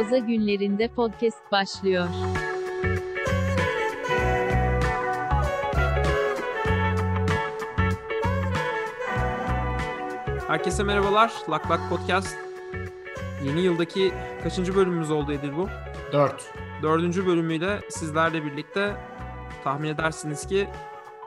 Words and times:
Boza 0.00 0.18
günlerinde 0.18 0.88
podcast 0.88 1.52
başlıyor. 1.52 2.08
Herkese 10.46 10.82
merhabalar. 10.82 11.32
Lak 11.50 11.70
Lak 11.70 11.80
Podcast. 11.90 12.36
Yeni 13.44 13.60
yıldaki 13.60 14.12
kaçıncı 14.42 14.74
bölümümüz 14.74 15.10
oldu 15.10 15.32
Edil 15.32 15.56
bu? 15.56 15.68
4. 16.12 16.52
Dördüncü 16.82 17.26
bölümüyle 17.26 17.80
sizlerle 17.88 18.44
birlikte 18.44 18.96
tahmin 19.64 19.88
edersiniz 19.88 20.46
ki 20.46 20.68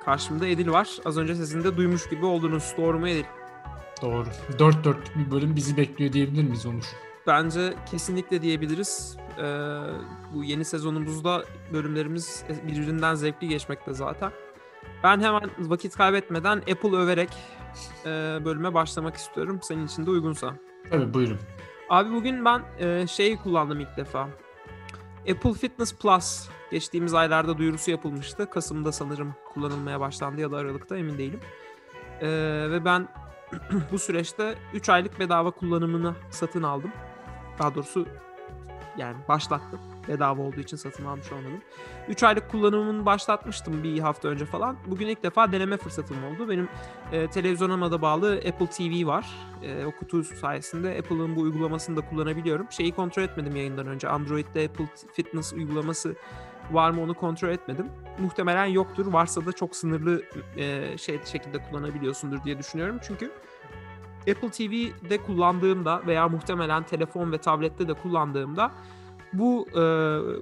karşımda 0.06 0.48
Edil 0.48 0.72
var. 0.72 0.98
Az 1.06 1.18
önce 1.18 1.36
sesini 1.36 1.64
de 1.64 1.78
duymuş 1.78 2.10
gibi 2.10 2.26
oldunuz. 2.26 2.74
Doğru 2.78 3.00
mu 3.00 3.08
Edil? 3.08 3.26
Doğru. 4.02 4.28
4 4.60 4.84
4 4.84 4.98
bir 5.16 5.32
bölüm 5.32 5.56
bizi 5.56 5.78
bekliyor 5.78 6.14
diyebilir 6.14 6.44
miyiz 6.44 6.66
Onur? 6.66 7.13
Bence 7.28 7.74
kesinlikle 7.92 8.42
diyebiliriz. 8.42 9.18
Ee, 9.38 9.44
bu 10.34 10.44
yeni 10.44 10.66
sezonumuzda 10.66 11.44
bölümlerimiz 11.74 12.44
birbirinden 12.68 13.16
zevkli 13.16 13.48
geçmekte 13.48 13.94
zaten. 13.94 14.32
Ben 15.04 15.20
hemen 15.20 15.50
vakit 15.60 15.96
kaybetmeden 15.96 16.58
Apple 16.58 16.98
överek 16.98 17.30
e, 18.06 18.10
bölüme 18.46 18.74
başlamak 18.74 19.16
istiyorum. 19.16 19.60
Senin 19.62 19.86
için 19.86 20.06
de 20.06 20.10
uygunsa. 20.10 20.54
Tabii 20.90 21.14
buyurun. 21.14 21.40
Abi 21.90 22.12
bugün 22.12 22.46
ben 22.46 22.62
e, 22.80 23.08
şeyi 23.08 23.38
kullandım 23.38 23.80
ilk 23.80 23.98
defa. 23.98 24.30
Apple 25.32 25.54
Fitness 25.54 25.96
Plus 25.96 26.50
geçtiğimiz 26.72 27.14
aylarda 27.14 27.58
duyurusu 27.58 27.92
yapılmıştı. 27.92 28.50
Kasım'da 28.50 28.92
sanırım 28.92 29.36
kullanılmaya 29.54 30.00
başlandı 30.00 30.42
ya 30.42 30.52
da 30.52 30.58
Aralık'ta 30.58 30.98
emin 30.98 31.18
değilim. 31.18 31.40
E, 32.22 32.28
ve 32.72 32.86
ben 32.86 33.08
bu 33.92 34.00
süreçte 34.00 34.56
3 34.74 34.90
aylık 34.90 35.20
bedava 35.20 35.52
kullanımını 35.52 36.16
satın 36.30 36.64
aldım. 36.64 36.92
Daha 37.60 37.76
doğrusu 37.76 38.06
yani 38.98 39.18
başlattım. 39.28 39.80
Bedava 40.08 40.42
olduğu 40.42 40.60
için 40.60 40.78
satın 40.78 41.06
almış 41.06 41.32
olmadım. 41.32 41.62
3 42.08 42.24
aylık 42.24 42.52
kullanımını 42.52 43.06
başlatmıştım 43.06 43.84
bir 43.84 44.00
hafta 44.00 44.28
önce 44.28 44.46
falan. 44.46 44.78
Bugün 44.88 45.08
ilk 45.08 45.24
defa 45.24 45.52
deneme 45.52 45.78
fırsatım 45.78 46.18
oldu. 46.24 46.50
Benim 46.50 46.70
e, 47.12 47.28
televizyonuma 47.28 47.92
da 47.92 48.02
bağlı 48.02 48.34
Apple 48.36 48.68
TV 48.68 49.08
var. 49.08 49.26
E, 49.64 49.86
o 49.86 49.92
kutu 49.92 50.24
sayesinde 50.24 50.98
Apple'ın 51.00 51.36
bu 51.36 51.42
uygulamasını 51.42 51.98
da 51.98 52.10
kullanabiliyorum. 52.10 52.72
Şeyi 52.72 52.92
kontrol 52.92 53.24
etmedim 53.24 53.56
yayından 53.56 53.88
önce. 53.88 54.10
Android'de 54.10 54.66
Apple 54.66 54.86
Fitness 55.14 55.54
uygulaması 55.54 56.16
var 56.72 56.92
mı 56.92 57.02
onu 57.02 57.14
kontrol 57.14 57.50
etmedim. 57.50 57.88
Muhtemelen 58.20 58.66
yoktur. 58.66 59.14
Varsa 59.14 59.46
da 59.46 59.52
çok 59.52 59.76
sınırlı 59.76 60.24
e, 60.58 60.98
şey 60.98 61.20
şekilde 61.26 61.58
kullanabiliyorsundur 61.64 62.44
diye 62.44 62.58
düşünüyorum. 62.58 63.00
Çünkü 63.08 63.32
Apple 64.32 64.52
TV'de 64.52 65.18
kullandığımda 65.18 66.02
veya 66.08 66.30
muhtemelen 66.30 66.84
telefon 66.84 67.32
ve 67.32 67.38
tablette 67.38 67.88
de 67.88 67.94
kullandığımda 67.94 68.72
bu 69.34 69.68
e, 69.76 69.82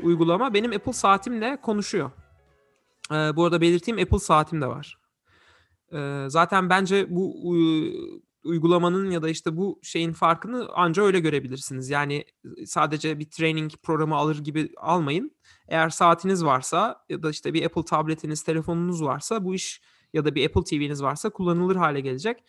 uygulama 0.03 0.53
benim 0.53 0.71
Apple 0.71 0.93
saatimle 0.93 1.57
konuşuyor. 1.61 2.11
E, 3.11 3.15
bu 3.35 3.43
arada 3.43 3.61
belirteyim 3.61 4.01
Apple 4.01 4.19
saatim 4.19 4.61
de 4.61 4.67
var. 4.67 4.97
E, 5.93 6.25
zaten 6.27 6.69
bence 6.69 7.07
bu 7.09 7.35
u, 7.43 7.53
uygulamanın 8.43 9.11
ya 9.11 9.21
da 9.21 9.29
işte 9.29 9.57
bu 9.57 9.79
şeyin 9.83 10.13
farkını 10.13 10.69
anca 10.73 11.03
öyle 11.03 11.19
görebilirsiniz. 11.19 11.89
Yani 11.89 12.25
sadece 12.65 13.19
bir 13.19 13.29
training 13.29 13.71
programı 13.83 14.15
alır 14.15 14.39
gibi 14.39 14.69
almayın. 14.77 15.31
Eğer 15.67 15.89
saatiniz 15.89 16.45
varsa 16.45 17.05
ya 17.09 17.23
da 17.23 17.29
işte 17.29 17.53
bir 17.53 17.65
Apple 17.65 17.85
tabletiniz, 17.85 18.43
telefonunuz 18.43 19.03
varsa 19.03 19.45
bu 19.45 19.55
iş 19.55 19.81
ya 20.13 20.25
da 20.25 20.35
bir 20.35 20.45
Apple 20.45 20.63
TV'niz 20.63 21.03
varsa 21.03 21.29
kullanılır 21.29 21.75
hale 21.75 21.99
gelecek. 22.01 22.43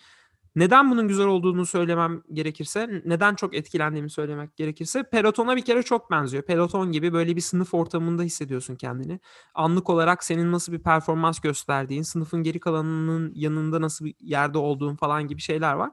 Neden 0.56 0.90
bunun 0.90 1.08
güzel 1.08 1.26
olduğunu 1.26 1.66
söylemem 1.66 2.22
gerekirse, 2.32 3.02
neden 3.04 3.34
çok 3.34 3.54
etkilendiğimi 3.54 4.10
söylemek 4.10 4.56
gerekirse 4.56 5.02
Peloton'a 5.02 5.56
bir 5.56 5.64
kere 5.64 5.82
çok 5.82 6.10
benziyor. 6.10 6.42
Peloton 6.42 6.92
gibi 6.92 7.12
böyle 7.12 7.36
bir 7.36 7.40
sınıf 7.40 7.74
ortamında 7.74 8.22
hissediyorsun 8.22 8.76
kendini. 8.76 9.20
Anlık 9.54 9.90
olarak 9.90 10.24
senin 10.24 10.52
nasıl 10.52 10.72
bir 10.72 10.82
performans 10.82 11.40
gösterdiğin, 11.40 12.02
sınıfın 12.02 12.42
geri 12.42 12.60
kalanının 12.60 13.32
yanında 13.34 13.80
nasıl 13.80 14.04
bir 14.04 14.14
yerde 14.20 14.58
olduğun 14.58 14.96
falan 14.96 15.28
gibi 15.28 15.40
şeyler 15.40 15.74
var. 15.74 15.90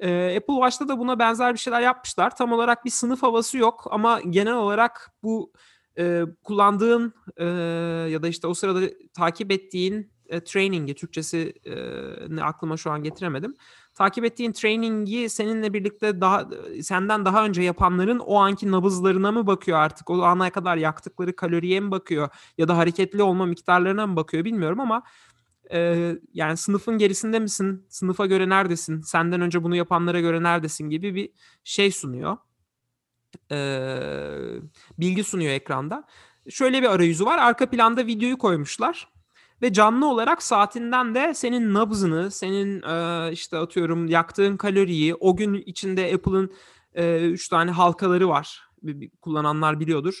Ee, 0.00 0.36
Apple 0.36 0.54
Watch'ta 0.54 0.88
da 0.88 0.98
buna 0.98 1.18
benzer 1.18 1.54
bir 1.54 1.58
şeyler 1.58 1.80
yapmışlar. 1.80 2.36
Tam 2.36 2.52
olarak 2.52 2.84
bir 2.84 2.90
sınıf 2.90 3.22
havası 3.22 3.58
yok 3.58 3.86
ama 3.90 4.20
genel 4.20 4.54
olarak 4.54 5.10
bu 5.22 5.52
e, 5.98 6.22
kullandığın 6.44 7.14
e, 7.36 7.44
ya 8.10 8.22
da 8.22 8.28
işte 8.28 8.46
o 8.46 8.54
sırada 8.54 8.80
takip 9.14 9.52
ettiğin 9.52 10.15
e, 10.28 10.44
training'i, 10.44 10.94
Türkçesi 10.94 11.54
e, 11.64 12.40
aklıma 12.40 12.76
şu 12.76 12.90
an 12.90 13.02
getiremedim. 13.02 13.54
Takip 13.94 14.24
ettiğin 14.24 14.52
training'i 14.52 15.28
seninle 15.28 15.72
birlikte 15.72 16.20
daha 16.20 16.48
senden 16.82 17.24
daha 17.24 17.44
önce 17.44 17.62
yapanların 17.62 18.18
o 18.18 18.36
anki 18.36 18.70
nabızlarına 18.70 19.32
mı 19.32 19.46
bakıyor 19.46 19.78
artık? 19.78 20.10
O 20.10 20.22
ana 20.22 20.50
kadar 20.50 20.76
yaktıkları 20.76 21.36
kaloriye 21.36 21.80
mi 21.80 21.90
bakıyor? 21.90 22.28
Ya 22.58 22.68
da 22.68 22.76
hareketli 22.76 23.22
olma 23.22 23.46
miktarlarına 23.46 24.06
mı 24.06 24.16
bakıyor 24.16 24.44
bilmiyorum 24.44 24.80
ama 24.80 25.02
e, 25.72 26.12
yani 26.34 26.56
sınıfın 26.56 26.98
gerisinde 26.98 27.38
misin? 27.38 27.86
Sınıfa 27.88 28.26
göre 28.26 28.48
neredesin? 28.48 29.00
Senden 29.00 29.40
önce 29.40 29.62
bunu 29.62 29.76
yapanlara 29.76 30.20
göre 30.20 30.42
neredesin 30.42 30.90
gibi 30.90 31.14
bir 31.14 31.30
şey 31.64 31.90
sunuyor. 31.90 32.36
E, 33.50 33.58
bilgi 34.98 35.24
sunuyor 35.24 35.52
ekranda. 35.52 36.04
Şöyle 36.50 36.82
bir 36.82 36.88
arayüzü 36.88 37.24
var. 37.24 37.38
Arka 37.38 37.70
planda 37.70 38.06
videoyu 38.06 38.38
koymuşlar 38.38 39.15
ve 39.62 39.72
canlı 39.72 40.10
olarak 40.10 40.42
saatinden 40.42 41.14
de 41.14 41.34
senin 41.34 41.74
nabzını, 41.74 42.30
senin 42.30 42.82
e, 42.82 43.32
işte 43.32 43.58
atıyorum 43.58 44.06
yaktığın 44.06 44.56
kaloriyi, 44.56 45.14
o 45.14 45.36
gün 45.36 45.54
içinde 45.54 46.14
Apple'ın 46.14 46.52
3 46.94 47.46
e, 47.46 47.50
tane 47.50 47.70
halkaları 47.70 48.28
var. 48.28 48.68
Kullananlar 49.20 49.80
biliyordur. 49.80 50.20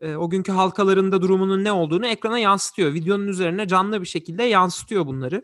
E, 0.00 0.16
o 0.16 0.30
günkü 0.30 0.52
halkalarında 0.52 1.22
durumunun 1.22 1.64
ne 1.64 1.72
olduğunu 1.72 2.06
ekrana 2.06 2.38
yansıtıyor. 2.38 2.94
Videonun 2.94 3.26
üzerine 3.26 3.68
canlı 3.68 4.00
bir 4.00 4.06
şekilde 4.06 4.42
yansıtıyor 4.42 5.06
bunları. 5.06 5.42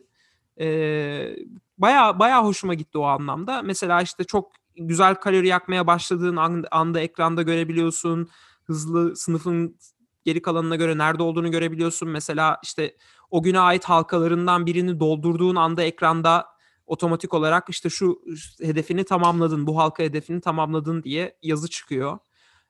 E, 0.60 1.36
baya 1.78 2.18
baya 2.18 2.44
hoşuma 2.44 2.74
gitti 2.74 2.98
o 2.98 3.02
anlamda. 3.02 3.62
Mesela 3.62 4.02
işte 4.02 4.24
çok 4.24 4.52
güzel 4.76 5.14
kalori 5.14 5.48
yakmaya 5.48 5.86
başladığın 5.86 6.36
anda 6.70 7.00
ekranda 7.00 7.42
görebiliyorsun. 7.42 8.28
Hızlı 8.64 9.16
sınıfın 9.16 9.78
geri 10.24 10.42
kalanına 10.42 10.76
göre 10.76 10.98
nerede 10.98 11.22
olduğunu 11.22 11.50
görebiliyorsun. 11.50 12.08
Mesela 12.08 12.58
işte 12.62 12.96
o 13.30 13.42
güne 13.42 13.60
ait 13.60 13.84
halkalarından 13.84 14.66
birini 14.66 15.00
doldurduğun 15.00 15.56
anda 15.56 15.82
ekranda 15.82 16.46
otomatik 16.86 17.34
olarak 17.34 17.68
işte 17.68 17.90
şu 17.90 18.22
hedefini 18.62 19.04
tamamladın, 19.04 19.66
bu 19.66 19.78
halka 19.78 20.02
hedefini 20.02 20.40
tamamladın 20.40 21.02
diye 21.02 21.36
yazı 21.42 21.70
çıkıyor. 21.70 22.18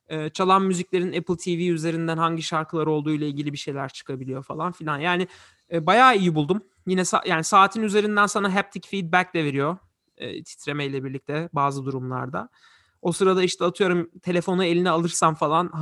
Ee, 0.08 0.30
çalan 0.30 0.62
müziklerin 0.62 1.18
Apple 1.18 1.36
TV 1.36 1.72
üzerinden 1.72 2.16
hangi 2.16 2.42
şarkılar 2.42 2.86
olduğu 2.86 3.10
ile 3.10 3.28
ilgili 3.28 3.52
bir 3.52 3.58
şeyler 3.58 3.88
çıkabiliyor 3.88 4.42
falan 4.42 4.72
filan. 4.72 4.98
Yani 4.98 5.28
e, 5.72 5.86
bayağı 5.86 6.16
iyi 6.16 6.34
buldum. 6.34 6.62
Yine 6.86 7.00
sa- 7.00 7.28
yani 7.28 7.44
saatin 7.44 7.82
üzerinden 7.82 8.26
sana 8.26 8.54
haptic 8.54 8.88
feedback 8.88 9.34
de 9.34 9.44
veriyor. 9.44 9.76
E, 10.16 10.42
titremeyle 10.42 11.04
birlikte 11.04 11.48
bazı 11.52 11.84
durumlarda. 11.84 12.48
O 13.02 13.12
sırada 13.12 13.42
işte 13.42 13.64
atıyorum 13.64 14.10
telefonu 14.22 14.64
eline 14.64 14.90
alırsam 14.90 15.34
falan 15.34 15.72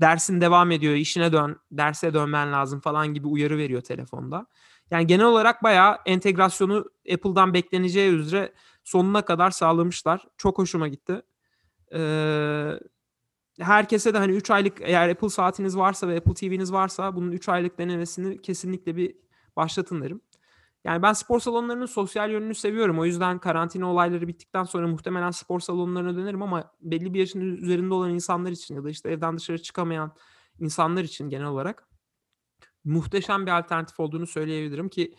dersin 0.00 0.40
devam 0.40 0.70
ediyor, 0.70 0.94
işine 0.94 1.32
dön, 1.32 1.56
derse 1.70 2.14
dönmen 2.14 2.52
lazım 2.52 2.80
falan 2.80 3.14
gibi 3.14 3.26
uyarı 3.26 3.58
veriyor 3.58 3.80
telefonda. 3.80 4.46
Yani 4.90 5.06
genel 5.06 5.26
olarak 5.26 5.62
bayağı 5.62 5.98
entegrasyonu 6.06 6.84
Apple'dan 7.12 7.54
bekleneceği 7.54 8.12
üzere 8.12 8.52
sonuna 8.84 9.22
kadar 9.22 9.50
sağlamışlar. 9.50 10.26
Çok 10.36 10.58
hoşuma 10.58 10.88
gitti. 10.88 11.22
Ee, 11.94 12.72
herkese 13.60 14.14
de 14.14 14.18
hani 14.18 14.32
3 14.32 14.50
aylık 14.50 14.78
eğer 14.80 15.08
Apple 15.08 15.28
saatiniz 15.28 15.76
varsa 15.76 16.08
ve 16.08 16.16
Apple 16.16 16.34
TV'niz 16.34 16.72
varsa 16.72 17.16
bunun 17.16 17.32
3 17.32 17.48
aylık 17.48 17.78
denemesini 17.78 18.42
kesinlikle 18.42 18.96
bir 18.96 19.16
başlatın 19.56 20.02
derim. 20.02 20.20
Yani 20.86 21.02
ben 21.02 21.12
spor 21.12 21.40
salonlarının 21.40 21.86
sosyal 21.86 22.30
yönünü 22.30 22.54
seviyorum. 22.54 22.98
O 22.98 23.04
yüzden 23.04 23.38
karantina 23.38 23.90
olayları 23.90 24.28
bittikten 24.28 24.64
sonra 24.64 24.88
muhtemelen 24.88 25.30
spor 25.30 25.60
salonlarına 25.60 26.16
dönerim 26.16 26.42
ama 26.42 26.72
belli 26.80 27.14
bir 27.14 27.20
yaşın 27.20 27.40
üzerinde 27.40 27.94
olan 27.94 28.10
insanlar 28.10 28.50
için 28.50 28.74
ya 28.74 28.84
da 28.84 28.90
işte 28.90 29.10
evden 29.10 29.36
dışarı 29.36 29.62
çıkamayan 29.62 30.12
insanlar 30.60 31.04
için 31.04 31.28
genel 31.28 31.46
olarak 31.46 31.88
muhteşem 32.84 33.46
bir 33.46 33.58
alternatif 33.58 34.00
olduğunu 34.00 34.26
söyleyebilirim 34.26 34.88
ki 34.88 35.14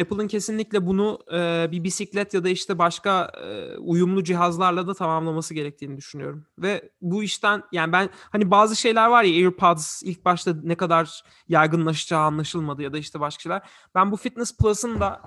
Apple'ın 0.00 0.28
kesinlikle 0.28 0.86
bunu 0.86 1.18
e, 1.32 1.68
bir 1.72 1.84
bisiklet 1.84 2.34
ya 2.34 2.44
da 2.44 2.48
işte 2.48 2.78
başka 2.78 3.32
e, 3.44 3.76
uyumlu 3.76 4.24
cihazlarla 4.24 4.86
da 4.86 4.94
tamamlaması 4.94 5.54
gerektiğini 5.54 5.96
düşünüyorum. 5.96 6.46
Ve 6.58 6.90
bu 7.00 7.22
işten 7.22 7.62
yani 7.72 7.92
ben 7.92 8.10
hani 8.30 8.50
bazı 8.50 8.76
şeyler 8.76 9.08
var 9.08 9.24
ya 9.24 9.34
AirPods 9.34 10.02
ilk 10.02 10.24
başta 10.24 10.54
ne 10.62 10.74
kadar 10.74 11.22
yaygınlaşacağı 11.48 12.20
anlaşılmadı 12.20 12.82
ya 12.82 12.92
da 12.92 12.98
işte 12.98 13.20
başka 13.20 13.42
şeyler. 13.42 13.62
Ben 13.94 14.12
bu 14.12 14.16
Fitness 14.16 14.56
Plus'ın 14.56 15.00
da 15.00 15.22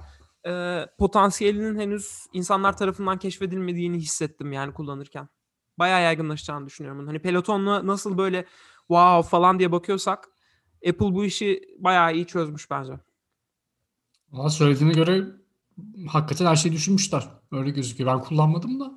e, 0.47 0.85
potansiyelinin 0.99 1.79
henüz 1.79 2.25
insanlar 2.33 2.77
tarafından 2.77 3.17
keşfedilmediğini 3.17 3.97
hissettim 3.97 4.53
yani 4.53 4.73
kullanırken. 4.73 5.29
Bayağı 5.79 6.01
yaygınlaşacağını 6.01 6.65
düşünüyorum. 6.65 7.07
Hani 7.07 7.19
Peloton'la 7.19 7.87
nasıl 7.87 8.17
böyle 8.17 8.45
wow 8.87 9.29
falan 9.29 9.59
diye 9.59 9.71
bakıyorsak 9.71 10.27
Apple 10.89 11.13
bu 11.13 11.25
işi 11.25 11.61
bayağı 11.79 12.13
iyi 12.13 12.25
çözmüş 12.25 12.71
bence. 12.71 12.93
Valla 14.31 14.49
söylediğine 14.49 14.93
göre 14.93 15.23
hakikaten 16.07 16.45
her 16.45 16.55
şeyi 16.55 16.73
düşünmüşler. 16.73 17.27
Öyle 17.51 17.69
gözüküyor. 17.69 18.13
Ben 18.13 18.19
kullanmadım 18.23 18.79
da. 18.79 18.91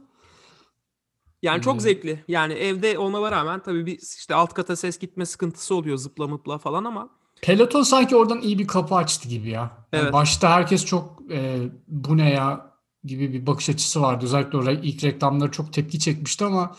Yani 1.43 1.63
çok 1.63 1.75
Hmm. 1.75 1.81
zevkli. 1.81 2.25
Yani 2.29 2.53
evde 2.53 2.99
olmama 2.99 3.33
rağmen 3.33 3.63
tabii 3.63 3.87
bir 3.87 3.99
işte 4.19 4.35
alt 4.35 4.55
kata 4.55 4.77
ses 4.77 4.99
gitme 4.99 5.27
sıkıntısı 5.27 5.75
oluyor 5.75 5.97
zıpla 5.97 6.27
mıpla 6.29 6.59
falan 6.59 6.85
ama 6.85 7.09
Peloton 7.43 7.83
sanki 7.83 8.17
oradan 8.17 8.41
iyi 8.41 8.59
bir 8.59 8.67
kapı 8.67 8.95
açtı 8.95 9.29
gibi 9.29 9.49
ya. 9.51 9.61
Yani 9.93 10.03
Evet. 10.03 10.13
Başta 10.13 10.51
herkes 10.51 10.85
çok 10.85 11.23
e, 11.31 11.59
bu 11.89 12.17
ne 12.17 12.31
ya 12.31 12.73
gibi 13.05 13.33
bir 13.33 13.47
bakış 13.47 13.69
açısı 13.71 14.01
vardı. 14.03 14.25
Özellikle 14.25 14.59
o 14.59 14.63
re- 14.65 14.81
ilk 14.83 15.05
reklamları 15.05 15.51
çok 15.51 15.73
tepki 15.73 15.99
çekmişti 15.99 16.45
ama 16.45 16.77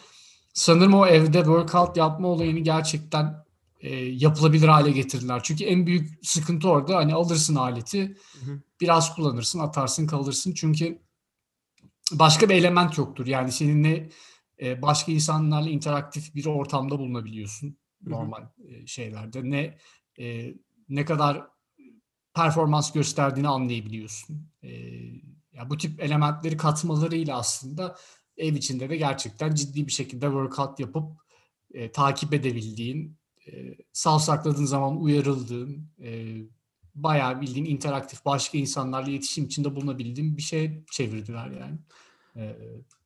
sanırım 0.53 0.93
o 0.93 1.05
evde 1.05 1.37
workout 1.37 1.97
yapma 1.97 2.27
olayını 2.27 2.59
gerçekten 2.59 3.42
e, 3.83 3.95
yapılabilir 3.95 4.67
hale 4.67 4.91
getirdiler. 4.91 5.41
Çünkü 5.43 5.63
en 5.63 5.85
büyük 5.85 6.25
sıkıntı 6.25 6.69
orada 6.69 6.95
hani 6.95 7.13
alırsın 7.13 7.55
aleti, 7.55 8.17
Hı 8.39 8.51
hı. 8.51 8.61
biraz 8.81 9.15
kullanırsın, 9.15 9.59
atarsın, 9.59 10.07
kalırsın. 10.07 10.53
Çünkü 10.53 10.99
başka 12.11 12.49
bir 12.49 12.55
element 12.55 12.97
yoktur. 12.97 13.27
Yani 13.27 13.51
seninle 13.51 14.09
e, 14.61 14.81
başka 14.81 15.11
insanlarla 15.11 15.69
interaktif 15.69 16.35
bir 16.35 16.45
ortamda 16.45 16.99
bulunabiliyorsun 16.99 17.77
normal 18.01 18.43
e, 18.67 18.87
şeylerde. 18.87 19.49
Ne 19.49 19.77
e, 20.19 20.53
ne 20.89 21.05
kadar 21.05 21.47
performans 22.35 22.93
gösterdiğini 22.93 23.47
anlayabiliyorsun. 23.47 24.47
E, 24.63 24.69
ya 25.53 25.69
bu 25.69 25.77
tip 25.77 26.03
elementleri 26.03 26.57
katmalarıyla 26.57 27.37
aslında 27.37 27.95
ev 28.37 28.53
içinde 28.55 28.89
de 28.89 28.97
gerçekten 28.97 29.55
ciddi 29.55 29.87
bir 29.87 29.91
şekilde 29.91 30.25
workout 30.25 30.79
yapıp 30.79 31.11
e, 31.73 31.91
takip 31.91 32.33
edebildiğin, 32.33 33.17
e, 33.47 33.77
savsakladığın 33.93 34.65
zaman 34.65 35.01
uyarıldığın, 35.01 35.87
e, 36.01 36.37
bayağı 36.95 37.41
bildiğin 37.41 37.65
interaktif 37.65 38.25
başka 38.25 38.57
insanlarla 38.57 39.09
iletişim 39.09 39.45
içinde 39.45 39.75
bulunabildiğin 39.75 40.37
bir 40.37 40.41
şey 40.41 40.83
çevirdiler 40.91 41.51
yani. 41.51 41.77
E, 42.35 42.57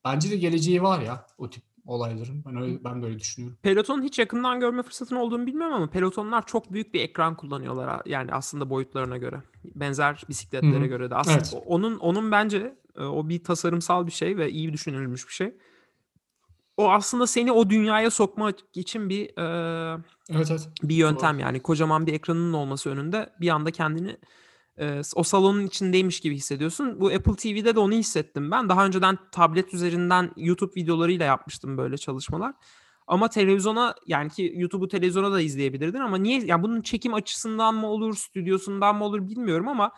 bence 0.05 0.31
de 0.31 0.37
geleceği 0.37 0.83
var 0.83 1.01
ya 1.01 1.25
o 1.37 1.49
tip 1.49 1.63
olayların. 1.85 2.43
Ben 2.45 2.61
öyle, 2.61 2.83
ben 2.83 3.01
böyle 3.01 3.19
düşünüyorum. 3.19 3.57
Peloton'u 3.61 4.03
hiç 4.03 4.19
yakından 4.19 4.59
görme 4.59 4.83
fırsatın 4.83 5.15
olduğunu 5.15 5.45
bilmiyorum 5.45 5.75
ama 5.75 5.89
Pelotonlar 5.89 6.45
çok 6.45 6.73
büyük 6.73 6.93
bir 6.93 7.01
ekran 7.01 7.35
kullanıyorlar 7.35 8.01
yani 8.05 8.33
aslında 8.33 8.69
boyutlarına 8.69 9.17
göre. 9.17 9.41
Benzer 9.75 10.23
bisikletlere 10.29 10.79
Hı 10.79 10.83
hı. 10.83 10.85
göre 10.85 11.09
de. 11.09 11.15
Aslında 11.15 11.37
Evet. 11.37 11.63
onun 11.65 11.97
onun 11.99 12.31
bence 12.31 12.75
e, 12.95 13.03
o 13.03 13.29
bir 13.29 13.43
tasarımsal 13.43 14.07
bir 14.07 14.11
şey 14.11 14.37
ve 14.37 14.51
iyi 14.51 14.73
düşünülmüş 14.73 15.27
bir 15.27 15.33
şey. 15.33 15.53
O 16.77 16.91
aslında 16.91 17.27
seni 17.27 17.51
o 17.51 17.69
dünyaya 17.69 18.11
sokmak 18.11 18.55
için 18.73 19.09
bir 19.09 19.25
e, 19.37 20.03
Evet 20.29 20.51
evet. 20.51 20.69
bir 20.83 20.95
yöntem 20.95 21.39
yani 21.39 21.59
kocaman 21.59 22.07
bir 22.07 22.13
ekranın 22.13 22.53
olması 22.53 22.89
önünde 22.89 23.29
bir 23.41 23.49
anda 23.49 23.71
kendini 23.71 24.17
e, 24.79 25.01
o 25.15 25.23
salonun 25.23 25.65
içindeymiş 25.67 26.19
gibi 26.19 26.35
hissediyorsun. 26.35 26.99
Bu 26.99 27.07
Apple 27.07 27.35
TV'de 27.35 27.75
de 27.75 27.79
onu 27.79 27.93
hissettim 27.93 28.51
ben. 28.51 28.69
Daha 28.69 28.85
önceden 28.85 29.17
tablet 29.31 29.73
üzerinden 29.73 30.31
YouTube 30.37 30.71
videolarıyla 30.75 31.25
yapmıştım 31.25 31.77
böyle 31.77 31.97
çalışmalar. 31.97 32.53
Ama 33.07 33.29
televizyona 33.29 33.95
yani 34.07 34.29
ki 34.29 34.53
YouTube'u 34.55 34.87
televizyona 34.87 35.31
da 35.31 35.41
izleyebilirdin 35.41 35.99
ama 35.99 36.17
niye 36.17 36.45
ya 36.45 36.63
bunun 36.63 36.81
çekim 36.81 37.13
açısından 37.13 37.75
mı 37.75 37.87
olur, 37.87 38.15
stüdyosundan 38.15 38.95
mı 38.95 39.05
olur 39.05 39.27
bilmiyorum 39.29 39.67
ama 39.67 39.91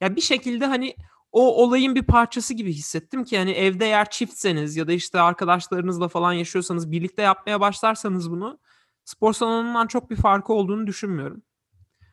ya 0.00 0.16
bir 0.16 0.20
şekilde 0.20 0.66
hani 0.66 0.94
o 1.32 1.64
olayın 1.64 1.94
bir 1.94 2.02
parçası 2.02 2.54
gibi 2.54 2.72
hissettim 2.72 3.24
ki 3.24 3.38
hani 3.38 3.50
evde 3.50 3.84
eğer 3.84 4.10
çiftseniz 4.10 4.76
ya 4.76 4.88
da 4.88 4.92
işte 4.92 5.20
arkadaşlarınızla 5.20 6.08
falan 6.08 6.32
yaşıyorsanız 6.32 6.90
birlikte 6.90 7.22
yapmaya 7.22 7.60
başlarsanız 7.60 8.30
bunu 8.30 8.58
spor 9.04 9.32
salonundan 9.32 9.86
çok 9.86 10.10
bir 10.10 10.16
farkı 10.16 10.52
olduğunu 10.52 10.86
düşünmüyorum. 10.86 11.42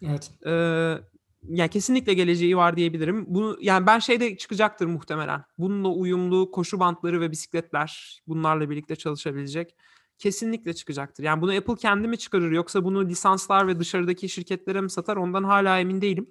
Evet. 0.01 0.31
Ee, 0.45 0.95
yani 1.44 1.69
kesinlikle 1.69 2.13
geleceği 2.13 2.57
var 2.57 2.75
diyebilirim. 2.75 3.25
Bunu 3.27 3.57
yani 3.62 3.88
ben 3.88 4.00
şeyde 4.00 4.38
çıkacaktır 4.38 4.86
muhtemelen. 4.86 5.44
Bununla 5.57 5.88
uyumlu 5.88 6.51
koşu 6.51 6.80
bantları 6.80 7.21
ve 7.21 7.31
bisikletler 7.31 8.21
bunlarla 8.27 8.69
birlikte 8.69 8.95
çalışabilecek. 8.95 9.75
Kesinlikle 10.18 10.74
çıkacaktır. 10.74 11.24
Yani 11.24 11.42
bunu 11.42 11.57
Apple 11.57 11.75
kendi 11.75 12.07
mi 12.07 12.18
çıkarır 12.18 12.51
yoksa 12.51 12.83
bunu 12.83 13.06
lisanslar 13.06 13.68
ve 13.68 13.80
dışarıdaki 13.80 14.30
şirketlere 14.30 14.81
mi 14.81 14.89
satar 14.89 15.18
ondan 15.18 15.44
hala 15.44 15.80
emin 15.80 16.01
değilim. 16.01 16.30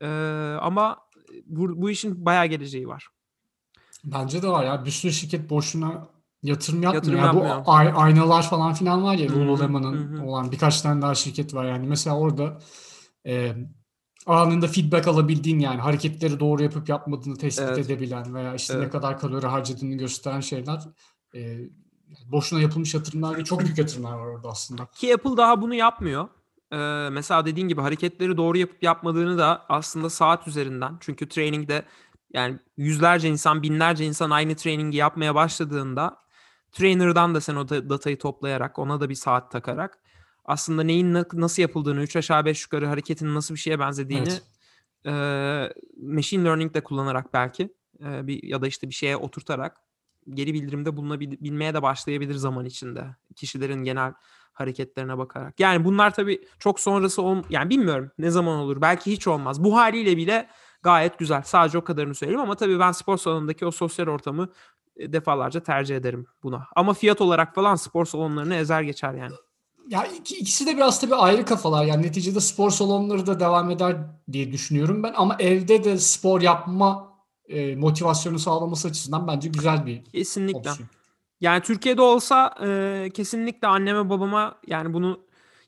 Ee, 0.00 0.06
ama 0.60 1.07
bu, 1.46 1.82
bu 1.82 1.90
işin 1.90 2.24
bayağı 2.24 2.46
geleceği 2.46 2.88
var. 2.88 3.08
Bence 4.04 4.42
de 4.42 4.48
var 4.48 4.64
ya. 4.64 4.84
Bir 4.84 4.90
sürü 4.90 5.12
şirket 5.12 5.50
boşuna 5.50 6.08
yatırım 6.42 6.82
yapmıyor. 6.82 7.18
Yatırım 7.18 7.44
Ya 7.44 7.64
bu 7.64 7.70
ay- 7.70 7.92
aynalar 7.94 8.50
falan 8.50 8.74
filan 8.74 9.02
var 9.04 9.14
ya 9.14 9.28
hı. 9.28 10.22
olan 10.26 10.52
birkaç 10.52 10.80
tane 10.80 11.02
daha 11.02 11.14
şirket 11.14 11.54
var 11.54 11.64
yani. 11.64 11.86
Mesela 11.86 12.18
orada 12.18 12.58
e, 13.26 13.56
anında 14.26 14.66
feedback 14.68 15.08
alabildiğin 15.08 15.58
yani 15.58 15.80
hareketleri 15.80 16.40
doğru 16.40 16.62
yapıp 16.62 16.88
yapmadığını 16.88 17.36
tespit 17.36 17.68
Evet. 17.68 17.78
edebilen 17.78 18.34
veya 18.34 18.54
işte 18.54 18.74
ne 18.74 18.78
Evet. 18.78 18.92
kadar 18.92 19.18
kalori 19.18 19.46
harcadığını 19.46 19.94
gösteren 19.94 20.40
şeyler 20.40 20.82
e, 21.34 21.58
boşuna 22.26 22.60
yapılmış 22.60 22.94
yatırımlar 22.94 23.34
değil, 23.36 23.44
çok 23.46 23.60
büyük 23.60 23.78
yatırımlar 23.78 24.12
var 24.12 24.26
orada 24.26 24.48
aslında. 24.48 24.86
Ki 24.86 25.14
Apple 25.14 25.36
daha 25.36 25.62
bunu 25.62 25.74
yapmıyor. 25.74 26.28
Ee, 26.72 27.08
mesela 27.12 27.46
dediğin 27.46 27.68
gibi 27.68 27.80
hareketleri 27.80 28.36
doğru 28.36 28.58
yapıp 28.58 28.82
yapmadığını 28.82 29.38
da 29.38 29.66
aslında 29.68 30.10
saat 30.10 30.48
üzerinden. 30.48 30.96
Çünkü 31.00 31.28
trainingde 31.28 31.84
yani 32.32 32.58
yüzlerce 32.76 33.28
insan, 33.28 33.62
binlerce 33.62 34.04
insan 34.04 34.30
aynı 34.30 34.56
trainingi 34.56 34.96
yapmaya 34.96 35.34
başladığında 35.34 36.16
trainer'dan 36.72 37.34
da 37.34 37.40
sen 37.40 37.56
o 37.56 37.68
da- 37.68 37.90
datayı 37.90 38.18
toplayarak, 38.18 38.78
ona 38.78 39.00
da 39.00 39.08
bir 39.08 39.14
saat 39.14 39.50
takarak 39.50 39.98
aslında 40.44 40.82
neyin 40.82 41.14
na- 41.14 41.24
nasıl 41.32 41.62
yapıldığını, 41.62 42.00
3 42.02 42.16
aşağı 42.16 42.44
5 42.44 42.62
yukarı 42.62 42.86
hareketin 42.86 43.34
nasıl 43.34 43.54
bir 43.54 43.60
şeye 43.60 43.78
benzediğini 43.78 44.28
Evet. 44.28 44.42
e, 45.06 45.12
machine 46.06 46.44
learning 46.44 46.74
de 46.74 46.80
kullanarak 46.80 47.34
belki 47.34 47.74
e, 48.04 48.26
bir 48.26 48.42
ya 48.42 48.62
da 48.62 48.66
işte 48.66 48.88
bir 48.88 48.94
şeye 48.94 49.16
oturtarak 49.16 49.76
geri 50.34 50.54
bildirimde 50.54 50.96
bulunabilmeye 50.96 51.74
de 51.74 51.82
başlayabilir 51.82 52.34
zaman 52.34 52.64
içinde. 52.64 53.16
Kişilerin 53.36 53.84
genel 53.84 54.12
hareketlerine 54.60 55.18
bakarak. 55.18 55.60
Yani 55.60 55.84
bunlar 55.84 56.14
tabii 56.14 56.40
çok 56.58 56.80
sonrası 56.80 57.22
ol 57.22 57.36
yani 57.50 57.70
bilmiyorum 57.70 58.10
ne 58.18 58.30
zaman 58.30 58.58
olur. 58.58 58.80
Belki 58.80 59.12
hiç 59.12 59.26
olmaz. 59.26 59.64
Bu 59.64 59.76
haliyle 59.76 60.16
bile 60.16 60.48
gayet 60.82 61.18
güzel. 61.18 61.42
Sadece 61.42 61.78
o 61.78 61.84
kadarını 61.84 62.14
söyleyeyim 62.14 62.40
ama 62.40 62.54
tabii 62.54 62.78
ben 62.78 62.92
spor 62.92 63.18
salonundaki 63.18 63.66
o 63.66 63.70
sosyal 63.70 64.06
ortamı 64.06 64.48
e, 64.96 65.12
defalarca 65.12 65.60
tercih 65.60 65.96
ederim 65.96 66.26
buna. 66.42 66.66
Ama 66.76 66.94
fiyat 66.94 67.20
olarak 67.20 67.54
falan 67.54 67.74
spor 67.74 68.04
salonlarını 68.04 68.54
ezer 68.54 68.82
geçer 68.82 69.14
yani. 69.14 69.32
Ya 69.88 70.04
iki, 70.04 70.36
ikisi 70.36 70.66
de 70.66 70.76
biraz 70.76 71.00
tabii 71.00 71.14
ayrı 71.14 71.44
kafalar. 71.44 71.84
Yani 71.84 72.06
neticede 72.06 72.40
spor 72.40 72.70
salonları 72.70 73.26
da 73.26 73.40
devam 73.40 73.70
eder 73.70 73.96
diye 74.32 74.52
düşünüyorum 74.52 75.02
ben. 75.02 75.12
Ama 75.16 75.36
evde 75.38 75.84
de 75.84 75.98
spor 75.98 76.40
yapma 76.40 77.08
e, 77.48 77.76
motivasyonu 77.76 78.38
sağlaması 78.38 78.88
açısından 78.88 79.28
bence 79.28 79.48
güzel 79.48 79.86
bir 79.86 80.04
Kesinlikle. 80.04 80.58
opsiyon. 80.58 80.88
Yani 81.40 81.62
Türkiye'de 81.62 82.02
olsa 82.02 82.54
e, 82.66 83.10
kesinlikle 83.14 83.68
anneme 83.68 84.10
babama 84.10 84.54
yani 84.66 84.92
bunu 84.92 85.20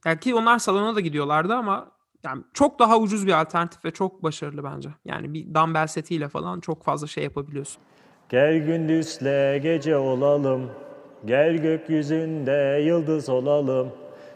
yani 0.05 0.21
ki 0.21 0.35
onlar 0.35 0.59
salona 0.59 0.97
da 0.97 1.01
gidiyorlardı 1.01 1.55
ama 1.55 1.91
yani 2.25 2.43
çok 2.55 2.79
daha 2.79 2.99
ucuz 2.99 3.27
bir 3.27 3.41
alternatif 3.41 3.85
ve 3.85 3.91
çok 3.91 4.23
başarılı 4.23 4.65
bence. 4.65 4.89
Yani 5.05 5.35
bir 5.35 5.55
dumbbell 5.55 5.87
setiyle 5.87 6.29
falan 6.29 6.61
çok 6.61 6.85
fazla 6.85 7.07
şey 7.07 7.25
yapabiliyorsun. 7.25 7.83
Gel 8.29 8.59
gündüzle 8.59 9.61
gece 9.63 9.97
olalım. 9.97 10.71
Gel 11.25 11.57
gökyüzünde 11.57 12.83
yıldız 12.85 13.29
olalım. 13.29 13.89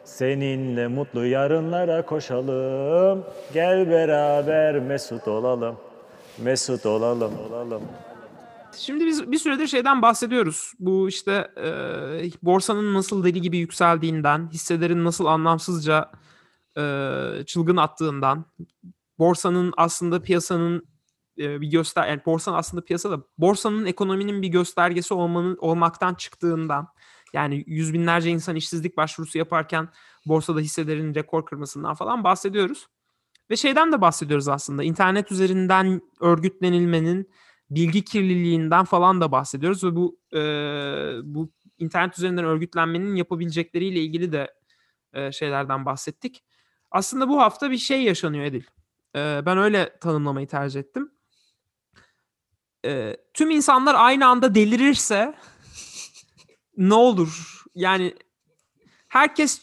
Seninle 0.04 0.88
mutlu 0.88 1.26
yarınlara 1.26 2.06
koşalım. 2.06 3.24
Gel 3.52 3.90
beraber 3.90 4.78
mesut 4.78 5.28
olalım. 5.28 5.76
Mesut 6.38 6.86
olalım, 6.86 7.32
olalım. 7.50 7.82
Şimdi 8.76 9.06
biz 9.06 9.32
bir 9.32 9.38
süredir 9.38 9.66
şeyden 9.66 10.02
bahsediyoruz. 10.02 10.72
Bu 10.78 11.08
işte 11.08 11.50
e, 11.56 11.66
borsanın 12.42 12.94
nasıl 12.94 13.24
deli 13.24 13.40
gibi 13.40 13.58
yükseldiğinden, 13.58 14.50
hisselerin 14.52 15.04
nasıl 15.04 15.24
anlamsızca 15.24 16.10
e, 16.76 16.82
çılgın 17.46 17.76
attığından, 17.76 18.44
borsanın 19.18 19.74
aslında 19.76 20.22
piyasanın 20.22 20.88
e, 21.38 21.60
bir 21.60 21.66
göster 21.66 22.08
yani 22.08 22.22
borsanın 22.26 22.56
aslında 22.56 22.84
piyasada 22.84 23.22
borsanın 23.38 23.86
ekonominin 23.86 24.42
bir 24.42 24.48
göstergesi 24.48 25.14
olmanın 25.14 25.56
olmaktan 25.60 26.14
çıktığından 26.14 26.88
yani 27.32 27.64
yüz 27.66 27.94
binlerce 27.94 28.30
insan 28.30 28.56
işsizlik 28.56 28.96
başvurusu 28.96 29.38
yaparken 29.38 29.88
borsada 30.26 30.60
hisselerin 30.60 31.14
rekor 31.14 31.46
kırmasından 31.46 31.94
falan 31.94 32.24
bahsediyoruz. 32.24 32.86
Ve 33.50 33.56
şeyden 33.56 33.92
de 33.92 34.00
bahsediyoruz 34.00 34.48
aslında. 34.48 34.84
internet 34.84 35.32
üzerinden 35.32 36.00
örgütlenilmenin 36.20 37.30
bilgi 37.70 38.04
kirliliğinden 38.04 38.84
falan 38.84 39.20
da 39.20 39.32
bahsediyoruz 39.32 39.84
ve 39.84 39.96
bu 39.96 40.18
e, 40.32 40.40
bu 41.22 41.50
internet 41.78 42.18
üzerinden 42.18 42.44
örgütlenmenin 42.44 43.16
yapabilecekleriyle 43.16 44.00
ilgili 44.00 44.32
de 44.32 44.54
e, 45.12 45.32
şeylerden 45.32 45.86
bahsettik. 45.86 46.44
Aslında 46.90 47.28
bu 47.28 47.40
hafta 47.40 47.70
bir 47.70 47.78
şey 47.78 48.02
yaşanıyor 48.02 48.44
Edil. 48.44 48.64
E, 49.16 49.42
ben 49.46 49.58
öyle 49.58 49.98
tanımlamayı 50.00 50.46
tercih 50.46 50.80
ettim. 50.80 51.10
E, 52.84 53.16
tüm 53.34 53.50
insanlar 53.50 53.94
aynı 53.98 54.26
anda 54.26 54.54
delirirse 54.54 55.34
ne 56.76 56.94
olur? 56.94 57.62
Yani 57.74 58.14
herkes 59.08 59.62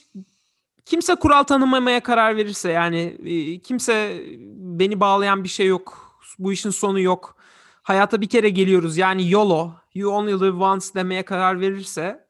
kimse 0.86 1.16
kural 1.16 1.44
tanımamaya 1.44 2.04
karar 2.04 2.38
verirse 2.38 2.72
yani 2.72 3.18
e, 3.26 3.60
kimse 3.60 4.24
beni 4.56 5.00
bağlayan 5.00 5.44
bir 5.44 5.50
şey 5.50 5.68
yok. 5.68 6.18
Bu 6.40 6.54
işin 6.54 6.70
sonu 6.70 7.00
yok 7.00 7.41
hayata 7.82 8.22
bir 8.22 8.30
kere 8.30 8.50
geliyoruz 8.50 8.98
yani 8.98 9.30
YOLO, 9.30 9.74
you 9.94 10.12
only 10.12 10.34
live 10.34 10.64
once 10.64 10.86
demeye 10.96 11.26
karar 11.26 11.60
verirse 11.60 12.28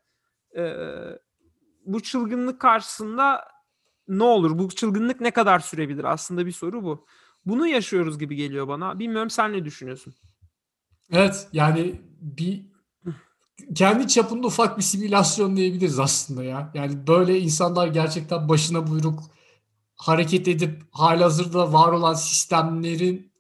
e, 0.58 0.76
bu 1.86 2.04
çılgınlık 2.04 2.62
karşısında 2.62 3.48
ne 4.08 4.24
olur? 4.24 4.60
Bu 4.60 4.70
çılgınlık 4.70 5.22
ne 5.22 5.32
kadar 5.32 5.60
sürebilir? 5.60 6.04
Aslında 6.04 6.46
bir 6.46 6.52
soru 6.52 6.84
bu. 6.84 7.06
Bunu 7.46 7.68
yaşıyoruz 7.68 8.20
gibi 8.20 8.36
geliyor 8.36 8.68
bana. 8.68 9.00
Bilmiyorum 9.00 9.30
sen 9.30 9.54
ne 9.54 9.66
düşünüyorsun? 9.66 10.14
Evet 11.12 11.48
yani 11.54 12.02
bir 12.22 12.72
kendi 13.76 14.08
çapında 14.08 14.48
ufak 14.48 14.78
bir 14.78 14.84
simülasyon 14.84 15.56
diyebiliriz 15.56 16.00
aslında 16.00 16.44
ya. 16.44 16.72
Yani 16.74 17.08
böyle 17.08 17.40
insanlar 17.40 17.88
gerçekten 17.88 18.50
başına 18.50 18.88
buyruk 18.88 19.20
hareket 19.96 20.48
edip 20.48 20.84
halihazırda 20.92 21.74
var 21.74 21.92
olan 21.92 22.14
sistemlerin 22.14 23.31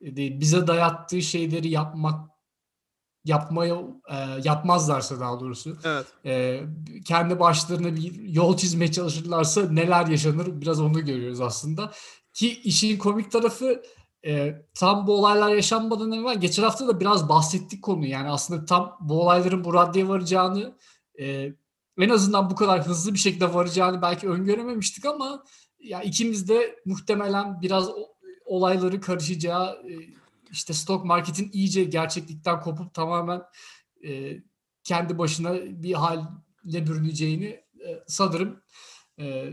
bize 0.00 0.66
dayattığı 0.66 1.22
şeyleri 1.22 1.68
yapmak 1.68 2.30
yapmaya 3.24 3.74
e, 4.10 4.16
yapmazlarsa 4.44 5.20
daha 5.20 5.40
doğrusu 5.40 5.76
Evet. 5.84 6.06
e, 6.24 6.60
kendi 7.04 7.40
başlarına 7.40 7.96
bir 7.96 8.22
yol 8.28 8.56
çizmeye 8.56 8.92
çalışırlarsa 8.92 9.62
neler 9.70 10.06
yaşanır 10.06 10.60
biraz 10.60 10.80
onu 10.80 11.04
görüyoruz 11.04 11.40
aslında. 11.40 11.92
Ki 12.32 12.60
işin 12.60 12.98
komik 12.98 13.32
tarafı 13.32 13.82
e, 14.26 14.62
tam 14.74 15.06
bu 15.06 15.14
olaylar 15.14 15.48
yaşanmadan 15.54 16.12
evvel 16.12 16.40
geçen 16.40 16.62
hafta 16.62 16.88
da 16.88 17.00
biraz 17.00 17.28
bahsettik 17.28 17.82
konu 17.82 18.06
yani 18.06 18.30
aslında 18.30 18.64
tam 18.64 18.96
bu 19.00 19.22
olayların 19.22 19.64
bu 19.64 19.74
raddeye 19.74 20.08
varacağını 20.08 20.74
e, 21.20 21.52
en 21.98 22.08
azından 22.08 22.50
bu 22.50 22.54
kadar 22.54 22.86
hızlı 22.86 23.14
bir 23.14 23.18
şekilde 23.18 23.54
varacağını 23.54 24.02
belki 24.02 24.28
öngörememiştik 24.28 25.04
ama 25.06 25.44
ya 25.78 26.02
ikimiz 26.02 26.48
de 26.48 26.76
muhtemelen 26.84 27.62
biraz 27.62 27.88
o- 27.88 28.17
olayları 28.48 29.00
karışacağı 29.00 29.72
e, 29.72 29.92
işte 30.50 30.72
stock 30.74 31.04
marketin 31.04 31.50
iyice 31.52 31.84
gerçeklikten 31.84 32.60
kopup 32.60 32.94
tamamen 32.94 33.42
e, 34.06 34.36
kendi 34.84 35.18
başına 35.18 35.54
bir 35.82 35.92
halle 35.92 36.86
bürüneceğini 36.86 37.46
e, 37.86 38.04
sanırım 38.06 38.60
e, 39.20 39.48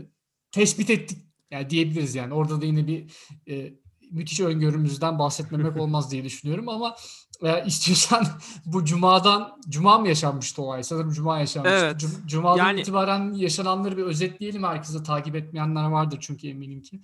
tespit 0.52 0.90
ettik 0.90 1.18
yani 1.50 1.70
diyebiliriz 1.70 2.14
yani 2.14 2.34
orada 2.34 2.60
da 2.60 2.64
yine 2.66 2.86
bir 2.86 3.12
e, 3.48 3.74
müthiş 4.10 4.40
öngörümüzden 4.40 5.18
bahsetmemek 5.18 5.76
olmaz 5.80 6.10
diye 6.10 6.24
düşünüyorum 6.24 6.68
ama 6.68 6.96
e, 7.42 7.66
istiyorsan 7.66 8.26
bu 8.66 8.84
cumadan 8.84 9.60
cuma 9.68 9.98
mı 9.98 10.08
yaşanmıştı 10.08 10.62
olay 10.62 10.82
sanırım 10.82 11.10
cuma 11.10 11.38
yaşanmıştı. 11.38 11.76
Evet. 11.76 12.00
Cum- 12.00 12.26
Cumadan 12.26 12.58
Yani- 12.66 12.80
itibaren 12.80 13.32
yaşananları 13.32 13.96
bir 13.96 14.02
özetleyelim 14.02 14.64
herkese 14.64 15.02
takip 15.02 15.36
etmeyenler 15.36 15.84
vardır 15.84 16.18
çünkü 16.20 16.48
eminim 16.48 16.82
ki. 16.82 17.00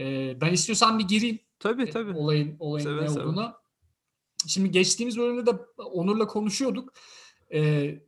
E, 0.00 0.36
ben 0.40 0.52
istiyorsan 0.52 0.98
bir 0.98 1.08
gireyim 1.08 1.38
Tabii 1.58 1.82
e, 1.82 1.90
tabii. 1.90 2.12
olayın 2.12 2.56
olayın 2.58 2.84
Seve 2.84 3.02
ne 3.02 3.08
seve. 3.08 3.22
olduğuna. 3.22 3.60
Şimdi 4.46 4.70
geçtiğimiz 4.70 5.18
bölümde 5.18 5.46
de 5.46 5.50
Onur'la 5.78 6.26
konuşuyorduk. 6.26 6.92
Ee, 7.54 7.98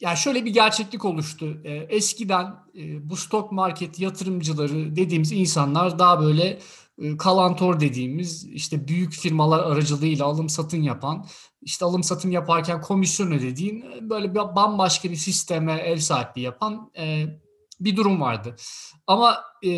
yani 0.00 0.16
şöyle 0.16 0.44
bir 0.44 0.50
gerçeklik 0.50 1.04
oluştu. 1.04 1.60
Ee, 1.64 1.72
eskiden 1.72 2.54
e, 2.78 3.10
bu 3.10 3.16
stok 3.16 3.52
market 3.52 4.00
yatırımcıları 4.00 4.96
dediğimiz 4.96 5.32
insanlar 5.32 5.98
daha 5.98 6.20
böyle 6.20 6.58
e, 6.98 7.16
kalantor 7.16 7.80
dediğimiz 7.80 8.44
işte 8.44 8.88
büyük 8.88 9.12
firmalar 9.12 9.58
aracılığıyla 9.58 10.26
alım 10.26 10.48
satım 10.48 10.82
yapan, 10.82 11.26
işte 11.62 11.84
alım 11.84 12.02
satım 12.02 12.32
yaparken 12.32 12.80
komisyon 12.80 13.32
ödediğin 13.32 13.80
e, 13.80 14.10
böyle 14.10 14.30
bir 14.30 14.38
bambaşka 14.38 15.10
bir 15.10 15.16
sisteme 15.16 15.72
ev 15.72 15.96
sahipliği 15.96 16.42
yapan 16.42 16.90
e, 16.98 17.26
bir 17.80 17.96
durum 17.96 18.20
vardı. 18.20 18.56
Ama 19.06 19.44
e, 19.64 19.70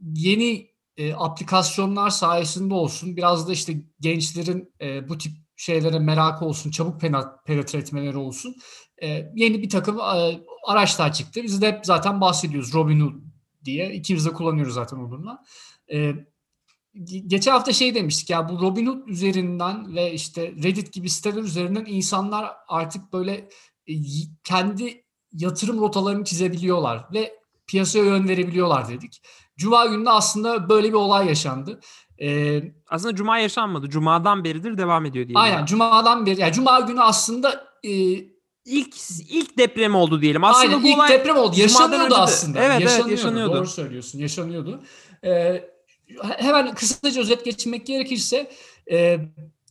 yeni 0.00 0.70
e, 0.96 1.14
aplikasyonlar 1.14 2.10
sayesinde 2.10 2.74
olsun 2.74 3.16
biraz 3.16 3.48
da 3.48 3.52
işte 3.52 3.74
gençlerin 4.00 4.74
e, 4.80 5.08
bu 5.08 5.18
tip 5.18 5.32
şeylere 5.56 5.98
merakı 5.98 6.44
olsun, 6.44 6.70
çabuk 6.70 7.00
penetre 7.46 7.78
etmeleri 7.78 8.16
olsun. 8.16 8.54
E, 9.02 9.26
yeni 9.34 9.62
bir 9.62 9.68
takım 9.68 9.98
e, 10.00 10.40
araçlar 10.66 11.12
çıktı. 11.12 11.42
Biz 11.42 11.62
de 11.62 11.72
hep 11.72 11.86
zaten 11.86 12.20
bahsediyoruz 12.20 12.74
Robinhood 12.74 13.14
diye. 13.64 13.94
İkimiz 13.94 14.26
de 14.26 14.30
kullanıyoruz 14.30 14.74
zaten 14.74 14.96
Onur'la. 14.96 15.44
E, 15.92 15.96
ge- 16.94 17.28
geçen 17.28 17.52
hafta 17.52 17.72
şey 17.72 17.94
demiştik 17.94 18.30
ya 18.30 18.48
bu 18.48 18.60
Robinhood 18.60 19.08
üzerinden 19.08 19.94
ve 19.94 20.12
işte 20.12 20.52
Reddit 20.62 20.92
gibi 20.92 21.10
siteler 21.10 21.42
üzerinden 21.42 21.84
insanlar 21.88 22.52
artık 22.68 23.12
böyle 23.12 23.48
e, 23.86 23.92
kendi 24.44 25.04
yatırım 25.32 25.80
rotalarını 25.80 26.24
çizebiliyorlar 26.24 27.06
ve 27.12 27.40
piyasaya 27.66 28.04
yön 28.04 28.28
verebiliyorlar 28.28 28.88
dedik. 28.88 29.22
Cuma 29.60 29.86
günü 29.86 30.10
aslında 30.10 30.68
böyle 30.68 30.88
bir 30.88 30.94
olay 30.94 31.26
yaşandı. 31.26 31.80
Ee, 32.22 32.62
Aslında 32.88 33.14
cuma 33.14 33.38
yaşanmadı. 33.38 33.88
Cumadan 33.88 34.44
beridir 34.44 34.78
devam 34.78 35.04
ediyor 35.04 35.26
diyelim. 35.26 35.36
aynen 35.36 35.66
Cuma'dan 35.66 36.26
beri, 36.26 36.40
yani 36.40 36.52
Cuma 36.52 36.80
günü 36.80 37.00
aslında 37.00 37.64
e, 37.84 37.90
İlk 38.64 38.94
ilk 39.30 39.58
deprem 39.58 39.94
oldu 39.94 40.22
diyelim. 40.22 40.44
Aslında 40.44 40.74
aynen 40.74 40.82
bu 40.82 40.88
ilk 40.88 40.96
olay 40.96 41.10
deprem 41.10 41.36
oldu. 41.36 41.56
Yaşanıyordu 41.60 42.14
aslında. 42.14 42.58
Evet, 42.58 42.70
evet, 42.70 42.82
yaşanıyordu. 42.82 43.10
yaşanıyordu. 43.10 43.56
Doğru 43.56 43.66
söylüyorsun. 43.66 44.18
Yaşanıyordu. 44.18 44.80
Ee, 45.24 45.64
hemen 46.36 46.74
kısaca 46.74 47.20
özet 47.20 47.44
geçmek 47.44 47.86
gerekirse 47.86 48.50
e, 48.90 49.18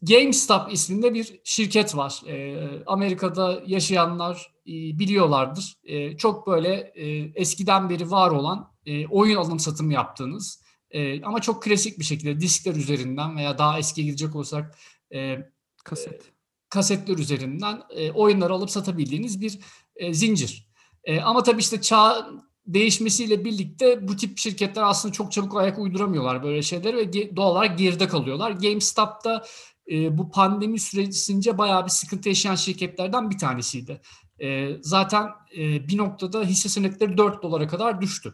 GameStop 0.01 0.74
isminde 0.74 1.13
bir 1.13 1.39
şirket 1.43 1.96
var. 1.96 2.22
E, 2.27 2.58
Amerika'da 2.86 3.62
yaşayanlar 3.67 4.51
e, 4.67 4.72
biliyorlardır. 5.00 5.77
E, 5.84 6.17
çok 6.17 6.48
böyle 6.48 6.74
e, 6.96 7.31
eskiden 7.36 7.89
beri 7.89 8.12
var 8.12 8.31
olan 8.31 8.72
e, 8.89 9.08
oyun 9.08 9.38
alım 9.38 9.60
satım 9.60 9.91
yaptığınız 9.91 10.62
e, 10.91 11.24
ama 11.24 11.41
çok 11.41 11.63
klasik 11.63 12.00
bir 12.00 12.03
şekilde 12.03 12.39
diskler 12.39 12.75
üzerinden 12.75 13.38
veya 13.38 13.58
daha 13.58 13.79
eskiye 13.79 14.08
gidecek 14.08 14.36
olsak 14.36 14.77
e, 15.13 15.38
kaset. 15.84 16.22
kasetler 16.69 17.17
üzerinden 17.17 17.81
e, 17.89 18.12
oyunları 18.12 18.53
alıp 18.53 18.69
satabildiğiniz 18.69 19.41
bir 19.41 19.60
e, 19.96 20.13
zincir. 20.13 20.69
E, 21.03 21.22
ama 21.22 21.43
tabii 21.43 21.62
işte 21.62 21.81
çağ 21.81 22.29
değişmesiyle 22.65 23.46
birlikte 23.46 24.08
bu 24.08 24.15
tip 24.15 24.38
şirketler 24.38 24.84
aslında 24.84 25.13
çok 25.13 25.31
çabuk 25.31 25.58
ayak 25.58 25.79
uyduramıyorlar 25.79 26.43
böyle 26.43 26.62
şeyler 26.62 26.96
ve 26.96 27.36
doğal 27.36 27.51
olarak 27.51 27.77
geride 27.77 28.08
kalıyorlar. 28.08 28.51
GameStop'ta 28.51 29.46
e, 29.91 30.17
bu 30.17 30.31
pandemi 30.31 30.79
süresince 30.79 31.58
bayağı 31.58 31.86
bir 31.86 31.89
sıkıntı 31.89 32.29
yaşayan 32.29 32.55
şirketlerden 32.55 33.29
bir 33.29 33.38
tanesiydi. 33.38 34.01
E, 34.41 34.69
zaten 34.81 35.27
e, 35.58 35.88
bir 35.88 35.98
noktada 35.98 36.43
hisse 36.43 36.69
senetleri 36.69 37.17
4 37.17 37.43
dolara 37.43 37.67
kadar 37.67 38.01
düştü. 38.01 38.34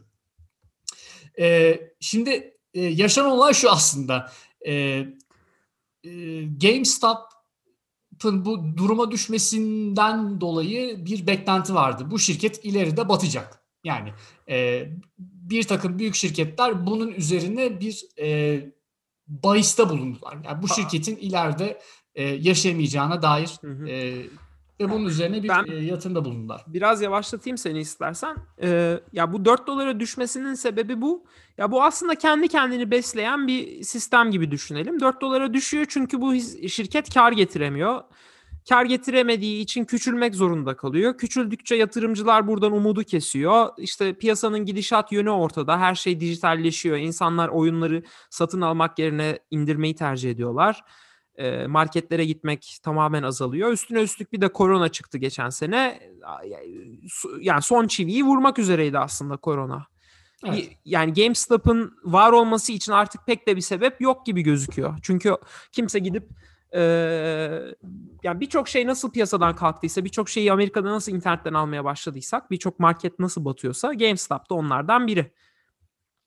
E, 1.40 1.80
şimdi 2.00 2.58
e, 2.74 2.82
yaşanan 2.82 3.32
olay 3.32 3.54
şu 3.54 3.72
aslında. 3.72 4.32
E, 4.68 4.74
e, 4.74 6.44
GameStop 6.62 7.18
bu 8.24 8.78
duruma 8.78 9.12
düşmesinden 9.12 10.42
dolayı 10.42 11.06
bir 11.06 11.28
beklenti 11.28 11.76
vardı. 11.76 12.12
Bu 12.12 12.20
şirket 12.20 12.66
ileride 12.66 13.10
batacak. 13.10 13.62
Yani 13.84 14.14
e, 14.50 14.88
bir 15.20 15.64
takım 15.64 16.00
büyük 16.00 16.16
şirketler 16.16 16.88
bunun 16.88 17.12
üzerine 17.12 17.80
bir 17.80 18.06
e, 18.20 18.60
bahiste 19.28 19.90
bulundular. 19.90 20.38
Yani 20.46 20.62
bu 20.62 20.68
şirketin 20.68 21.16
ileride 21.16 21.82
e, 22.16 22.24
yaşayamayacağına 22.24 23.22
dair 23.22 23.50
Hı 23.62 23.68
hı. 23.68 23.88
e, 23.88 24.26
ve 24.80 24.90
bunun 24.90 25.06
üzerine 25.06 25.44
bir 25.44 25.50
Ben- 25.50 25.66
e, 25.72 25.76
yatırımda 25.76 26.26
bulundular. 26.26 26.64
Biraz 26.68 27.02
yavaşlatayım 27.02 27.58
seni 27.58 27.80
istersen. 27.80 28.36
Ee, 28.62 29.00
ya 29.14 29.34
bu 29.34 29.46
4 29.46 29.68
dolara 29.68 30.00
düşmesinin 30.00 30.54
sebebi 30.54 31.02
bu. 31.02 31.26
Ya 31.58 31.72
bu 31.72 31.84
aslında 31.84 32.16
kendi 32.16 32.48
kendini 32.48 32.92
besleyen 32.92 33.48
bir 33.48 33.84
sistem 33.84 34.32
gibi 34.32 34.52
düşünelim. 34.52 35.00
4 35.00 35.22
dolara 35.22 35.54
düşüyor 35.54 35.86
çünkü 35.90 36.22
bu 36.22 36.36
şirket 36.70 37.14
kar 37.14 37.32
getiremiyor. 37.32 38.02
Kar 38.70 38.86
getiremediği 38.86 39.62
için 39.62 39.86
küçülmek 39.86 40.36
zorunda 40.36 40.76
kalıyor. 40.76 41.18
Küçüldükçe 41.18 41.76
yatırımcılar 41.76 42.48
buradan 42.48 42.72
umudu 42.72 43.04
kesiyor. 43.04 43.70
İşte 43.78 44.14
piyasanın 44.14 44.66
gidişat 44.66 45.12
yönü 45.12 45.30
ortada. 45.30 45.80
Her 45.80 45.96
şey 45.96 46.20
dijitalleşiyor. 46.20 46.98
İnsanlar 46.98 47.50
oyunları 47.50 48.04
satın 48.30 48.62
almak 48.62 49.00
yerine 49.00 49.40
indirmeyi 49.52 49.96
tercih 49.96 50.32
ediyorlar. 50.32 50.84
Marketlere 51.68 52.26
gitmek 52.26 52.78
tamamen 52.84 53.24
azalıyor. 53.24 53.72
Üstüne 53.72 54.02
üstlük 54.02 54.34
bir 54.34 54.42
de 54.42 54.48
korona 54.48 54.90
çıktı 54.90 55.18
geçen 55.18 55.50
sene. 55.50 56.00
Yani 57.40 57.62
son 57.62 57.88
çiviyi 57.88 58.24
vurmak 58.24 58.60
üzereydi 58.60 59.00
aslında 59.00 59.38
korona. 59.38 59.88
Evet. 60.46 60.70
Yani 60.86 61.14
GameStop'ın 61.14 61.98
var 62.04 62.32
olması 62.32 62.72
için 62.72 62.92
artık 62.92 63.26
pek 63.26 63.48
de 63.48 63.56
bir 63.56 63.62
sebep 63.62 64.02
yok 64.02 64.26
gibi 64.26 64.42
gözüküyor. 64.42 65.00
Çünkü 65.02 65.38
kimse 65.72 66.00
gidip 66.00 66.30
eee, 66.74 67.76
yani 68.24 68.40
birçok 68.40 68.68
şey 68.68 68.88
nasıl 68.88 69.12
piyasadan 69.12 69.56
kalktıysa, 69.56 70.06
birçok 70.06 70.30
şeyi 70.30 70.52
Amerika'da 70.52 70.92
nasıl 70.92 71.12
internetten 71.12 71.54
almaya 71.54 71.84
başladıysak, 71.84 72.52
birçok 72.52 72.80
market 72.80 73.20
nasıl 73.20 73.46
batıyorsa 73.46 73.94
GameStop 73.94 74.50
da 74.50 74.56
onlardan 74.56 75.08
biri. 75.08 75.32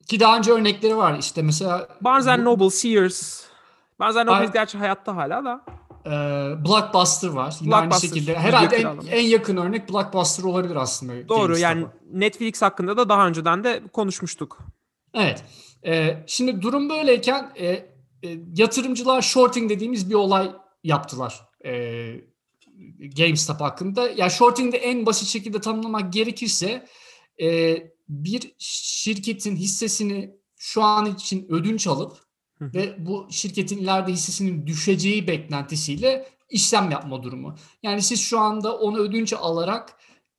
Ki 0.07 0.19
daha 0.19 0.37
önce 0.37 0.51
örnekleri 0.51 0.97
var. 0.97 1.17
İşte 1.19 1.41
mesela 1.41 1.87
Barnes 2.01 2.25
Noble, 2.25 2.69
Sears. 2.69 3.48
Noble 3.99 4.31
Ay- 4.31 4.51
gerçi 4.53 4.77
hayatta 4.77 5.15
hala 5.15 5.45
da. 5.45 5.65
e, 6.05 6.11
Blockbuster 6.65 7.29
var. 7.29 7.55
Yine 7.61 7.75
aynı 7.75 7.85
Blockbuster, 7.85 8.07
şekilde. 8.07 8.31
video 8.31 8.41
Herhalde 8.41 8.75
en, 8.75 8.97
en 9.11 9.23
yakın 9.23 9.57
örnek 9.57 9.89
Blockbuster 9.89 10.43
olabilir 10.43 10.75
aslında. 10.75 11.29
Doğru 11.29 11.57
yani 11.57 11.85
Netflix 12.11 12.61
hakkında 12.61 12.97
da 12.97 13.09
daha 13.09 13.27
önceden 13.27 13.63
de 13.63 13.81
konuşmuştuk. 13.93 14.57
Evet. 15.13 15.43
Ee, 15.85 16.23
şimdi 16.27 16.61
durum 16.61 16.89
böyleyken 16.89 17.51
e, 17.55 17.67
e, 17.67 17.87
yatırımcılar 18.55 19.21
shorting 19.21 19.69
dediğimiz 19.69 20.09
bir 20.09 20.15
olay 20.15 20.51
yaptılar. 20.83 21.41
E, 21.65 21.71
GameStop 23.17 23.61
hakkında. 23.61 24.07
Ya 24.07 24.13
yani 24.17 24.31
shorting'de 24.31 24.77
en 24.77 25.05
basit 25.05 25.27
şekilde 25.27 25.61
tanımlamak 25.61 26.13
gerekirse 26.13 26.85
e, 27.41 27.77
bir 28.09 28.55
şirketin 28.57 29.55
hissesini 29.55 30.35
şu 30.57 30.83
an 30.83 31.05
için 31.05 31.47
ödünç 31.49 31.87
alıp. 31.87 32.28
Ve 32.61 32.95
bu 33.05 33.27
şirketin 33.31 33.77
ileride 33.77 34.11
hissesinin 34.11 34.67
düşeceği 34.67 35.27
beklentisiyle 35.27 36.29
işlem 36.49 36.91
yapma 36.91 37.23
durumu. 37.23 37.55
Yani 37.83 38.01
siz 38.01 38.21
şu 38.21 38.39
anda 38.39 38.77
onu 38.77 38.97
ödünç 38.97 39.33
alarak 39.33 39.89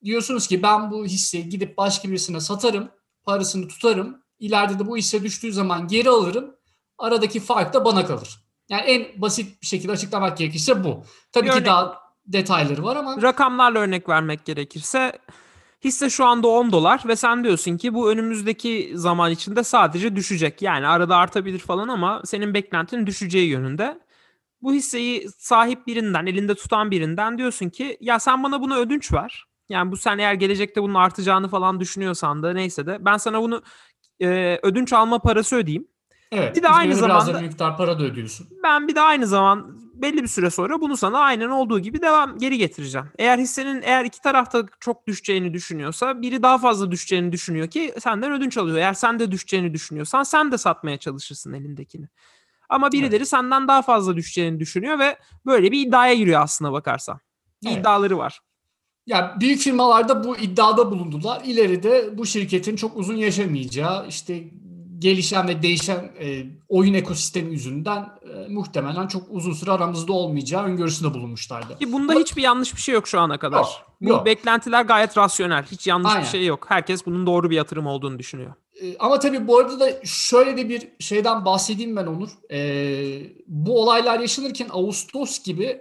diyorsunuz 0.04 0.46
ki 0.46 0.62
ben 0.62 0.90
bu 0.90 1.04
hisseyi 1.06 1.48
gidip 1.48 1.76
başka 1.76 2.08
birisine 2.08 2.40
satarım, 2.40 2.88
parasını 3.24 3.68
tutarım. 3.68 4.22
İleride 4.38 4.78
de 4.78 4.86
bu 4.86 4.96
hisse 4.96 5.22
düştüğü 5.22 5.52
zaman 5.52 5.88
geri 5.88 6.10
alırım. 6.10 6.56
Aradaki 6.98 7.40
fark 7.40 7.74
da 7.74 7.84
bana 7.84 8.06
kalır. 8.06 8.44
Yani 8.68 8.82
en 8.82 9.22
basit 9.22 9.62
bir 9.62 9.66
şekilde 9.66 9.92
açıklamak 9.92 10.38
gerekirse 10.38 10.84
bu. 10.84 11.04
Tabii 11.32 11.46
Bir 11.46 11.50
ki 11.52 11.56
örnek- 11.56 11.66
daha 11.66 11.98
detayları 12.26 12.82
var 12.84 12.96
ama 12.96 13.22
Rakamlarla 13.22 13.78
örnek 13.78 14.08
vermek 14.08 14.44
gerekirse 14.44 15.18
hisse 15.84 16.10
şu 16.10 16.24
anda 16.24 16.48
10 16.48 16.72
dolar 16.72 17.02
ve 17.06 17.16
sen 17.16 17.44
diyorsun 17.44 17.76
ki 17.76 17.94
bu 17.94 18.10
önümüzdeki 18.10 18.92
zaman 18.94 19.30
içinde 19.30 19.64
sadece 19.64 20.16
düşecek. 20.16 20.62
Yani 20.62 20.86
arada 20.86 21.16
artabilir 21.16 21.58
falan 21.58 21.88
ama 21.88 22.22
senin 22.24 22.54
beklentin 22.54 23.06
düşeceği 23.06 23.48
yönünde. 23.48 23.98
Bu 24.62 24.72
hisseyi 24.72 25.28
sahip 25.38 25.86
birinden, 25.86 26.26
elinde 26.26 26.54
tutan 26.54 26.90
birinden 26.90 27.38
diyorsun 27.38 27.68
ki 27.68 27.96
ya 28.00 28.18
sen 28.18 28.42
bana 28.42 28.60
bunu 28.60 28.76
ödünç 28.76 29.12
ver. 29.12 29.44
Yani 29.68 29.92
bu 29.92 29.96
sen 29.96 30.18
eğer 30.18 30.34
gelecekte 30.34 30.82
bunun 30.82 30.94
artacağını 30.94 31.48
falan 31.48 31.80
düşünüyorsan 31.80 32.42
da 32.42 32.52
neyse 32.52 32.86
de 32.86 32.98
ben 33.00 33.16
sana 33.16 33.42
bunu 33.42 33.62
e, 34.22 34.58
ödünç 34.62 34.92
alma 34.92 35.18
parası 35.18 35.56
ödeyeyim. 35.56 35.88
evet. 36.32 36.56
Bir 36.56 36.62
de 36.62 36.68
aynı 36.68 36.94
zamanda- 36.94 37.40
miktar 37.40 37.76
para 37.76 37.98
da 37.98 38.02
ödüyorsun. 38.02 38.46
Ben 38.62 38.88
bir 38.88 38.94
de 38.94 39.00
aynı 39.00 39.26
zaman 39.26 39.80
belli 40.02 40.22
bir 40.22 40.28
süre 40.28 40.50
sonra 40.50 40.80
bunu 40.80 40.96
sana 40.96 41.18
aynen 41.18 41.48
olduğu 41.48 41.80
gibi 41.80 42.02
devam 42.02 42.38
geri 42.38 42.58
getireceğim. 42.58 43.06
Eğer 43.18 43.38
hissenin 43.38 43.82
eğer 43.82 44.04
iki 44.04 44.20
tarafta 44.20 44.66
çok 44.80 45.06
düşeceğini 45.06 45.54
düşünüyorsa 45.54 46.22
biri 46.22 46.42
daha 46.42 46.58
fazla 46.58 46.90
düşeceğini 46.90 47.32
düşünüyor 47.32 47.68
ki 47.68 47.94
senden 47.98 48.32
ödünç 48.32 48.58
alıyor. 48.58 48.78
Eğer 48.78 48.94
sen 48.94 49.18
de 49.18 49.30
düşeceğini 49.30 49.74
düşünüyorsan 49.74 50.22
sen 50.22 50.52
de 50.52 50.58
satmaya 50.58 50.96
çalışırsın 50.96 51.52
elindekini. 51.52 52.08
Ama 52.68 52.92
birileri 52.92 53.26
senden 53.26 53.68
daha 53.68 53.82
fazla 53.82 54.16
düşeceğini 54.16 54.60
düşünüyor 54.60 54.98
ve 54.98 55.18
böyle 55.46 55.72
bir 55.72 55.86
iddiaya 55.86 56.14
giriyor 56.14 56.42
aslına 56.42 56.72
bakarsan. 56.72 57.20
Evet. 57.66 57.78
iddiaları 57.78 58.18
var. 58.18 58.40
Ya 59.06 59.36
büyük 59.40 59.60
firmalarda 59.60 60.24
bu 60.24 60.36
iddiada 60.36 60.90
bulundular. 60.90 61.42
İleride 61.44 62.18
bu 62.18 62.26
şirketin 62.26 62.76
çok 62.76 62.96
uzun 62.96 63.16
yaşamayacağı, 63.16 64.08
işte 64.08 64.44
gelişen 65.00 65.48
ve 65.48 65.62
değişen 65.62 66.10
e, 66.20 66.42
oyun 66.68 66.94
ekosistemi 66.94 67.52
yüzünden 67.52 67.98
e, 68.02 68.48
muhtemelen 68.48 69.06
çok 69.06 69.22
uzun 69.30 69.52
süre 69.52 69.70
aramızda 69.70 70.12
olmayacağı 70.12 70.64
öngörüsünde 70.64 71.14
bulunmuşlardı. 71.14 71.78
Ki 71.78 71.92
bunda 71.92 72.14
hiçbir 72.14 72.42
yanlış 72.42 72.76
bir 72.76 72.80
şey 72.80 72.94
yok 72.94 73.08
şu 73.08 73.20
ana 73.20 73.38
kadar. 73.38 73.58
Yok, 73.58 73.68
Bu 74.00 74.08
yok. 74.08 74.26
beklentiler 74.26 74.82
gayet 74.84 75.18
rasyonel. 75.18 75.64
Hiç 75.70 75.86
yanlış 75.86 76.10
Aynen. 76.12 76.22
bir 76.22 76.28
şey 76.28 76.46
yok. 76.46 76.66
Herkes 76.68 77.06
bunun 77.06 77.26
doğru 77.26 77.50
bir 77.50 77.56
yatırım 77.56 77.86
olduğunu 77.86 78.18
düşünüyor. 78.18 78.52
E, 78.82 78.96
Ama 78.98 79.18
tabii 79.18 79.46
bu 79.46 79.58
arada 79.58 79.80
da 79.80 79.90
şöyle 80.04 80.56
de 80.56 80.68
bir 80.68 80.88
şeyden 80.98 81.44
bahsedeyim 81.44 81.96
ben 81.96 82.06
Onur. 82.06 82.28
E, 82.50 82.58
bu 83.46 83.82
olaylar 83.82 84.20
yaşanırken 84.20 84.68
Ağustos 84.72 85.42
gibi 85.42 85.80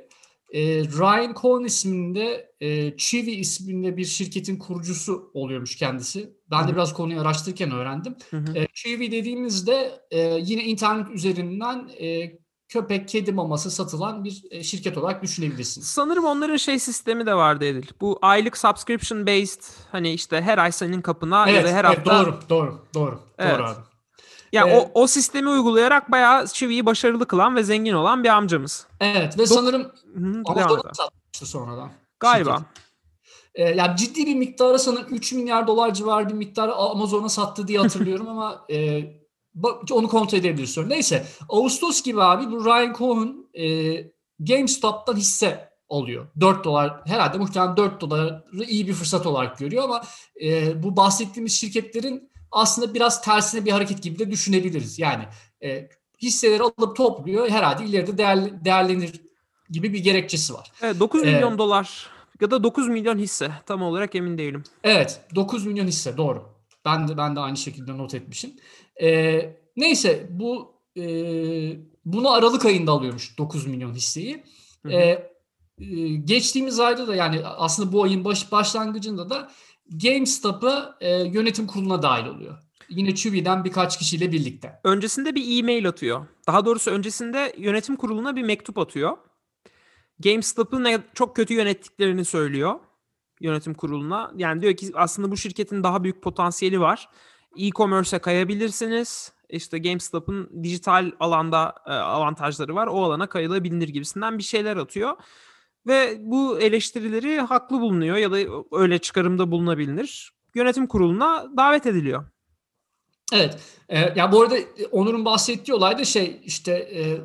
e, 0.53 0.61
Ryan 0.83 1.35
Cohen 1.41 1.63
isminde 1.63 2.51
e, 2.61 2.97
Chivi 2.97 3.31
isminde 3.31 3.97
bir 3.97 4.05
şirketin 4.05 4.57
kurucusu 4.59 5.31
oluyormuş 5.33 5.75
kendisi. 5.75 6.33
Ben 6.51 6.63
Hı 6.63 6.67
de 6.67 6.73
biraz 6.73 6.93
konuyu 6.93 7.21
araştırırken 7.21 7.71
öğrendim. 7.71 8.15
Hı 8.29 8.37
hı. 8.37 8.57
E, 8.57 8.67
Chewy 8.73 9.11
dediğimizde 9.11 10.01
e, 10.11 10.19
yine 10.41 10.63
internet 10.63 11.09
üzerinden 11.11 11.89
e, 12.01 12.31
köpek 12.67 13.07
kedi 13.07 13.31
maması 13.31 13.71
satılan 13.71 14.23
bir 14.23 14.43
e, 14.51 14.63
şirket 14.63 14.97
olarak 14.97 15.23
düşünebilirsiniz. 15.23 15.87
Sanırım 15.87 16.25
onların 16.25 16.57
şey 16.57 16.79
sistemi 16.79 17.25
de 17.25 17.33
vardı 17.33 17.65
Edil. 17.65 17.87
Bu 18.01 18.19
aylık 18.21 18.57
subscription 18.57 19.27
based 19.27 19.61
hani 19.91 20.13
işte 20.13 20.41
her 20.41 20.57
ay 20.57 20.71
senin 20.71 21.01
kapına 21.01 21.47
ya 21.49 21.53
Evet, 21.53 21.65
da 21.65 21.69
her 21.69 21.85
evet, 21.85 21.97
hafta. 21.97 22.25
doğru, 22.25 22.39
doğru, 22.49 22.79
doğru, 22.93 23.19
Evet. 23.37 23.59
doğru 23.59 23.67
abi. 23.67 23.88
Ya 24.53 24.67
Ee, 24.67 24.77
o, 24.77 24.91
o 25.01 25.07
sistemi 25.07 25.49
uygulayarak 25.49 26.11
bayağı 26.11 26.47
çiviyi 26.47 26.85
başarılı 26.85 27.25
kılan 27.25 27.55
ve 27.55 27.63
zengin 27.63 27.93
olan 27.93 28.23
bir 28.23 28.29
amcamız. 28.29 28.87
Evet 28.99 29.37
ve 29.37 29.47
sanırım 29.47 29.91
devam 30.15 30.43
Amazon'a 30.45 30.89
et. 30.89 30.95
satmıştı 30.95 31.45
sonradan. 31.45 31.91
Galiba. 32.19 32.57
şirket. 32.57 32.79
E, 33.55 33.63
yani 33.63 33.97
ciddi 33.97 34.25
bir 34.25 34.35
miktara 34.35 34.79
sanırım 34.79 35.13
3 35.13 35.33
milyar 35.33 35.67
dolar 35.67 35.93
civarı 35.93 36.29
bir 36.29 36.33
miktarı 36.33 36.75
Amazon'a 36.75 37.29
sattı 37.29 37.67
diye 37.67 37.79
hatırlıyorum 37.79 38.27
ama 38.27 38.65
e, 38.71 39.01
onu 39.91 40.07
kontrol 40.07 40.37
edebiliriz 40.37 40.73
sonra. 40.73 40.87
Neyse 40.87 41.25
Ağustos 41.49 42.01
gibi 42.01 42.23
abi 42.23 42.51
bu 42.51 42.65
Ryan 42.65 42.93
Cohen 42.93 43.35
e, 43.53 43.95
GameStop'tan 44.39 45.15
hisse 45.15 45.69
alıyor. 45.89 46.27
4 46.39 46.63
dolar 46.63 47.01
herhalde 47.05 47.37
muhtemelen 47.37 47.77
4 47.77 48.01
doları 48.01 48.43
iyi 48.67 48.87
bir 48.87 48.93
fırsat 48.93 49.25
olarak 49.25 49.57
görüyor 49.57 49.83
ama 49.83 50.01
e, 50.43 50.83
bu 50.83 50.95
bahsettiğimiz 50.95 51.53
şirketlerin 51.53 52.28
aslında 52.51 52.93
biraz 52.93 53.21
tersine 53.21 53.65
bir 53.65 53.71
hareket 53.71 54.03
gibi 54.03 54.19
de 54.19 54.31
düşünebiliriz. 54.31 54.99
Yani 54.99 55.23
e, 55.63 55.89
hisseleri 56.21 56.63
alıp 56.63 56.95
topluyor 56.95 57.49
herhalde 57.49 57.85
ileride 57.85 58.17
değerli, 58.17 58.65
değerlenir 58.65 59.21
gibi 59.69 59.93
bir 59.93 59.99
gerekçesi 59.99 60.53
var. 60.53 60.71
Evet, 60.81 60.99
9 60.99 61.23
Ee, 61.23 61.25
milyon 61.25 61.57
dolar 61.57 62.09
ya 62.41 62.51
da 62.51 62.63
9 62.63 62.87
milyon 62.87 63.17
hisse 63.17 63.51
tam 63.65 63.81
olarak 63.81 64.15
emin 64.15 64.37
değilim. 64.37 64.63
Evet 64.83 65.21
9 65.35 65.65
milyon 65.65 65.87
hisse 65.87 66.17
doğru. 66.17 66.45
Ben 66.85 67.07
de 67.07 67.17
ben 67.17 67.35
de 67.35 67.39
aynı 67.39 67.57
şekilde 67.57 67.97
not 67.97 68.13
etmişim. 68.13 68.51
Ee, 69.01 69.55
neyse 69.77 70.27
bu 70.29 70.73
e, 70.97 71.03
bunu 72.05 72.31
Aralık 72.31 72.65
ayında 72.65 72.91
alıyormuş 72.91 73.37
9 73.37 73.67
milyon 73.67 73.93
hisseyi. 73.93 74.43
Ee, 74.89 74.95
e, 74.97 75.27
geçtiğimiz 76.23 76.79
ayda 76.79 77.07
da 77.07 77.15
yani 77.15 77.45
aslında 77.45 77.91
bu 77.91 78.03
ayın 78.03 78.25
baş, 78.25 78.51
başlangıcında 78.51 79.29
da 79.29 79.51
GameStop'a 79.89 80.97
e, 81.01 81.23
yönetim 81.23 81.67
kuruluna 81.67 82.01
dahil 82.01 82.25
oluyor. 82.25 82.57
Yine 82.89 83.15
Chewy'den 83.15 83.63
birkaç 83.63 83.99
kişiyle 83.99 84.31
birlikte. 84.31 84.79
Öncesinde 84.83 85.35
bir 85.35 85.59
e-mail 85.59 85.87
atıyor. 85.87 86.25
Daha 86.47 86.65
doğrusu 86.65 86.91
öncesinde 86.91 87.53
yönetim 87.57 87.95
kuruluna 87.95 88.35
bir 88.35 88.43
mektup 88.43 88.77
atıyor. 88.77 89.17
GameStop'ı 90.19 90.83
ne 90.83 90.99
çok 91.13 91.35
kötü 91.35 91.53
yönettiklerini 91.53 92.25
söylüyor 92.25 92.79
yönetim 93.39 93.73
kuruluna. 93.73 94.31
Yani 94.35 94.61
diyor 94.61 94.73
ki 94.75 94.91
aslında 94.93 95.31
bu 95.31 95.37
şirketin 95.37 95.83
daha 95.83 96.03
büyük 96.03 96.21
potansiyeli 96.21 96.79
var. 96.79 97.09
E-commerce'e 97.57 98.19
kayabilirsiniz. 98.19 99.33
İşte 99.49 99.77
GameStop'ın 99.77 100.63
dijital 100.63 101.11
alanda 101.19 101.75
e, 101.85 101.91
avantajları 101.91 102.75
var. 102.75 102.87
O 102.87 103.03
alana 103.03 103.27
kayılabilir 103.27 103.89
gibisinden 103.89 104.37
bir 104.37 104.43
şeyler 104.43 104.77
atıyor. 104.77 105.17
Ve 105.87 106.17
bu 106.19 106.59
eleştirileri 106.59 107.39
haklı 107.41 107.81
bulunuyor 107.81 108.17
ya 108.17 108.31
da 108.31 108.37
öyle 108.71 108.99
çıkarımda 108.99 109.51
bulunabilir. 109.51 110.33
Yönetim 110.55 110.87
kuruluna 110.87 111.47
davet 111.57 111.85
ediliyor. 111.85 112.25
Evet. 113.33 113.59
E, 113.89 113.99
ya 113.99 114.31
bu 114.31 114.41
arada 114.41 114.57
e, 114.57 114.85
Onur'un 114.91 115.25
bahsettiği 115.25 115.75
olay 115.75 115.97
da 115.97 116.05
şey 116.05 116.41
işte 116.43 116.71
e, 116.71 117.21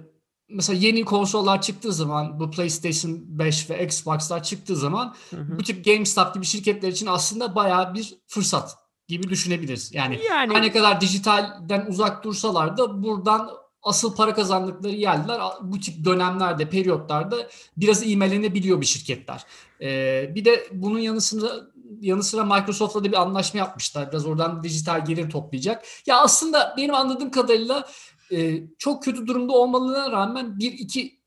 mesela 0.49 0.79
yeni 0.79 1.05
konsollar 1.05 1.63
çıktığı 1.63 1.93
zaman 1.93 2.41
bu 2.41 2.51
PlayStation 2.51 3.21
5 3.27 3.71
ve 3.71 3.85
Xbox'lar 3.85 4.43
çıktığı 4.43 4.77
zaman 4.77 5.15
Hı 5.31 5.37
hı. 5.37 5.59
bu 5.59 5.63
tip 5.63 5.85
GameStop 5.85 6.35
gibi 6.35 6.45
şirketler 6.45 6.89
için 6.89 7.07
aslında 7.07 7.55
bayağı 7.55 7.95
bir 7.95 8.15
fırsat 8.27 8.77
gibi 9.09 9.29
düşünebiliriz. 9.29 9.95
Yani 9.95 10.21
Yani 10.25 10.63
ne 10.63 10.73
kadar 10.73 11.01
dijitalden 11.01 11.87
uzak 11.89 12.25
dursalar 12.25 12.77
da 12.77 13.03
buradan 13.03 13.51
asıl 13.85 14.15
para 14.15 14.35
kazandıkları 14.35 14.93
yerler 14.93 15.41
bu 15.63 15.81
tip 15.81 16.05
dönemlerde, 16.05 16.71
periyotlarda 16.71 17.49
biraz 17.77 18.07
ivmelenebiliyor 18.07 18.81
bir 18.81 18.87
şirketler. 18.87 19.45
Ee, 19.81 20.33
bir 20.35 20.45
de 20.45 20.67
bunun 20.73 20.99
yanı 20.99 21.21
sıra, 21.21 21.51
yanı 22.01 22.23
sıra 22.23 22.45
Microsoft'la 22.45 23.05
da 23.05 23.09
bir 23.09 23.23
anlaşma 23.23 23.59
yapmışlar. 23.59 24.13
Biraz 24.13 24.27
oradan 24.27 24.63
dijital 24.63 25.05
gelir 25.05 25.31
toplayacak. 25.31 25.85
Ya 26.07 26.21
aslında 26.21 26.75
benim 26.77 26.95
anladığım 26.95 27.31
kadarıyla 27.31 27.89
e, 28.33 28.63
çok 28.79 29.03
kötü 29.03 29.27
durumda 29.27 29.53
olmalarına 29.53 30.13
rağmen 30.13 30.59
bir 30.59 30.73
iki 30.73 31.21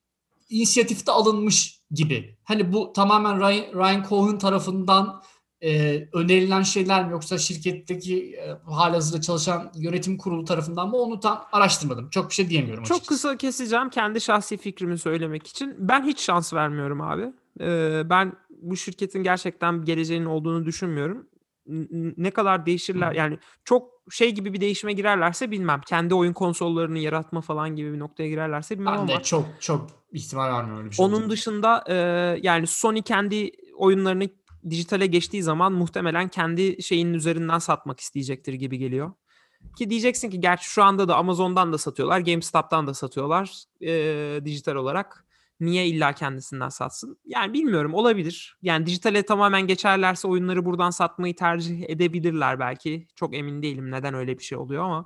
inisiyatifte 0.50 1.12
alınmış 1.12 1.82
gibi. 1.92 2.38
Hani 2.44 2.74
bu 2.74 2.94
tamamen 2.94 3.40
Ryan 3.74 4.06
Cohen 4.10 4.38
tarafından 4.38 5.22
e, 5.64 6.04
önerilen 6.14 6.62
şeyler 6.62 7.06
mi 7.06 7.12
yoksa 7.12 7.38
şirketteki 7.38 8.34
e, 8.36 8.58
halihazırda 8.72 9.22
çalışan 9.22 9.72
yönetim 9.76 10.18
kurulu 10.18 10.46
tarafından 10.46 10.90
mı 10.90 10.98
onu 10.98 11.20
tam 11.20 11.46
araştırmadım. 11.52 12.10
Çok 12.10 12.30
bir 12.30 12.34
şey 12.36 12.50
diyemiyorum 12.50 12.84
Çok 12.84 12.98
açıkçası. 12.98 13.22
kısa 13.22 13.38
keseceğim 13.38 13.90
kendi 13.90 14.22
şahsi 14.22 14.58
fikrimi 14.58 14.98
söylemek 14.98 15.48
için. 15.48 15.76
Ben 15.78 16.04
hiç 16.04 16.20
şans 16.20 16.54
vermiyorum 16.54 17.02
abi. 17.02 17.34
Ee, 17.62 18.02
ben 18.10 18.34
bu 18.62 18.78
şirketin 18.78 19.24
gerçekten 19.24 19.86
geleceğinin 19.86 20.26
olduğunu 20.26 20.66
düşünmüyorum. 20.66 21.28
Ne 22.18 22.32
kadar 22.32 22.66
değişirler 22.66 23.12
yani 23.12 23.38
çok 23.66 23.90
şey 24.12 24.32
gibi 24.32 24.54
bir 24.54 24.62
değişime 24.62 24.94
girerlerse 24.94 25.52
bilmem. 25.52 25.82
Kendi 25.88 26.14
oyun 26.14 26.34
konsollarını 26.34 27.00
yaratma 27.00 27.42
falan 27.42 27.76
gibi 27.76 27.94
bir 27.94 28.00
noktaya 28.00 28.30
girerlerse 28.30 28.80
bilmem 28.80 28.94
Ben 28.94 28.98
ama 29.00 29.08
de 29.08 29.24
çok 29.24 29.46
çok 29.60 29.88
ihtimal 30.12 30.44
vermiyorum 30.54 30.78
öyle 30.80 30.90
bir 30.90 30.96
şey. 30.96 31.06
onun 31.06 31.14
olacağını. 31.14 31.32
dışında 31.32 31.84
e, 31.88 31.96
yani 32.44 32.68
Sony 32.68 33.02
kendi 33.02 33.52
oyunlarını 33.78 34.30
dijitale 34.70 35.06
geçtiği 35.06 35.44
zaman 35.44 35.74
muhtemelen 35.74 36.28
kendi 36.28 36.84
şeyinin 36.84 37.14
üzerinden 37.14 37.60
satmak 37.60 38.00
isteyecektir 38.00 38.54
gibi 38.54 38.78
geliyor. 38.78 39.12
Ki 39.78 39.90
diyeceksin 39.90 40.30
ki 40.30 40.40
gerçi 40.40 40.70
şu 40.70 40.84
anda 40.84 41.08
da 41.08 41.16
Amazon'dan 41.16 41.74
da 41.74 41.78
satıyorlar, 41.78 42.20
GameStop'tan 42.20 42.88
da 42.88 42.94
satıyorlar 42.94 43.64
e, 43.82 44.46
dijital 44.46 44.76
olarak. 44.76 45.26
Niye 45.60 45.88
illa 45.88 46.14
kendisinden 46.14 46.70
satsın? 46.70 47.18
Yani 47.26 47.54
bilmiyorum 47.54 47.94
olabilir. 47.94 48.58
Yani 48.62 48.86
dijitale 48.86 49.24
tamamen 49.24 49.68
geçerlerse 49.68 50.28
oyunları 50.28 50.66
buradan 50.66 50.90
satmayı 50.90 51.36
tercih 51.36 51.90
edebilirler 51.90 52.60
belki. 52.60 53.08
Çok 53.16 53.36
emin 53.36 53.62
değilim 53.62 53.92
neden 53.92 54.14
öyle 54.14 54.38
bir 54.38 54.44
şey 54.44 54.58
oluyor 54.58 54.84
ama. 54.84 55.06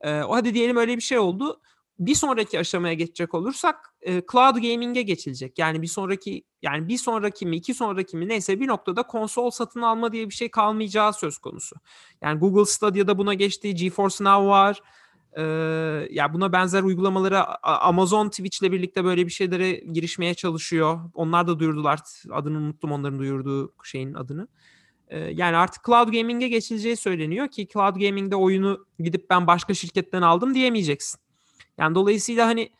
E, 0.00 0.22
o 0.22 0.34
hadi 0.34 0.54
diyelim 0.54 0.76
öyle 0.76 0.96
bir 0.96 1.02
şey 1.02 1.18
oldu. 1.18 1.60
Bir 1.98 2.14
sonraki 2.14 2.58
aşamaya 2.58 2.94
geçecek 2.94 3.34
olursak 3.34 3.94
e, 4.02 4.22
cloud 4.32 4.54
gaming'e 4.54 5.02
geçilecek. 5.02 5.58
Yani 5.58 5.82
bir 5.82 5.86
sonraki 5.86 6.44
yani 6.62 6.88
bir 6.88 6.98
sonraki 6.98 7.46
mi 7.46 7.56
iki 7.56 7.74
sonraki 7.74 8.16
mi 8.16 8.28
neyse 8.28 8.60
bir 8.60 8.66
noktada 8.66 9.02
konsol 9.02 9.50
satın 9.50 9.82
alma 9.82 10.12
diye 10.12 10.28
bir 10.28 10.34
şey 10.34 10.50
kalmayacağı 10.50 11.12
söz 11.12 11.38
konusu. 11.38 11.76
Yani 12.22 12.38
Google 12.38 12.64
Stadia'da 12.64 13.18
buna 13.18 13.34
geçti, 13.34 13.74
GeForce 13.74 14.24
Now 14.24 14.48
var. 14.48 14.80
Ee, 15.36 15.42
ya 16.10 16.32
buna 16.32 16.52
benzer 16.52 16.82
uygulamalara 16.82 17.56
Amazon 17.62 18.28
Twitch 18.28 18.62
ile 18.62 18.72
birlikte 18.72 19.04
böyle 19.04 19.26
bir 19.26 19.32
şeylere 19.32 19.72
girişmeye 19.72 20.34
çalışıyor. 20.34 21.00
Onlar 21.14 21.46
da 21.46 21.58
duyurdular. 21.58 21.98
Adını 22.30 22.58
unuttum 22.58 22.92
onların 22.92 23.18
duyurduğu 23.18 23.74
şeyin 23.84 24.14
adını. 24.14 24.48
Yani 25.10 25.56
artık 25.56 25.84
cloud 25.84 26.12
gaming'e 26.12 26.48
geçileceği 26.48 26.96
söyleniyor 26.96 27.48
ki 27.48 27.68
cloud 27.72 27.96
gaming'de 27.96 28.36
oyunu 28.36 28.86
gidip 28.98 29.30
ben 29.30 29.46
başka 29.46 29.74
şirketten 29.74 30.22
aldım 30.22 30.54
diyemeyeceksin. 30.54 31.23
Yani 31.78 31.94
dolayısıyla 31.94 32.46
hani 32.46 32.70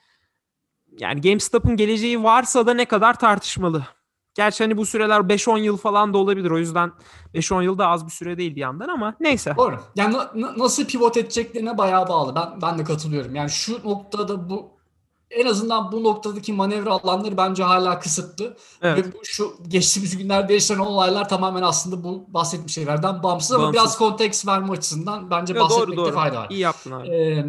yani 0.99 1.21
GameStop'un 1.21 1.77
geleceği 1.77 2.23
varsa 2.23 2.67
da 2.67 2.75
ne 2.75 2.85
kadar 2.85 3.19
tartışmalı. 3.19 3.87
Gerçi 4.35 4.65
hani 4.65 4.77
bu 4.77 4.87
süreler 4.87 5.21
5-10 5.21 5.59
yıl 5.61 5.77
falan 5.77 6.15
da 6.15 6.19
olabilir. 6.19 6.51
O 6.51 6.59
yüzden 6.59 6.93
5-10 7.35 7.63
yıl 7.65 7.79
da 7.79 7.89
az 7.89 8.07
bir 8.07 8.11
süre 8.11 8.39
değil 8.39 8.57
bir 8.57 8.61
yandan 8.61 8.89
ama 8.89 9.15
neyse. 9.21 9.55
Doğru. 9.57 9.81
Yani 9.97 10.15
na- 10.15 10.59
nasıl 10.59 10.85
pivot 10.85 11.17
edeceklerine 11.17 11.79
bayağı 11.79 12.09
bağlı. 12.09 12.35
Ben 12.35 12.63
ben 12.63 12.79
de 12.79 12.85
katılıyorum. 12.85 13.35
Yani 13.35 13.51
şu 13.51 13.81
noktada 13.85 14.51
bu 14.51 14.75
en 15.31 15.47
azından 15.47 15.93
bu 15.93 16.05
noktadaki 16.05 16.53
manevra 16.53 16.91
alanları 16.91 17.37
bence 17.37 17.63
hala 17.63 17.99
kısıtlı. 17.99 18.57
Evet. 18.83 19.07
Ve 19.07 19.13
bu, 19.13 19.25
şu 19.25 19.55
geçtiğimiz 19.69 20.17
günlerde 20.19 20.53
yaşanan 20.55 20.87
olaylar 20.87 21.29
tamamen 21.29 21.63
aslında 21.63 22.05
bu 22.05 22.25
bahsettiğim 22.29 22.69
şeylerden 22.69 23.23
bağımsız 23.23 23.53
ama 23.53 23.63
Bağımsız. 23.63 23.83
biraz 23.83 23.99
konteks 23.99 24.47
verme 24.47 24.73
açısından 24.73 25.31
bence 25.31 25.55
Yo, 25.55 25.61
bahsetmekte 25.61 25.97
doğru 25.97 26.07
doğru. 26.07 26.15
fayda 26.15 26.37
var. 26.37 26.47
İyi 26.51 26.61
yaptın 26.61 26.93
abi. 26.93 27.09
Ee, 27.09 27.47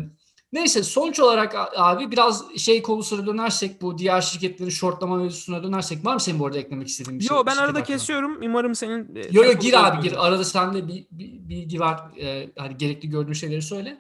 neyse 0.54 0.84
sonuç 0.84 1.20
olarak 1.20 1.56
abi 1.76 2.12
biraz 2.12 2.58
şey 2.58 2.82
konusuna 2.82 3.26
dönersek 3.26 3.82
bu 3.82 3.98
diğer 3.98 4.22
şirketlerin 4.22 4.70
shortlama 4.70 5.18
mevzusuna 5.18 5.64
dönersek 5.64 6.06
var 6.06 6.14
mı 6.14 6.20
senin 6.20 6.40
bu 6.40 6.46
arada 6.46 6.58
eklemek 6.60 6.88
istediğin 6.88 7.20
bir 7.20 7.26
şey? 7.26 7.38
Yo 7.38 7.44
ben 7.46 7.52
arada 7.52 7.68
hakkında? 7.68 7.84
kesiyorum. 7.84 8.40
Umarım 8.44 8.76
senin... 8.76 9.16
e, 9.16 9.20
Yo 9.20 9.26
yo 9.32 9.42
telefonu 9.42 9.60
gir 9.60 9.88
abi 9.88 10.02
gir. 10.10 10.28
Arada 10.28 10.44
sende 10.44 10.88
bir, 10.88 11.08
bir 11.12 11.50
bilgi 11.50 11.80
var. 11.80 12.02
Ee, 12.20 12.50
hani 12.58 12.78
gerekli 12.78 13.10
gördüğün 13.10 13.34
şeyleri 13.34 13.62
söyle. 13.62 13.98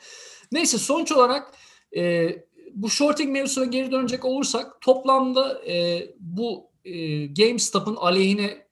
Neyse 0.51 0.77
sonuç 0.77 1.11
olarak 1.11 1.51
e, 1.97 2.29
bu 2.73 2.89
shorting 2.89 3.31
mevzusuna 3.31 3.65
geri 3.65 3.91
dönecek 3.91 4.25
olursak 4.25 4.81
toplamda 4.81 5.65
e, 5.67 6.05
bu 6.19 6.71
e, 6.85 7.25
GameStop'un 7.25 7.95
aleyhine 7.95 8.65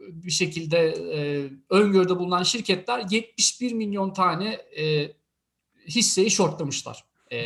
bir 0.00 0.30
şekilde 0.30 0.78
e, 1.14 1.50
öngörüde 1.70 2.18
bulunan 2.18 2.42
şirketler 2.42 3.04
71 3.10 3.72
milyon 3.72 4.12
tane 4.12 4.48
e, 4.78 5.12
hisseyi 5.88 6.30
shortlamışlar. 6.30 7.04
E, 7.30 7.38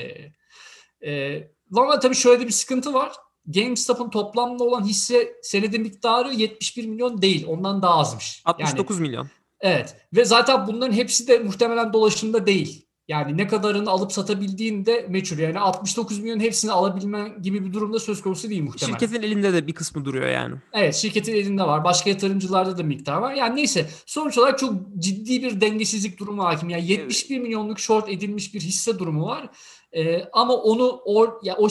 e, 1.06 1.42
ama 1.76 1.98
tabii 1.98 2.14
şöyle 2.14 2.40
de 2.40 2.46
bir 2.46 2.52
sıkıntı 2.52 2.94
var. 2.94 3.12
GameStop'un 3.46 4.10
toplamda 4.10 4.64
olan 4.64 4.84
hisse 4.84 5.34
senedi 5.42 5.78
miktarı 5.78 6.32
71 6.32 6.86
milyon 6.86 7.22
değil. 7.22 7.46
Ondan 7.48 7.82
daha 7.82 7.98
azmış. 7.98 8.42
Yani 8.46 8.62
69 8.62 9.00
milyon. 9.00 9.28
Evet 9.60 9.96
ve 10.12 10.24
zaten 10.24 10.66
bunların 10.66 10.92
hepsi 10.92 11.28
de 11.28 11.38
muhtemelen 11.38 11.92
dolaşımda 11.92 12.46
değil. 12.46 12.83
Yani 13.08 13.36
ne 13.36 13.46
kadarını 13.46 13.90
alıp 13.90 14.12
satabildiğin 14.12 14.86
de 14.86 15.06
meçhul. 15.08 15.38
Yani 15.38 15.58
69 15.58 16.18
milyon 16.18 16.40
hepsini 16.40 16.72
alabilmen 16.72 17.42
gibi 17.42 17.64
bir 17.64 17.72
durumda 17.72 17.98
söz 17.98 18.22
konusu 18.22 18.50
değil 18.50 18.62
muhtemelen. 18.62 18.98
Şirketin 18.98 19.22
elinde 19.22 19.52
de 19.52 19.66
bir 19.66 19.74
kısmı 19.74 20.04
duruyor 20.04 20.28
yani. 20.28 20.54
Evet 20.72 20.94
şirketin 20.94 21.34
elinde 21.34 21.62
var. 21.62 21.84
Başka 21.84 22.10
yatırımcılarda 22.10 22.78
da 22.78 22.82
miktar 22.82 23.16
var. 23.16 23.34
Yani 23.34 23.56
neyse 23.56 23.86
sonuç 24.06 24.38
olarak 24.38 24.58
çok 24.58 24.74
ciddi 24.98 25.42
bir 25.42 25.60
dengesizlik 25.60 26.18
durumu 26.18 26.44
hakim. 26.44 26.68
Yani 26.68 26.86
71 26.86 27.38
milyonluk 27.38 27.80
short 27.80 28.08
edilmiş 28.08 28.54
bir 28.54 28.60
hisse 28.60 28.98
durumu 28.98 29.26
var. 29.26 29.50
Ee, 29.92 30.24
ama 30.32 30.54
onu 30.54 31.00
or, 31.04 31.28
ya 31.42 31.56
o 31.56 31.68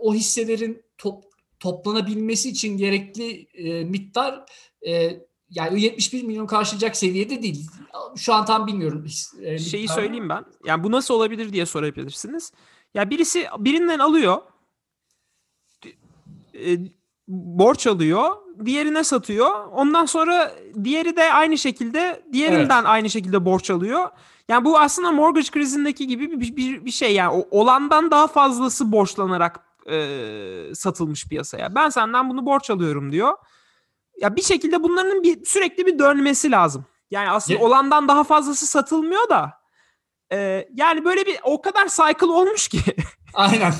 o 0.00 0.14
hisselerin 0.14 0.82
top, 0.98 1.24
toplanabilmesi 1.60 2.48
için 2.48 2.76
gerekli 2.76 3.46
e, 3.54 3.84
miktar 3.84 4.44
e, 4.86 5.20
yani 5.54 5.72
o 5.72 5.76
71 5.76 6.22
milyon 6.22 6.46
karşılayacak 6.46 6.96
seviyede 6.96 7.42
değil. 7.42 7.66
Şu 8.16 8.34
an 8.34 8.44
tam 8.44 8.66
bilmiyorum. 8.66 9.04
e, 9.42 9.58
Şeyi 9.58 9.88
söyleyeyim 9.88 10.28
ben. 10.28 10.44
Yani 10.64 10.84
bu 10.84 10.90
nasıl 10.90 11.14
olabilir 11.14 11.52
diye 11.52 11.66
sorabilirsiniz. 11.66 12.52
Ya 12.94 13.10
birisi 13.10 13.46
birinden 13.58 13.98
alıyor. 13.98 14.38
e, 16.54 16.76
borç 17.28 17.86
alıyor. 17.86 18.30
Diğerine 18.64 19.04
satıyor. 19.04 19.50
Ondan 19.72 20.06
sonra 20.06 20.54
diğeri 20.84 21.16
de 21.16 21.32
aynı 21.32 21.58
şekilde 21.58 22.22
diğerinden 22.32 22.84
aynı 22.84 23.10
şekilde 23.10 23.44
borç 23.44 23.70
alıyor. 23.70 24.08
Yani 24.48 24.64
bu 24.64 24.78
aslında 24.78 25.12
mortgage 25.12 25.50
krizindeki 25.50 26.06
gibi 26.06 26.40
bir, 26.40 26.56
bir, 26.56 26.84
bir 26.84 26.90
şey 26.90 27.14
yani 27.14 27.30
O- 27.36 27.60
olandan 27.60 28.10
daha 28.10 28.26
fazlası 28.26 28.92
borçlanarak 28.92 29.60
e, 29.90 30.74
satılmış 30.74 31.26
piyasaya. 31.28 31.74
Ben 31.74 31.88
senden 31.88 32.30
bunu 32.30 32.46
borç 32.46 32.70
alıyorum 32.70 33.12
diyor. 33.12 33.32
Ya 34.20 34.36
bir 34.36 34.42
şekilde 34.42 34.82
bunların 34.82 35.22
bir 35.22 35.44
sürekli 35.44 35.86
bir 35.86 35.98
dönmesi 35.98 36.50
lazım. 36.50 36.86
Yani 37.10 37.30
aslında 37.30 37.58
Ye- 37.58 37.64
olandan 37.64 38.08
daha 38.08 38.24
fazlası 38.24 38.66
satılmıyor 38.66 39.28
da 39.28 39.52
e, 40.32 40.68
yani 40.74 41.04
böyle 41.04 41.26
bir 41.26 41.38
o 41.42 41.62
kadar 41.62 41.88
cycle 41.88 42.26
olmuş 42.26 42.68
ki. 42.68 42.78
Aynen. 43.34 43.74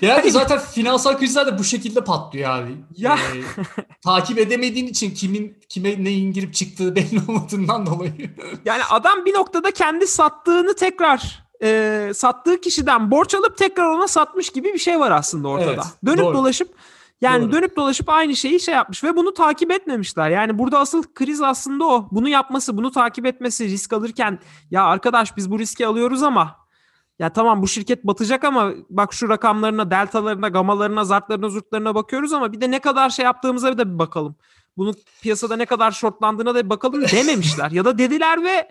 Genelde 0.00 0.30
zaten 0.30 0.58
finansal 0.58 1.18
krizler 1.18 1.46
de 1.46 1.58
bu 1.58 1.64
şekilde 1.64 2.04
patlıyor 2.04 2.50
abi. 2.50 2.76
Ya. 2.96 3.14
Ee, 3.14 3.62
takip 4.04 4.38
edemediğin 4.38 4.86
için 4.86 5.10
kimin 5.10 5.60
kime 5.68 6.04
neyin 6.04 6.32
girip 6.32 6.54
çıktığı 6.54 6.96
belli 6.96 7.20
olmadığından 7.28 7.86
dolayı. 7.86 8.30
Yani 8.64 8.82
adam 8.90 9.24
bir 9.24 9.34
noktada 9.34 9.70
kendi 9.70 10.06
sattığını 10.06 10.74
tekrar 10.76 11.44
e, 11.62 12.10
sattığı 12.14 12.60
kişiden 12.60 13.10
borç 13.10 13.34
alıp 13.34 13.58
tekrar 13.58 13.86
ona 13.86 14.08
satmış 14.08 14.50
gibi 14.50 14.74
bir 14.74 14.78
şey 14.78 15.00
var 15.00 15.10
aslında 15.10 15.48
ortada. 15.48 15.70
Evet, 15.70 15.84
dönüp 16.06 16.24
doğru. 16.24 16.34
dolaşıp 16.34 16.74
yani 17.20 17.44
Doğru. 17.44 17.52
dönüp 17.52 17.76
dolaşıp 17.76 18.08
aynı 18.08 18.36
şeyi 18.36 18.60
şey 18.60 18.74
yapmış 18.74 19.04
ve 19.04 19.16
bunu 19.16 19.34
takip 19.34 19.70
etmemişler. 19.70 20.30
Yani 20.30 20.58
burada 20.58 20.78
asıl 20.78 21.02
kriz 21.14 21.42
aslında 21.42 21.84
o. 21.84 22.08
Bunu 22.10 22.28
yapması, 22.28 22.76
bunu 22.76 22.90
takip 22.90 23.26
etmesi, 23.26 23.64
risk 23.64 23.92
alırken 23.92 24.38
ya 24.70 24.84
arkadaş 24.84 25.36
biz 25.36 25.50
bu 25.50 25.58
riski 25.58 25.86
alıyoruz 25.86 26.22
ama 26.22 26.56
ya 27.18 27.32
tamam 27.32 27.62
bu 27.62 27.68
şirket 27.68 28.04
batacak 28.04 28.44
ama 28.44 28.72
bak 28.90 29.12
şu 29.12 29.28
rakamlarına, 29.28 29.90
deltalarına, 29.90 30.48
gamalarına, 30.48 31.04
zartlarına, 31.04 31.48
zurtlarına 31.48 31.94
bakıyoruz 31.94 32.32
ama 32.32 32.52
bir 32.52 32.60
de 32.60 32.70
ne 32.70 32.78
kadar 32.78 33.10
şey 33.10 33.24
yaptığımıza 33.24 33.78
da 33.78 33.94
bir 33.94 33.98
bakalım. 33.98 34.36
Bunun 34.76 34.94
piyasada 35.22 35.56
ne 35.56 35.66
kadar 35.66 35.90
shortlandığına 35.90 36.54
da 36.54 36.64
bir 36.64 36.70
bakalım 36.70 37.02
dememişler. 37.12 37.70
ya 37.70 37.84
da 37.84 37.98
dediler 37.98 38.44
ve 38.44 38.68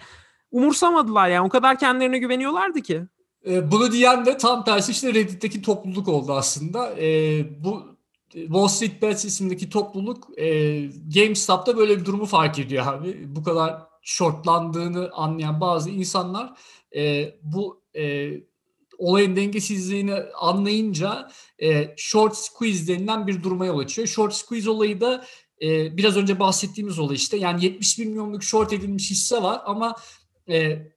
umursamadılar 0.52 1.30
yani. 1.30 1.46
O 1.46 1.50
kadar 1.50 1.80
kendilerine 1.80 2.18
güveniyorlardı 2.18 2.82
ki. 2.82 3.04
Ee, 3.48 3.72
bunu 3.72 3.92
diyen 3.92 4.26
de 4.26 4.38
tam 4.38 4.64
tersi 4.64 4.92
işte 4.92 5.14
Reddit'teki 5.14 5.62
topluluk 5.62 6.08
oldu 6.08 6.34
aslında. 6.34 7.00
Ee, 7.00 7.64
bu 7.64 7.97
Wall 8.32 8.68
Street 8.68 9.02
Bets 9.02 9.26
isimdeki 9.26 9.70
topluluk 9.70 10.40
e, 10.40 10.80
GameStop'ta 11.16 11.78
böyle 11.78 12.00
bir 12.00 12.06
durumu 12.06 12.26
fark 12.26 12.60
ediyor 12.60 12.88
abi. 12.88 13.36
Bu 13.36 13.44
kadar 13.44 13.82
shortlandığını 14.02 15.10
anlayan 15.14 15.62
bazı 15.62 15.90
insanlar 15.90 16.54
e, 16.96 17.34
bu 17.42 17.84
e, 17.96 18.32
olayın 18.98 19.36
dengesizliğini 19.36 20.14
anlayınca 20.40 21.30
e, 21.60 21.94
short 21.98 22.36
squeeze 22.36 22.88
denilen 22.88 23.28
bir 23.28 23.44
duruma 23.44 23.66
yol 23.66 23.80
açıyor. 23.80 24.08
Short 24.08 24.34
squeeze 24.34 24.70
olayı 24.70 25.02
da 25.02 25.26
e, 25.62 25.98
biraz 25.98 26.18
önce 26.18 26.40
bahsettiğimiz 26.40 27.00
olay 27.00 27.16
işte. 27.16 27.38
Yani 27.38 27.66
71 27.66 28.06
milyonluk 28.06 28.44
short 28.44 28.74
edilmiş 28.74 29.12
hisse 29.12 29.44
var 29.44 29.62
ama 29.66 29.96
e, 30.48 30.58
e, 30.58 30.88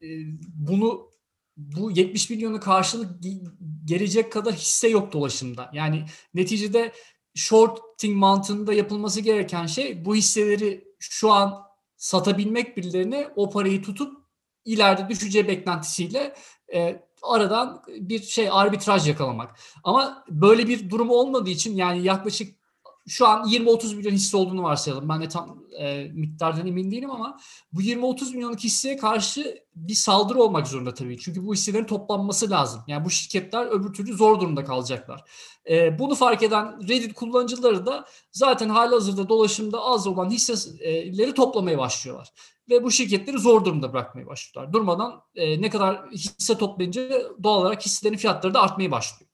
bunu 0.55 1.11
bu 1.57 1.91
70 1.91 2.31
milyonu 2.31 2.61
karşılık 2.61 3.25
ge- 3.25 3.51
gelecek 3.85 4.33
kadar 4.33 4.55
hisse 4.55 4.89
yok 4.89 5.13
dolaşımda. 5.13 5.71
Yani 5.73 6.05
neticede 6.35 6.93
shorting 7.41 8.17
mantığında 8.17 8.73
yapılması 8.73 9.21
gereken 9.21 9.67
şey 9.67 10.05
bu 10.05 10.15
hisseleri 10.15 10.85
şu 10.99 11.33
an 11.33 11.63
satabilmek 11.97 12.77
birilerine 12.77 13.29
o 13.37 13.51
parayı 13.51 13.83
tutup 13.83 14.21
ileride 14.65 15.09
düşeceği 15.09 15.49
beklentisiyle 15.49 16.35
e, 16.75 17.03
aradan 17.23 17.83
bir 17.89 18.23
şey 18.23 18.49
arbitraj 18.51 19.09
yakalamak. 19.09 19.59
Ama 19.85 20.25
böyle 20.29 20.69
bir 20.69 20.91
durum 20.91 21.11
olmadığı 21.11 21.51
için 21.51 21.77
yani 21.77 22.03
yaklaşık 22.03 22.60
şu 23.09 23.27
an 23.27 23.45
20-30 23.45 23.97
milyon 23.97 24.13
hisse 24.13 24.37
olduğunu 24.37 24.63
varsayalım. 24.63 25.09
Ben 25.09 25.21
de 25.21 25.29
tam 25.29 25.65
e, 25.79 26.05
miktardan 26.05 26.67
emin 26.67 26.91
değilim 26.91 27.11
ama 27.11 27.39
bu 27.73 27.83
20-30 27.83 28.35
milyonluk 28.35 28.61
hisseye 28.61 28.97
karşı 28.97 29.65
bir 29.75 29.95
saldırı 29.95 30.43
olmak 30.43 30.69
zorunda 30.69 30.95
tabii. 30.95 31.19
Çünkü 31.19 31.47
bu 31.47 31.55
hisselerin 31.55 31.85
toplanması 31.85 32.51
lazım. 32.51 32.83
Yani 32.87 33.05
bu 33.05 33.11
şirketler 33.11 33.67
öbür 33.67 33.93
türlü 33.93 34.15
zor 34.15 34.41
durumda 34.41 34.65
kalacaklar. 34.65 35.25
E, 35.71 35.99
bunu 35.99 36.15
fark 36.15 36.43
eden 36.43 36.89
Reddit 36.89 37.15
kullanıcıları 37.15 37.87
da 37.87 38.05
zaten 38.33 38.69
halihazırda 38.69 39.29
dolaşımda 39.29 39.81
az 39.81 40.07
olan 40.07 40.31
hisseleri 40.31 41.35
toplamaya 41.35 41.79
başlıyorlar. 41.79 42.33
Ve 42.71 42.85
bu 42.85 42.91
şirketleri 42.91 43.39
zor 43.39 43.65
durumda 43.65 43.93
bırakmaya 43.93 44.27
başlıyorlar. 44.27 44.73
Durmadan 44.73 45.23
e, 45.35 45.63
ne 45.63 45.71
kadar 45.71 46.11
hisse 46.11 46.59
toplayınca 46.59 47.23
doğal 47.43 47.61
olarak 47.61 47.87
hisselerin 47.87 48.17
fiyatları 48.17 48.55
da 48.55 48.63
artmaya 48.63 48.91
başlıyor. 48.91 49.31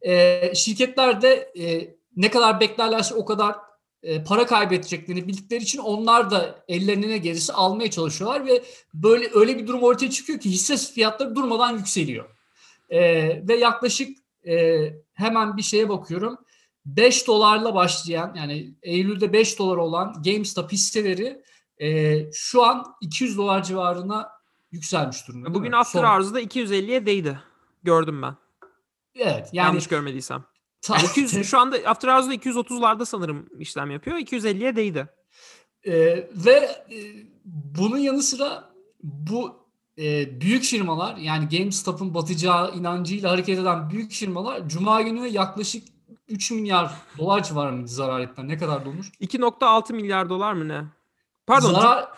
E, 0.00 0.54
şirketler 0.54 1.22
de 1.22 1.52
e, 1.58 1.95
ne 2.16 2.30
kadar 2.30 2.60
beklerlerse 2.60 3.14
o 3.14 3.24
kadar 3.24 3.56
e, 4.02 4.24
para 4.24 4.46
kaybedeceklerini 4.46 5.28
bildikleri 5.28 5.62
için 5.62 5.78
onlar 5.78 6.30
da 6.30 6.64
ellerine 6.68 7.08
ne 7.08 7.18
gelirse 7.18 7.52
almaya 7.52 7.90
çalışıyorlar 7.90 8.46
ve 8.46 8.62
böyle 8.94 9.30
öyle 9.34 9.58
bir 9.58 9.66
durum 9.66 9.82
ortaya 9.82 10.10
çıkıyor 10.10 10.40
ki 10.40 10.50
hisse 10.50 10.76
fiyatları 10.76 11.36
durmadan 11.36 11.76
yükseliyor. 11.76 12.24
E, 12.88 13.00
ve 13.48 13.56
yaklaşık 13.56 14.18
e, 14.48 14.86
hemen 15.12 15.56
bir 15.56 15.62
şeye 15.62 15.88
bakıyorum. 15.88 16.38
5 16.86 17.26
dolarla 17.26 17.74
başlayan 17.74 18.34
yani 18.34 18.74
Eylül'de 18.82 19.32
5 19.32 19.58
dolar 19.58 19.76
olan 19.76 20.22
GameStop 20.24 20.72
hisseleri 20.72 21.42
e, 21.78 22.18
şu 22.32 22.64
an 22.64 22.84
200 23.00 23.38
dolar 23.38 23.62
civarına 23.62 24.28
yükselmiş 24.70 25.28
durumda. 25.28 25.54
Bugün 25.54 25.72
after 25.72 26.04
hours'da 26.04 26.40
250'ye 26.40 27.06
değdi. 27.06 27.40
Gördüm 27.82 28.22
ben. 28.22 28.36
Evet 29.14 29.48
yani 29.52 29.66
Yanlış 29.66 29.86
görmediysem. 29.86 30.44
Ta- 30.86 30.98
200, 30.98 31.46
şu 31.46 31.58
anda 31.58 31.76
after 31.86 32.08
hours'da 32.08 32.34
230'larda 32.34 33.06
sanırım 33.06 33.46
işlem 33.58 33.90
yapıyor. 33.90 34.16
250'ye 34.16 34.76
değdi. 34.76 35.08
Ee, 35.86 35.92
ve 36.34 36.52
e, 36.90 36.98
bunun 37.44 37.98
yanı 37.98 38.22
sıra 38.22 38.64
bu 39.02 39.66
e, 39.98 40.40
büyük 40.40 40.64
firmalar 40.64 41.16
yani 41.16 41.58
GameStop'un 41.58 42.14
batacağı 42.14 42.74
inancıyla 42.74 43.30
hareket 43.30 43.58
eden 43.58 43.90
büyük 43.90 44.12
firmalar 44.12 44.68
Cuma 44.68 45.02
günü 45.02 45.26
yaklaşık 45.26 45.88
3 46.28 46.50
milyar 46.50 46.90
dolar 47.18 47.42
civarında 47.42 47.86
zarar 47.86 48.20
ettiler. 48.20 48.48
Ne 48.48 48.58
kadar 48.58 48.86
olur? 48.86 49.10
2.6 49.20 49.92
milyar 49.92 50.28
dolar 50.28 50.52
mı 50.52 50.68
ne? 50.68 50.84
Pardon. 51.46 51.72
Zarar, 51.72 52.08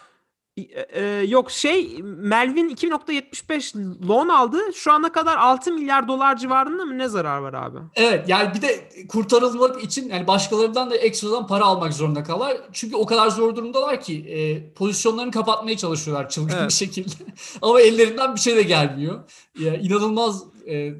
E, 0.58 1.00
e, 1.00 1.24
yok 1.26 1.50
şey 1.50 2.02
Melvin 2.02 2.68
2.75 2.68 4.08
loan 4.08 4.28
aldı. 4.28 4.58
Şu 4.74 4.92
ana 4.92 5.12
kadar 5.12 5.36
6 5.36 5.72
milyar 5.72 6.08
dolar 6.08 6.36
civarında 6.36 6.84
mı 6.84 6.98
ne 6.98 7.08
zarar 7.08 7.38
var 7.38 7.54
abi? 7.54 7.78
evet 7.94 8.28
yani 8.28 8.54
bir 8.54 8.62
de 8.62 8.88
kurtarılmak 9.08 9.84
için 9.84 10.08
yani 10.08 10.26
başkalarından 10.26 10.90
da 10.90 10.96
ekstradan 10.96 11.46
para 11.46 11.64
almak 11.64 11.92
zorunda 11.92 12.22
kalırlar. 12.24 12.56
Çünkü 12.72 12.96
o 12.96 13.06
kadar 13.06 13.28
zor 13.28 13.56
durumdalar 13.56 14.00
ki 14.00 14.24
e, 14.28 14.72
pozisyonlarını 14.72 15.30
kapatmaya 15.30 15.76
çalışıyorlar 15.76 16.28
çılgın 16.28 16.54
Evet. 16.56 16.68
bir 16.68 16.74
şekilde. 16.74 17.14
Ama 17.62 17.80
ellerinden 17.80 18.34
bir 18.34 18.40
şey 18.40 18.56
de 18.56 18.62
gelmiyor. 18.62 19.20
Ya, 19.58 19.74
inanılmaz 19.74 20.44
e, 20.66 20.94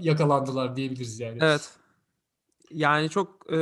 yakalandılar 0.00 0.76
diyebiliriz 0.76 1.20
yani. 1.20 1.38
Evet. 1.40 1.70
Yani 2.70 3.10
çok 3.10 3.52
e, 3.52 3.58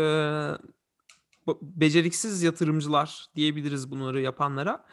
beceriksiz 1.63 2.43
yatırımcılar 2.43 3.27
diyebiliriz 3.37 3.91
bunları 3.91 4.21
yapanlara. 4.21 4.85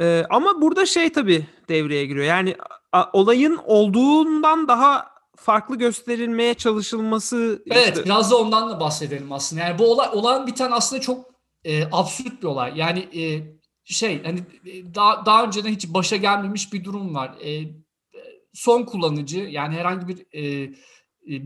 E, 0.00 0.24
ama 0.30 0.60
burada 0.60 0.86
şey 0.86 1.12
tabii 1.12 1.46
devreye 1.68 2.06
giriyor. 2.06 2.26
Yani 2.26 2.56
a- 2.92 3.10
olayın 3.12 3.60
olduğundan 3.64 4.68
daha 4.68 5.14
farklı 5.36 5.76
gösterilmeye 5.76 6.54
çalışılması 6.54 7.62
Evet, 7.70 7.88
işte- 7.88 8.04
biraz 8.04 8.30
da 8.30 8.36
ondan 8.38 8.70
da 8.70 8.80
bahsedelim 8.80 9.32
aslında. 9.32 9.62
Yani 9.62 9.78
bu 9.78 9.92
olay 9.92 10.08
olan 10.12 10.46
biten 10.46 10.70
aslında 10.70 11.02
çok 11.02 11.26
e, 11.64 11.84
absürt 11.92 12.42
bir 12.42 12.46
olay. 12.46 12.72
Yani 12.76 12.98
e, 13.22 13.42
şey 13.84 14.22
hani 14.24 14.38
daha 14.94 15.26
daha 15.26 15.44
önceden 15.44 15.70
hiç 15.70 15.88
başa 15.88 16.16
gelmemiş 16.16 16.72
bir 16.72 16.84
durum 16.84 17.14
var. 17.14 17.34
E, 17.44 17.62
son 18.52 18.82
kullanıcı 18.82 19.38
yani 19.38 19.74
herhangi 19.74 20.08
bir 20.08 20.18
e, 20.34 20.72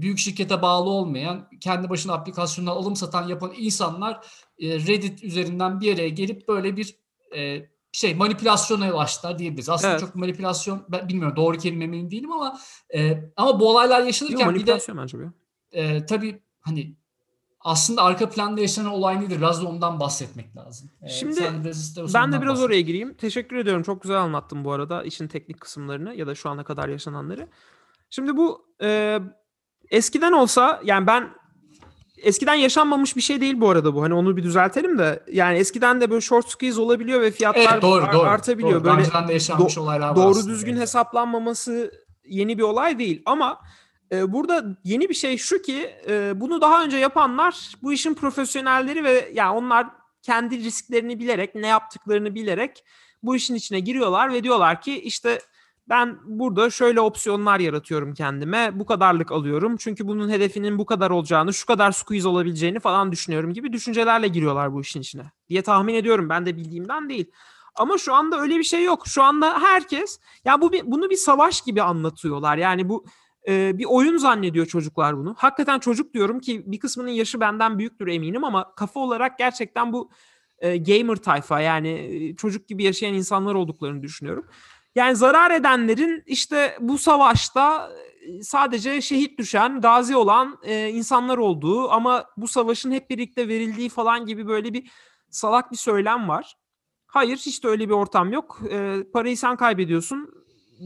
büyük 0.03 0.19
şirkete 0.19 0.63
bağlı 0.63 0.91
olmayan 0.91 1.49
kendi 1.61 1.91
başına 1.91 2.13
aplikasyondan 2.13 2.73
alım 2.73 2.97
satan 2.97 3.29
yapan 3.29 3.53
insanlar 3.57 4.15
e, 4.59 4.67
Reddit 4.79 5.25
üzerinden 5.25 5.81
bir 5.81 5.95
araya 5.95 6.09
gelip 6.09 6.49
böyle 6.49 6.77
bir 6.77 6.97
e, 7.37 7.69
şey 7.93 8.15
manipülasyona 8.15 8.95
başlar 8.95 9.39
diyebiliriz. 9.39 9.69
Aslında 9.69 9.91
Evet. 9.91 10.01
çok 10.01 10.15
manipülasyon 10.15 10.85
ben 10.89 11.09
bilmiyorum 11.09 11.37
doğru 11.37 11.59
kelime 11.59 11.87
mi 11.87 11.97
emin 11.97 12.11
değilim 12.11 12.33
ama 12.33 12.59
e, 12.95 13.31
ama 13.37 13.61
bu 13.61 13.71
olaylar 13.71 14.03
yaşanırken 14.03 14.55
bir 14.55 14.67
de 14.67 14.79
bence 14.97 15.19
bu. 15.19 15.33
e, 15.73 16.07
tabii 16.07 16.43
hani 16.61 16.97
aslında 17.61 18.03
arka 18.03 18.29
planda 18.31 18.61
yaşanan 18.61 18.91
olay 18.91 19.21
nedir? 19.21 19.37
Biraz 19.37 19.63
da 19.63 19.69
ondan 19.69 20.01
bahsetmek 20.01 20.57
lazım. 20.57 20.91
E, 21.03 21.09
Şimdi 21.09 21.31
istersen 21.69 22.15
Ben 22.23 22.33
de 22.33 22.41
biraz 22.43 22.53
bahset. 22.53 22.67
oraya 22.67 22.81
gireyim. 22.81 23.15
Teşekkür 23.15 23.57
ediyorum. 23.57 23.83
Çok 23.83 24.03
güzel 24.03 24.17
anlattın 24.21 24.65
bu 24.65 24.73
arada 24.73 25.03
işin 25.03 25.29
teknik 25.29 25.61
kısımlarını 25.61 26.15
ya 26.15 26.27
da 26.27 26.35
şu 26.35 26.51
ana 26.51 26.65
kadar 26.65 26.89
yaşananları. 26.89 27.49
Şimdi 28.11 28.37
bu 28.37 28.67
e, 28.83 29.19
eskiden 29.91 30.33
olsa 30.33 30.81
yani 30.85 31.07
ben 31.07 31.31
eskiden 32.23 32.55
yaşanmamış 32.55 33.17
bir 33.17 33.21
şey 33.21 33.41
değil 33.41 33.61
bu 33.61 33.71
arada 33.71 33.95
bu. 33.95 34.03
Hani 34.03 34.15
onu 34.15 34.37
bir 34.37 34.43
düzeltelim 34.43 34.99
de 34.99 35.23
yani 35.33 35.59
eskiden 35.59 36.01
de 36.01 36.11
böyle 36.11 36.21
short 36.21 36.49
squeeze 36.51 36.81
olabiliyor 36.81 37.21
ve 37.21 37.31
fiyatlar 37.31 37.73
Evet 37.73 37.83
doğru 37.83 38.05
ar- 38.05 38.13
doğru. 38.13 38.29
artabiliyor. 38.29 38.85
Doğru. 38.85 38.97
Böyle 38.97 39.29
de 39.29 39.33
yaşanmış 39.33 39.79
olaylar 39.79 40.09
var 40.09 40.17
doğru 40.17 40.29
aslında. 40.31 40.49
düzgün 40.55 40.73
Evet. 40.73 40.83
hesaplanmaması 40.83 41.93
yeni 42.27 42.59
bir 42.59 42.63
olay 42.63 42.99
değil 42.99 43.23
ama 43.27 43.61
e, 44.13 44.33
burada 44.33 44.65
yeni 44.85 45.09
bir 45.09 45.15
şey 45.15 45.37
şu 45.39 45.63
ki 45.63 45.91
e, 46.09 46.41
bunu 46.41 46.61
daha 46.61 46.85
önce 46.85 46.97
yapanlar 46.97 47.73
bu 47.83 47.93
işin 47.93 48.15
profesyonelleri 48.15 49.05
ve 49.05 49.31
yani 49.35 49.57
onlar 49.57 49.87
kendi 50.23 50.65
risklerini 50.65 51.19
bilerek 51.19 51.55
ne 51.55 51.67
yaptıklarını 51.67 52.35
bilerek 52.35 52.85
bu 53.23 53.37
işin 53.37 53.55
içine 53.55 53.81
giriyorlar 53.81 54.33
ve 54.33 54.45
diyorlar 54.45 54.81
ki 54.81 55.01
işte 55.01 55.41
ben 55.89 56.19
burada 56.25 56.71
şöyle 56.71 57.01
opsiyonlar 57.01 57.61
yaratıyorum 57.61 58.15
kendime. 58.15 58.71
Bu 58.75 58.87
kadarlık 58.87 59.33
alıyorum. 59.33 59.77
Çünkü 59.77 60.09
bunun 60.09 60.31
hedefinin 60.31 60.79
bu 60.79 60.87
kadar 60.87 61.11
olacağını, 61.11 61.55
şu 61.55 61.67
kadar 61.67 61.93
squeeze 61.93 62.29
olabileceğini 62.29 62.81
falan 62.81 63.13
düşünüyorum 63.13 63.53
gibi 63.53 63.73
düşüncelerle 63.73 64.29
giriyorlar 64.29 64.73
bu 64.73 64.81
işin 64.81 65.01
içine. 65.01 65.23
Diye 65.49 65.63
tahmin 65.63 65.95
ediyorum. 65.95 66.29
Ben 66.29 66.47
de 66.47 66.57
bildiğimden 66.57 67.09
değil. 67.09 67.31
Ama 67.75 67.99
şu 67.99 68.15
anda 68.15 68.41
öyle 68.41 68.59
bir 68.59 68.65
şey 68.65 68.85
yok. 68.85 69.07
Şu 69.07 69.23
anda 69.23 69.61
herkes 69.61 70.21
ya 70.45 70.61
bu 70.61 70.73
bir, 70.73 70.83
bunu 70.85 71.11
bir 71.11 71.17
savaş 71.17 71.61
gibi 71.61 71.83
anlatıyorlar. 71.83 72.57
Yani 72.57 72.89
bu 72.89 73.05
e, 73.49 73.79
bir 73.79 73.85
oyun 73.85 74.17
zannediyor 74.17 74.67
çocuklar 74.67 75.17
bunu. 75.17 75.35
Hakikaten 75.39 75.79
çocuk 75.79 76.15
diyorum 76.15 76.41
ki 76.41 76.63
bir 76.67 76.79
kısmının 76.79 77.11
yaşı 77.11 77.41
benden 77.41 77.79
büyüktür 77.79 78.07
eminim 78.07 78.45
ama 78.45 78.75
kafa 78.75 79.01
olarak 79.01 79.39
gerçekten 79.39 79.93
bu 79.93 80.11
e, 80.59 80.77
gamer 80.77 81.17
tayfa 81.17 81.61
yani 81.61 81.89
e, 81.89 82.37
çocuk 82.37 82.69
gibi 82.69 82.85
yaşayan 82.85 83.15
insanlar 83.15 83.55
olduklarını 83.55 84.03
düşünüyorum. 84.03 84.45
Yani 84.99 85.17
zarar 85.17 85.51
edenlerin 85.51 86.23
işte 86.27 86.77
bu 86.81 86.99
savaşta 86.99 87.91
e, 88.21 88.43
sadece 88.43 89.01
şehit 89.01 89.39
düşen, 89.39 89.81
gazi 89.81 90.17
olan 90.17 90.59
e, 90.63 90.89
insanlar 90.89 91.39
olduğu 91.39 91.91
ama 91.91 92.25
bu 92.37 92.49
savaşın 92.49 92.93
hep 92.93 93.11
birlikte 93.11 93.49
verildiği 93.49 93.89
falan 93.89 94.27
gibi 94.27 94.49
böyle 94.49 94.73
bir 94.73 94.91
salak 95.31 95.73
bir 95.73 95.77
söylem 95.77 96.29
var. 96.29 96.55
Hayır 97.07 97.37
hiç 97.37 97.65
de 97.65 97.69
öyle 97.69 97.89
bir 97.89 97.95
ortam 97.95 98.33
yok. 98.33 98.61
E, 98.71 99.05
parayı 99.13 99.37
sen 99.37 99.57
kaybediyorsun 99.57 100.31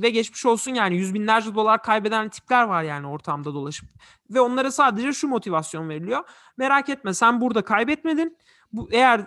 ve 0.03 0.11
geçmiş 0.11 0.46
olsun 0.46 0.75
yani 0.75 0.96
yüz 0.96 1.14
binlerce 1.14 1.55
dolar 1.55 1.83
kaybeden 1.83 2.29
tipler 2.29 2.62
var 2.62 2.83
yani 2.83 3.07
ortamda 3.07 3.55
dolaşıp. 3.55 3.88
Ve 4.31 4.40
onlara 4.40 4.70
sadece 4.70 5.12
şu 5.12 5.29
motivasyon 5.29 5.88
veriliyor. 5.88 6.25
Merak 6.57 6.88
etme 6.88 7.14
sen 7.14 7.40
burada 7.40 7.62
kaybetmedin. 7.62 8.38
Bu 8.72 8.88
eğer 8.92 9.27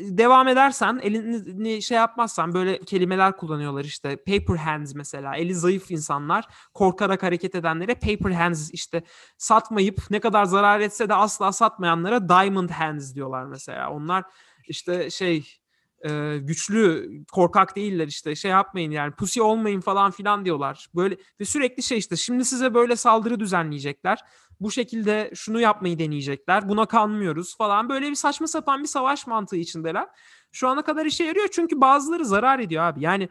devam 0.00 0.48
edersen 0.48 1.00
elini 1.02 1.82
şey 1.82 1.96
yapmazsan 1.96 2.54
böyle 2.54 2.78
kelimeler 2.78 3.36
kullanıyorlar 3.36 3.84
işte. 3.84 4.16
Paper 4.16 4.56
hands 4.56 4.94
mesela. 4.94 5.36
Eli 5.36 5.54
zayıf 5.54 5.90
insanlar 5.90 6.44
korkarak 6.74 7.22
hareket 7.22 7.54
edenlere 7.54 7.94
paper 7.94 8.30
hands 8.30 8.70
işte 8.72 9.02
satmayıp 9.38 10.00
ne 10.10 10.20
kadar 10.20 10.44
zarar 10.44 10.80
etse 10.80 11.08
de 11.08 11.14
asla 11.14 11.52
satmayanlara 11.52 12.28
diamond 12.28 12.70
hands 12.70 13.14
diyorlar 13.14 13.44
mesela. 13.44 13.90
Onlar 13.90 14.24
işte 14.68 15.10
şey 15.10 15.58
e, 16.04 16.38
güçlü 16.38 17.10
korkak 17.32 17.76
değiller 17.76 18.06
işte 18.06 18.34
şey 18.34 18.50
yapmayın 18.50 18.90
yani 18.90 19.12
pusi 19.12 19.42
olmayın 19.42 19.80
falan 19.80 20.10
filan 20.10 20.44
diyorlar 20.44 20.88
böyle 20.94 21.16
ve 21.40 21.44
sürekli 21.44 21.82
şey 21.82 21.98
işte 21.98 22.16
şimdi 22.16 22.44
size 22.44 22.74
böyle 22.74 22.96
saldırı 22.96 23.40
düzenleyecekler 23.40 24.18
bu 24.60 24.70
şekilde 24.70 25.30
şunu 25.34 25.60
yapmayı 25.60 25.98
deneyecekler. 25.98 26.68
Buna 26.68 26.86
kanmıyoruz 26.86 27.56
falan. 27.56 27.88
Böyle 27.88 28.10
bir 28.10 28.14
saçma 28.14 28.46
sapan 28.46 28.82
bir 28.82 28.88
savaş 28.88 29.26
mantığı 29.26 29.56
içindeler. 29.56 30.08
Şu 30.52 30.68
ana 30.68 30.82
kadar 30.82 31.06
işe 31.06 31.24
yarıyor 31.24 31.48
çünkü 31.52 31.80
bazıları 31.80 32.24
zarar 32.24 32.58
ediyor 32.58 32.84
abi. 32.84 33.00
Yani 33.02 33.28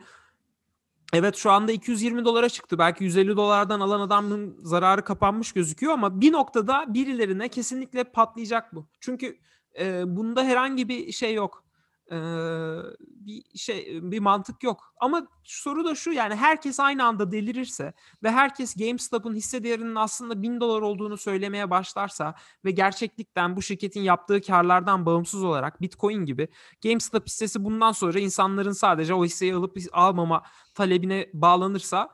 evet 1.13 1.35
şu 1.35 1.51
anda 1.51 1.71
220 1.71 2.25
dolara 2.25 2.49
çıktı. 2.49 2.77
Belki 2.77 3.03
150 3.03 3.37
dolardan 3.37 3.79
alan 3.79 3.99
adamın 3.99 4.57
zararı 4.63 5.03
kapanmış 5.03 5.51
gözüküyor 5.51 5.93
ama 5.93 6.21
bir 6.21 6.31
noktada 6.31 6.93
birilerine 6.93 7.49
kesinlikle 7.49 8.03
patlayacak 8.03 8.75
bu. 8.75 8.87
Çünkü 8.99 9.37
e, 9.79 10.15
bunda 10.15 10.43
herhangi 10.43 10.89
bir 10.89 11.11
şey 11.11 11.33
yok. 11.33 11.66
Bir 12.11 13.43
şey 13.55 13.99
bir 14.01 14.19
mantık 14.19 14.63
yok. 14.63 14.93
Ama 14.97 15.27
soru 15.43 15.85
da 15.85 15.95
şu 15.95 16.11
yani 16.11 16.35
herkes 16.35 16.79
aynı 16.79 17.03
anda 17.03 17.31
delirirse 17.31 17.93
ve 18.23 18.31
herkes 18.31 18.75
GameStop'un 18.75 19.35
hisse 19.35 19.63
değerinin 19.63 19.95
aslında 19.95 20.41
1000 20.41 20.59
dolar 20.61 20.81
olduğunu 20.81 21.17
söylemeye 21.17 21.69
başlarsa 21.69 22.35
ve 22.65 22.71
gerçeklikten 22.71 23.55
bu 23.55 23.61
şirketin 23.61 24.01
yaptığı 24.01 24.41
karlardan 24.41 25.05
bağımsız 25.05 25.43
olarak 25.43 25.81
Bitcoin 25.81 26.25
gibi 26.25 26.47
GameStop 26.83 27.27
hissesi 27.27 27.63
bundan 27.63 27.91
sonra 27.91 28.19
insanların 28.19 28.71
sadece 28.71 29.13
o 29.13 29.25
hisseyi 29.25 29.55
alıp 29.55 29.77
almama 29.91 30.43
talebine 30.75 31.29
bağlanırsa 31.33 32.09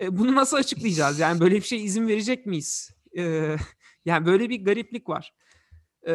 e, 0.00 0.18
bunu 0.18 0.34
nasıl 0.34 0.56
açıklayacağız? 0.56 1.18
Yani 1.18 1.40
böyle 1.40 1.54
bir 1.54 1.60
şey 1.60 1.84
izin 1.84 2.08
verecek 2.08 2.46
miyiz? 2.46 2.90
E, 3.18 3.56
yani 4.04 4.26
böyle 4.26 4.50
bir 4.50 4.64
gariplik 4.64 5.08
var. 5.08 5.34
E, 6.06 6.14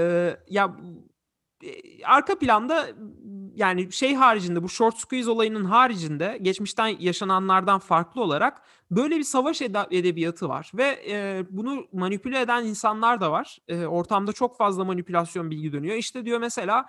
ya 0.49 0.77
arka 2.05 2.39
planda 2.39 2.89
yani 3.55 3.91
şey 3.91 4.15
haricinde 4.15 4.63
bu 4.63 4.69
short 4.69 4.97
squeeze 4.97 5.31
olayının 5.31 5.65
haricinde 5.65 6.39
geçmişten 6.41 6.87
yaşananlardan 6.87 7.79
farklı 7.79 8.21
olarak 8.21 8.61
böyle 8.91 9.17
bir 9.17 9.23
savaş 9.23 9.61
edebiyatı 9.61 10.49
var 10.49 10.71
ve 10.73 11.03
e, 11.09 11.45
bunu 11.49 11.87
manipüle 11.93 12.41
eden 12.41 12.65
insanlar 12.65 13.21
da 13.21 13.31
var. 13.31 13.57
E, 13.67 13.85
ortamda 13.85 14.33
çok 14.33 14.57
fazla 14.57 14.85
manipülasyon 14.85 15.51
bilgi 15.51 15.73
dönüyor. 15.73 15.95
İşte 15.95 16.25
diyor 16.25 16.39
mesela 16.39 16.85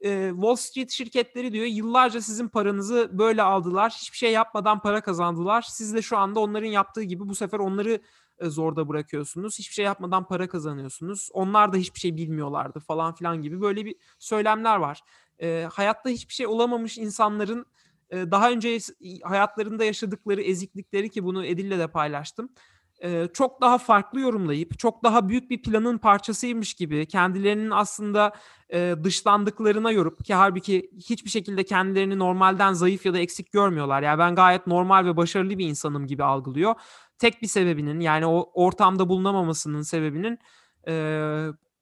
e, 0.00 0.30
Wall 0.30 0.56
Street 0.56 0.90
şirketleri 0.90 1.52
diyor 1.52 1.66
yıllarca 1.66 2.20
sizin 2.20 2.48
paranızı 2.48 3.10
böyle 3.12 3.42
aldılar. 3.42 3.92
Hiçbir 4.00 4.16
şey 4.16 4.32
yapmadan 4.32 4.80
para 4.80 5.00
kazandılar. 5.00 5.62
Siz 5.62 5.94
de 5.94 6.02
şu 6.02 6.18
anda 6.18 6.40
onların 6.40 6.68
yaptığı 6.68 7.02
gibi 7.02 7.28
bu 7.28 7.34
sefer 7.34 7.58
onları 7.58 8.00
zorda 8.42 8.88
bırakıyorsunuz. 8.88 9.58
Hiçbir 9.58 9.74
şey 9.74 9.84
yapmadan 9.84 10.28
para 10.28 10.48
kazanıyorsunuz. 10.48 11.28
Onlar 11.32 11.72
da 11.72 11.76
hiçbir 11.76 12.00
şey 12.00 12.16
bilmiyorlardı 12.16 12.80
falan 12.80 13.14
filan 13.14 13.42
gibi 13.42 13.60
böyle 13.60 13.84
bir 13.84 13.96
söylemler 14.18 14.76
var. 14.76 15.00
E, 15.42 15.68
hayatta 15.72 16.10
hiçbir 16.10 16.34
şey 16.34 16.46
olamamış 16.46 16.98
insanların 16.98 17.66
e, 18.10 18.30
daha 18.30 18.50
önce 18.50 18.78
hayatlarında 19.22 19.84
yaşadıkları 19.84 20.42
eziklikleri 20.42 21.10
ki 21.10 21.24
bunu 21.24 21.46
Edil'le 21.46 21.78
de 21.78 21.86
paylaştım. 21.86 22.48
E, 23.02 23.28
çok 23.32 23.60
daha 23.60 23.78
farklı 23.78 24.20
yorumlayıp 24.20 24.78
çok 24.78 25.02
daha 25.02 25.28
büyük 25.28 25.50
bir 25.50 25.62
planın 25.62 25.98
parçasıymış 25.98 26.74
gibi 26.74 27.06
kendilerinin 27.06 27.70
aslında 27.70 28.32
e, 28.72 28.94
dışlandıklarına 29.04 29.90
yorup 29.90 30.24
ki 30.24 30.34
halbuki 30.34 30.90
hiçbir 30.96 31.30
şekilde 31.30 31.64
kendilerini 31.64 32.18
normalden 32.18 32.72
zayıf 32.72 33.06
ya 33.06 33.14
da 33.14 33.18
eksik 33.18 33.52
görmüyorlar. 33.52 34.02
Yani 34.02 34.18
ben 34.18 34.34
gayet 34.34 34.66
normal 34.66 35.04
ve 35.04 35.16
başarılı 35.16 35.58
bir 35.58 35.66
insanım 35.66 36.06
gibi 36.06 36.24
algılıyor 36.24 36.74
tek 37.18 37.42
bir 37.42 37.46
sebebinin 37.46 38.00
yani 38.00 38.26
o 38.26 38.50
ortamda 38.54 39.08
bulunamamasının 39.08 39.82
sebebinin 39.82 40.38
e, 40.88 40.92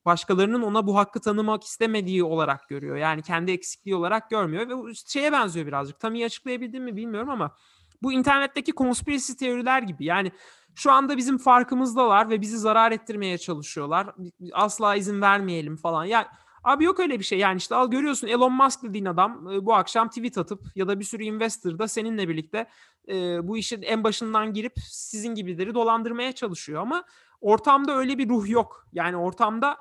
başkalarının 0.05 0.63
ona 0.63 0.87
bu 0.87 0.97
hakkı 0.97 1.21
tanımak 1.21 1.65
istemediği 1.65 2.25
olarak 2.25 2.69
görüyor. 2.69 2.97
Yani 2.97 3.23
kendi 3.23 3.53
eksikliği 3.53 3.97
olarak 3.97 4.31
görmüyor 4.31 4.69
ve 4.69 4.77
bu 4.77 4.95
şeye 4.95 5.33
benziyor 5.33 5.67
birazcık. 5.67 6.01
Tam 6.01 6.15
iyi 6.15 6.25
açıklayabildim 6.25 6.85
mi 6.85 6.97
bilmiyorum 6.97 7.31
ama 7.31 7.55
bu 8.03 8.13
internetteki 8.13 8.73
conspiracy 8.73 9.33
teoriler 9.33 9.83
gibi. 9.83 10.05
Yani 10.05 10.33
şu 10.75 10.93
anda 10.93 11.17
bizim 11.17 11.39
farkımızdalar 11.39 12.31
ve 12.31 12.41
bizi 12.41 12.59
zarar 12.59 12.93
ettirmeye 12.93 13.39
çalışıyorlar. 13.39 14.07
Asla 14.53 14.97
izin 14.97 15.21
vermeyelim 15.21 15.77
falan. 15.77 16.05
Yani 16.05 16.27
Abi 16.67 16.85
yok 16.85 17.01
öyle 17.01 17.19
bir 17.19 17.25
şey 17.25 17.39
yani 17.39 17.57
işte 17.57 17.75
al 17.75 17.91
görüyorsun 17.91 18.29
Elon 18.29 18.53
Musk 18.53 18.83
dediğin 18.83 19.05
adam 19.05 19.47
bu 19.63 19.75
akşam 19.75 20.09
tweet 20.09 20.39
atıp 20.39 20.61
ya 20.75 20.89
da 20.89 21.01
bir 21.01 21.05
sürü 21.05 21.23
investor 21.23 21.79
da 21.79 21.89
seninle 21.89 22.29
birlikte 22.29 22.67
e, 23.09 23.49
bu 23.49 23.59
işin 23.59 23.83
en 23.83 24.05
başından 24.05 24.53
girip 24.53 24.73
sizin 24.91 25.35
gibileri 25.35 25.75
dolandırmaya 25.75 26.33
çalışıyor 26.33 26.83
ama 26.83 27.05
ortamda 27.41 27.97
öyle 27.97 28.19
bir 28.19 28.29
ruh 28.29 28.49
yok. 28.49 28.87
Yani 28.93 29.17
ortamda 29.17 29.79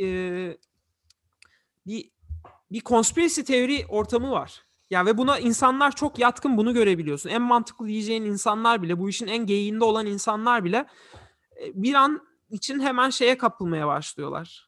e, 0.00 0.06
bir 1.86 2.10
bir 2.72 2.80
conspiracy 2.80 3.40
teori 3.40 3.86
ortamı 3.88 4.30
var. 4.30 4.66
Ya 4.90 5.06
ve 5.06 5.18
buna 5.18 5.38
insanlar 5.38 5.92
çok 5.92 6.18
yatkın 6.18 6.56
bunu 6.56 6.74
görebiliyorsun. 6.74 7.30
En 7.30 7.42
mantıklı 7.42 7.86
diyeceğin 7.86 8.24
insanlar 8.24 8.82
bile 8.82 8.98
bu 8.98 9.08
işin 9.08 9.26
en 9.26 9.46
geyiğinde 9.46 9.84
olan 9.84 10.06
insanlar 10.06 10.64
bile 10.64 10.86
bir 11.74 11.94
an 11.94 12.26
için 12.50 12.80
hemen 12.80 13.10
şeye 13.10 13.38
kapılmaya 13.38 13.86
başlıyorlar 13.86 14.66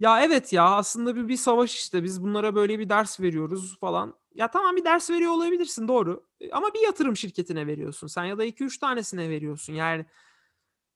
ya 0.00 0.20
evet 0.20 0.52
ya 0.52 0.64
aslında 0.64 1.16
bir, 1.16 1.28
bir 1.28 1.36
savaş 1.36 1.74
işte 1.74 2.02
biz 2.02 2.22
bunlara 2.22 2.54
böyle 2.54 2.78
bir 2.78 2.88
ders 2.88 3.20
veriyoruz 3.20 3.78
falan. 3.78 4.14
Ya 4.34 4.50
tamam 4.50 4.76
bir 4.76 4.84
ders 4.84 5.10
veriyor 5.10 5.32
olabilirsin 5.32 5.88
doğru. 5.88 6.26
E, 6.40 6.50
ama 6.50 6.74
bir 6.74 6.80
yatırım 6.80 7.16
şirketine 7.16 7.66
veriyorsun 7.66 8.06
sen 8.06 8.24
ya 8.24 8.38
da 8.38 8.44
2-3 8.44 8.78
tanesine 8.78 9.28
veriyorsun 9.28 9.72
yani. 9.72 10.06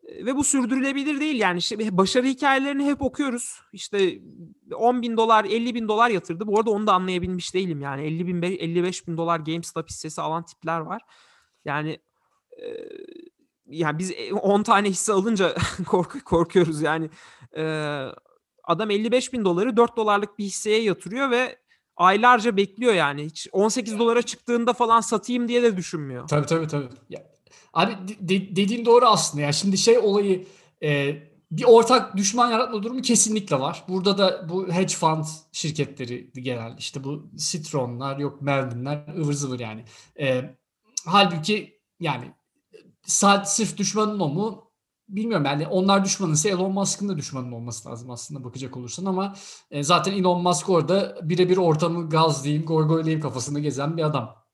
E, 0.04 0.26
ve 0.26 0.36
bu 0.36 0.44
sürdürülebilir 0.44 1.20
değil 1.20 1.40
yani 1.40 1.58
işte 1.58 1.96
başarı 1.98 2.26
hikayelerini 2.26 2.84
hep 2.84 3.02
okuyoruz. 3.02 3.60
İşte 3.72 4.18
10 4.74 5.02
bin 5.02 5.16
dolar 5.16 5.44
50 5.44 5.74
bin 5.74 5.88
dolar 5.88 6.10
yatırdı. 6.10 6.46
Bu 6.46 6.58
arada 6.58 6.70
onu 6.70 6.86
da 6.86 6.92
anlayabilmiş 6.92 7.54
değilim 7.54 7.80
yani 7.80 8.02
50 8.02 8.26
bin 8.26 8.42
55 8.42 9.08
bin 9.08 9.16
dolar 9.16 9.40
GameStop 9.40 9.88
hissesi 9.88 10.20
alan 10.20 10.44
tipler 10.44 10.80
var. 10.80 11.02
Yani 11.64 11.98
e, 12.62 12.66
yani 13.66 13.98
biz 13.98 14.12
10 14.42 14.62
tane 14.62 14.88
hisse 14.88 15.12
alınca 15.12 15.54
kork 15.86 16.24
korkuyoruz 16.24 16.82
yani. 16.82 17.10
E, 17.56 17.62
adam 18.64 18.90
55 18.90 19.32
bin 19.32 19.44
doları 19.44 19.76
4 19.76 19.96
dolarlık 19.96 20.38
bir 20.38 20.44
hisseye 20.44 20.82
yatırıyor 20.82 21.30
ve 21.30 21.63
aylarca 21.96 22.56
bekliyor 22.56 22.94
yani. 22.94 23.24
Hiç 23.24 23.48
18 23.52 23.98
dolara 23.98 24.22
çıktığında 24.22 24.72
falan 24.72 25.00
satayım 25.00 25.48
diye 25.48 25.62
de 25.62 25.76
düşünmüyor. 25.76 26.28
Tabii 26.28 26.46
tabii 26.46 26.66
tabii. 26.66 26.88
Ya, 27.10 27.22
abi 27.72 27.92
de, 28.20 28.56
dediğin 28.56 28.84
doğru 28.84 29.06
aslında. 29.06 29.42
Ya 29.42 29.52
şimdi 29.52 29.78
şey 29.78 29.98
olayı 29.98 30.46
e, 30.82 31.16
bir 31.50 31.64
ortak 31.64 32.16
düşman 32.16 32.50
yaratma 32.50 32.82
durumu 32.82 33.02
kesinlikle 33.02 33.60
var. 33.60 33.84
Burada 33.88 34.18
da 34.18 34.48
bu 34.48 34.72
hedge 34.72 34.94
fund 34.94 35.24
şirketleri 35.52 36.30
genel 36.34 36.74
işte 36.78 37.04
bu 37.04 37.30
Citron'lar 37.34 38.18
yok 38.18 38.42
Merlin'ler 38.42 39.16
ıvır 39.18 39.32
zıvır 39.32 39.60
yani. 39.60 39.84
E, 40.20 40.54
halbuki 41.06 41.80
yani 42.00 42.24
sırf 43.44 43.76
düşmanın 43.76 44.20
o 44.20 44.28
mu 44.28 44.63
bilmiyorum 45.08 45.46
yani 45.46 45.66
onlar 45.66 46.04
düşmanınsa 46.04 46.48
Elon 46.48 46.72
Musk'ın 46.72 47.08
da 47.08 47.16
düşmanın 47.16 47.52
olması 47.52 47.88
lazım 47.88 48.10
aslında 48.10 48.44
bakacak 48.44 48.76
olursan 48.76 49.04
ama 49.04 49.34
e, 49.70 49.82
zaten 49.82 50.12
Elon 50.12 50.42
Musk 50.42 50.68
orada 50.68 51.18
birebir 51.22 51.56
ortamı 51.56 52.08
gazlayayım, 52.08 52.66
gorgoylayayım 52.66 53.20
kafasında 53.20 53.58
gezen 53.58 53.96
bir 53.96 54.02
adam. 54.02 54.44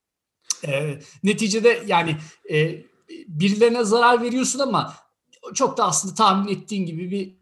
E, 0.66 1.00
neticede 1.22 1.82
yani 1.86 2.16
e, 2.50 2.84
birilerine 3.28 3.84
zarar 3.84 4.22
veriyorsun 4.22 4.58
ama 4.58 4.94
çok 5.54 5.76
da 5.76 5.84
aslında 5.84 6.14
tahmin 6.14 6.52
ettiğin 6.52 6.86
gibi 6.86 7.10
bir 7.10 7.36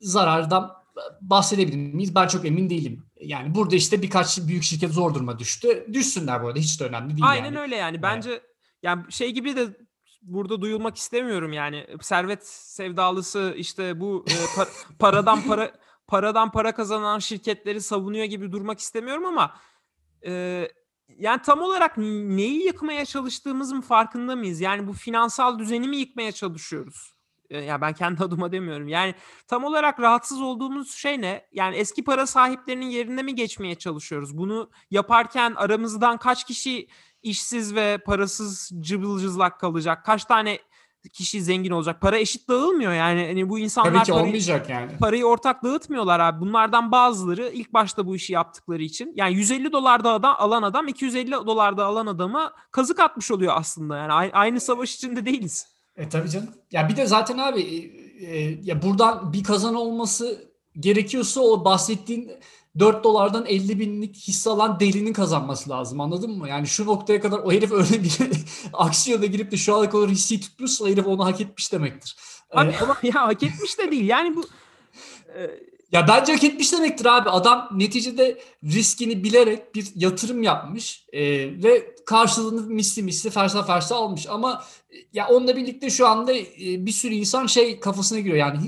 zarardan 0.00 0.80
bahsedebilir 1.20 1.76
miyiz? 1.76 2.14
Ben 2.14 2.26
çok 2.26 2.46
emin 2.46 2.70
değilim. 2.70 3.06
Yani 3.20 3.54
burada 3.54 3.76
işte 3.76 4.02
birkaç 4.02 4.38
büyük 4.38 4.62
şirket 4.62 4.90
zor 4.90 5.14
duruma 5.14 5.38
düştü. 5.38 5.86
Düşsünler 5.92 6.42
bu 6.42 6.46
arada 6.46 6.58
hiç 6.58 6.80
de 6.80 6.84
önemli 6.84 7.10
değil 7.10 7.28
Aynen 7.28 7.44
yani. 7.44 7.58
öyle 7.58 7.76
yani. 7.76 8.02
Bence 8.02 8.42
yani 8.82 9.12
şey 9.12 9.30
gibi 9.30 9.56
de 9.56 9.76
burada 10.22 10.60
duyulmak 10.60 10.96
istemiyorum 10.96 11.52
yani. 11.52 11.86
Servet 12.00 12.46
sevdalısı 12.46 13.54
işte 13.56 14.00
bu 14.00 14.24
e, 14.28 14.32
par- 14.32 14.96
paradan 14.98 15.42
para 15.42 15.72
paradan 16.06 16.50
para 16.50 16.74
kazanan 16.74 17.18
şirketleri 17.18 17.80
savunuyor 17.80 18.24
gibi 18.24 18.52
durmak 18.52 18.78
istemiyorum 18.78 19.24
ama 19.24 19.54
e, 20.26 20.68
yani 21.18 21.42
tam 21.42 21.60
olarak 21.60 21.98
neyi 21.98 22.66
yıkmaya 22.66 23.04
çalıştığımızın 23.04 23.80
farkında 23.80 24.36
mıyız? 24.36 24.60
Yani 24.60 24.86
bu 24.86 24.92
finansal 24.92 25.58
düzeni 25.58 25.88
mi 25.88 25.96
yıkmaya 25.96 26.32
çalışıyoruz? 26.32 27.14
E, 27.50 27.58
ya 27.58 27.80
ben 27.80 27.92
kendi 27.92 28.24
adıma 28.24 28.52
demiyorum. 28.52 28.88
Yani 28.88 29.14
tam 29.46 29.64
olarak 29.64 30.00
rahatsız 30.00 30.40
olduğumuz 30.42 30.94
şey 30.94 31.20
ne? 31.20 31.48
Yani 31.52 31.76
eski 31.76 32.04
para 32.04 32.26
sahiplerinin 32.26 32.90
yerine 32.90 33.22
mi 33.22 33.34
geçmeye 33.34 33.74
çalışıyoruz? 33.74 34.38
Bunu 34.38 34.70
yaparken 34.90 35.54
aramızdan 35.56 36.18
kaç 36.18 36.44
kişi 36.44 36.88
işsiz 37.22 37.74
ve 37.74 37.98
parasız 37.98 38.70
cıbıl 38.80 39.20
cızlak 39.20 39.60
kalacak? 39.60 40.04
Kaç 40.04 40.24
tane 40.24 40.58
kişi 41.12 41.42
zengin 41.42 41.70
olacak? 41.70 42.00
Para 42.00 42.18
eşit 42.18 42.48
dağılmıyor 42.48 42.92
yani. 42.92 43.26
Hani 43.26 43.48
bu 43.48 43.58
insanlar 43.58 43.92
Tabii 43.92 44.04
ki 44.04 44.12
parayı, 44.12 44.26
olmayacak 44.26 44.70
yani. 44.70 44.96
Parayı 44.96 45.24
ortak 45.24 45.64
dağıtmıyorlar 45.64 46.20
abi. 46.20 46.40
Bunlardan 46.40 46.92
bazıları 46.92 47.50
ilk 47.54 47.72
başta 47.72 48.06
bu 48.06 48.16
işi 48.16 48.32
yaptıkları 48.32 48.82
için 48.82 49.12
yani 49.16 49.34
150 49.34 49.72
dolarda 49.72 50.12
adam, 50.12 50.36
alan 50.38 50.62
adam 50.62 50.88
250 50.88 51.32
dolarda 51.32 51.84
alan 51.84 52.06
adama 52.06 52.52
kazık 52.70 53.00
atmış 53.00 53.30
oluyor 53.30 53.52
aslında. 53.56 53.96
Yani 53.96 54.32
aynı 54.32 54.60
savaş 54.60 54.94
içinde 54.94 55.26
değiliz. 55.26 55.66
E 55.96 56.08
tabii 56.08 56.30
canım. 56.30 56.48
Ya 56.72 56.88
bir 56.88 56.96
de 56.96 57.06
zaten 57.06 57.38
abi 57.38 57.60
e, 57.60 58.26
e, 58.26 58.58
ya 58.62 58.82
buradan 58.82 59.32
bir 59.32 59.44
kazan 59.44 59.74
olması 59.74 60.50
gerekiyorsa 60.80 61.40
o 61.40 61.64
bahsettiğin 61.64 62.30
4 62.80 63.04
dolardan 63.04 63.46
50 63.46 63.80
binlik 63.80 64.16
hisse 64.16 64.50
alan 64.50 64.80
delinin 64.80 65.12
kazanması 65.12 65.70
lazım 65.70 66.00
anladın 66.00 66.38
mı? 66.38 66.48
Yani 66.48 66.66
şu 66.66 66.86
noktaya 66.86 67.20
kadar 67.20 67.38
o 67.38 67.52
herif 67.52 67.72
öyle 67.72 68.02
bir 68.02 68.18
aksiyona 68.72 69.26
girip 69.26 69.52
de 69.52 69.56
şu 69.56 69.74
ana 69.76 69.90
kadar 69.90 70.08
hisseyi 70.08 70.40
tutmuşsa 70.40 70.88
herif 70.88 71.06
onu 71.06 71.24
hak 71.24 71.40
etmiş 71.40 71.72
demektir. 71.72 72.16
Abi, 72.50 72.70
ee, 72.70 72.78
ama 72.82 72.96
ya 73.02 73.14
hak 73.14 73.42
etmiş 73.42 73.78
de 73.78 73.90
değil 73.90 74.08
yani 74.08 74.36
bu 74.36 74.44
e... 75.36 75.50
ya 75.92 76.08
bence 76.08 76.32
hak 76.32 76.44
etmiş 76.44 76.72
demektir 76.72 77.06
abi. 77.06 77.30
Adam 77.30 77.68
neticede 77.72 78.40
riskini 78.64 79.24
bilerek 79.24 79.74
bir 79.74 79.86
yatırım 79.94 80.42
yapmış 80.42 81.06
e, 81.12 81.22
ve 81.62 81.94
karşılığını 82.06 82.62
misli 82.62 83.02
misli 83.02 83.30
fersa 83.30 83.62
fersa 83.62 83.96
almış. 83.96 84.26
Ama 84.26 84.64
e, 84.90 84.96
ya 85.12 85.28
onunla 85.28 85.56
birlikte 85.56 85.90
şu 85.90 86.06
anda 86.06 86.32
e, 86.32 86.86
bir 86.86 86.92
sürü 86.92 87.14
insan 87.14 87.46
şey 87.46 87.80
kafasına 87.80 88.20
giriyor 88.20 88.36
yani 88.36 88.58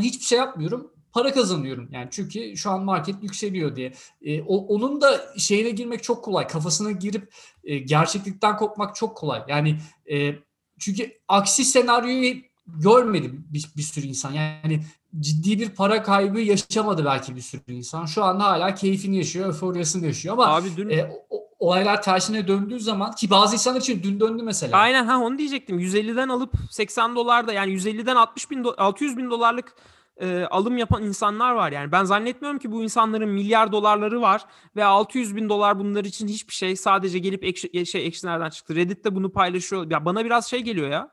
hiçbir 0.00 0.24
şey 0.24 0.38
yapmıyorum 0.38 0.93
para 1.14 1.32
kazanıyorum. 1.32 1.88
Yani 1.92 2.08
çünkü 2.10 2.56
şu 2.56 2.70
an 2.70 2.84
market 2.84 3.22
yükseliyor 3.22 3.76
diye. 3.76 3.92
E, 4.22 4.42
o, 4.42 4.56
onun 4.56 5.00
da 5.00 5.20
şeyine 5.38 5.70
girmek 5.70 6.02
çok 6.02 6.24
kolay. 6.24 6.46
Kafasına 6.46 6.90
girip 6.90 7.34
e, 7.64 7.78
gerçeklikten 7.78 8.56
kopmak 8.56 8.96
çok 8.96 9.16
kolay. 9.16 9.42
Yani 9.48 9.76
e, 10.10 10.34
çünkü 10.78 11.12
aksi 11.28 11.64
senaryoyu 11.64 12.34
görmedim 12.66 13.46
bir, 13.52 13.66
bir 13.76 13.82
sürü 13.82 14.06
insan. 14.06 14.32
Yani 14.32 14.84
ciddi 15.20 15.58
bir 15.60 15.68
para 15.68 16.02
kaybı 16.02 16.40
yaşamadı 16.40 17.04
belki 17.04 17.36
bir 17.36 17.40
sürü 17.40 17.62
insan. 17.68 18.06
Şu 18.06 18.24
anda 18.24 18.44
hala 18.44 18.74
keyfini 18.74 19.16
yaşıyor, 19.16 19.46
euforyasını 19.46 20.06
yaşıyor 20.06 20.32
ama 20.32 20.46
Abi 20.46 20.68
dün 20.76 20.88
e, 20.88 21.10
o- 21.30 21.44
olaylar 21.58 22.02
tersine 22.02 22.48
döndüğü 22.48 22.80
zaman 22.80 23.14
ki 23.14 23.30
bazı 23.30 23.54
insanlar 23.54 23.80
için 23.80 24.02
dün 24.02 24.20
döndü 24.20 24.42
mesela. 24.42 24.78
Aynen 24.78 25.04
ha 25.06 25.18
onu 25.18 25.38
diyecektim. 25.38 25.78
150'den 25.80 26.28
alıp 26.28 26.52
80 26.70 27.16
dolarda 27.16 27.52
yani 27.52 27.72
150'den 27.72 28.16
60 28.16 28.50
bin 28.50 28.64
do- 28.64 28.76
600 28.76 29.16
bin 29.16 29.30
dolarlık 29.30 29.74
e, 30.20 30.44
alım 30.44 30.76
yapan 30.76 31.02
insanlar 31.02 31.54
var 31.54 31.72
yani. 31.72 31.92
Ben 31.92 32.04
zannetmiyorum 32.04 32.58
ki 32.58 32.72
bu 32.72 32.82
insanların 32.82 33.28
milyar 33.28 33.72
dolarları 33.72 34.20
var 34.20 34.44
ve 34.76 34.84
600 34.84 35.36
bin 35.36 35.48
dolar 35.48 35.78
bunlar 35.78 36.04
için 36.04 36.28
hiçbir 36.28 36.54
şey. 36.54 36.76
Sadece 36.76 37.18
gelip 37.18 37.44
ekşi, 37.44 37.86
şey 37.86 38.06
ekşi 38.06 38.26
nereden 38.26 38.50
çıktı? 38.50 38.74
Reddit'te 38.74 39.14
bunu 39.14 39.32
paylaşıyor. 39.32 39.90
Ya 39.90 40.04
bana 40.04 40.24
biraz 40.24 40.46
şey 40.46 40.60
geliyor 40.60 40.90
ya. 40.90 41.10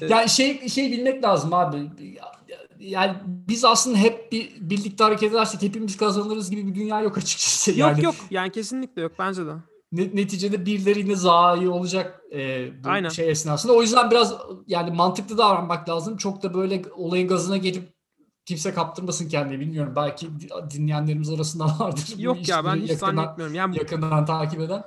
Yani 0.00 0.28
şey 0.28 0.68
şey 0.68 0.92
bilmek 0.92 1.24
lazım 1.24 1.54
abi. 1.54 1.90
Yani 2.78 3.16
biz 3.26 3.64
aslında 3.64 3.98
hep 3.98 4.32
bir, 4.32 4.52
birlikte 4.60 5.04
hareket 5.04 5.32
edersek 5.32 5.62
hepimiz 5.62 5.96
kazanırız 5.96 6.50
gibi 6.50 6.66
bir 6.66 6.74
dünya 6.74 7.00
yok 7.00 7.18
açıkçası. 7.18 7.70
Yok 7.70 7.78
yani 7.78 8.04
yok 8.04 8.14
yani 8.30 8.52
kesinlikle 8.52 9.02
yok 9.02 9.12
bence 9.18 9.46
de. 9.46 9.52
Ne- 9.96 10.16
neticede 10.16 10.66
birileri 10.66 10.98
yine 10.98 11.16
zayi 11.16 11.68
olacak 11.68 12.20
e, 12.32 12.68
bu 12.84 12.88
Aynen. 12.88 13.08
şey 13.08 13.30
esnasında. 13.30 13.72
O 13.72 13.82
yüzden 13.82 14.10
biraz 14.10 14.34
yani 14.66 14.90
mantıklı 14.90 15.38
davranmak 15.38 15.88
lazım. 15.88 16.16
Çok 16.16 16.42
da 16.42 16.54
böyle 16.54 16.82
olayın 16.96 17.28
gazına 17.28 17.56
gelip 17.56 17.94
kimse 18.46 18.74
kaptırmasın 18.74 19.28
kendini 19.28 19.60
bilmiyorum. 19.60 19.92
Belki 19.96 20.28
dinleyenlerimiz 20.70 21.30
arasında 21.30 21.64
vardır. 21.78 22.14
Yok 22.18 22.48
ya 22.48 22.64
ben 22.64 22.76
hiç 22.76 22.90
yakından- 22.90 23.16
zannetmiyorum. 23.16 23.54
Yani 23.54 23.78
yakından 23.78 24.26
takip 24.26 24.60
eden. 24.60 24.84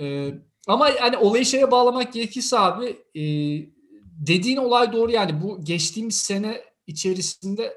Ee, 0.00 0.34
ama 0.68 0.88
yani 0.88 1.16
olayı 1.16 1.44
şeye 1.44 1.70
bağlamak 1.70 2.12
gerekirse 2.12 2.58
abi 2.58 2.86
e, 3.14 3.22
dediğin 4.26 4.56
olay 4.56 4.92
doğru 4.92 5.10
yani 5.10 5.42
bu 5.42 5.64
geçtiğimiz 5.64 6.16
sene 6.20 6.60
içerisinde 6.86 7.74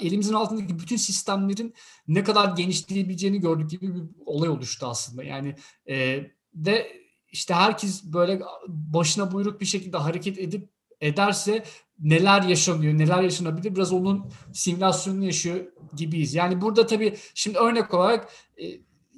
elimizin 0.00 0.34
altındaki 0.34 0.78
bütün 0.78 0.96
sistemlerin 0.96 1.74
ne 2.08 2.24
kadar 2.24 2.56
genişleyebileceğini 2.56 3.40
gördük 3.40 3.70
gibi 3.70 3.94
bir 3.94 4.02
olay 4.26 4.48
oluştu 4.48 4.86
aslında. 4.86 5.24
Yani 5.24 5.54
e, 5.88 6.26
ve 6.54 6.92
işte 7.32 7.54
herkes 7.54 8.04
böyle 8.04 8.40
başına 8.68 9.32
buyruk 9.32 9.60
bir 9.60 9.66
şekilde 9.66 9.96
hareket 9.96 10.38
edip 10.38 10.68
ederse 11.00 11.64
neler 11.98 12.42
yaşanıyor, 12.42 12.98
neler 12.98 13.22
yaşanabilir 13.22 13.74
biraz 13.74 13.92
onun 13.92 14.30
simülasyonunu 14.52 15.24
yaşıyor 15.24 15.60
gibiyiz. 15.96 16.34
Yani 16.34 16.60
burada 16.60 16.86
tabii 16.86 17.16
şimdi 17.34 17.58
örnek 17.58 17.94
olarak 17.94 18.32
e, 18.62 18.64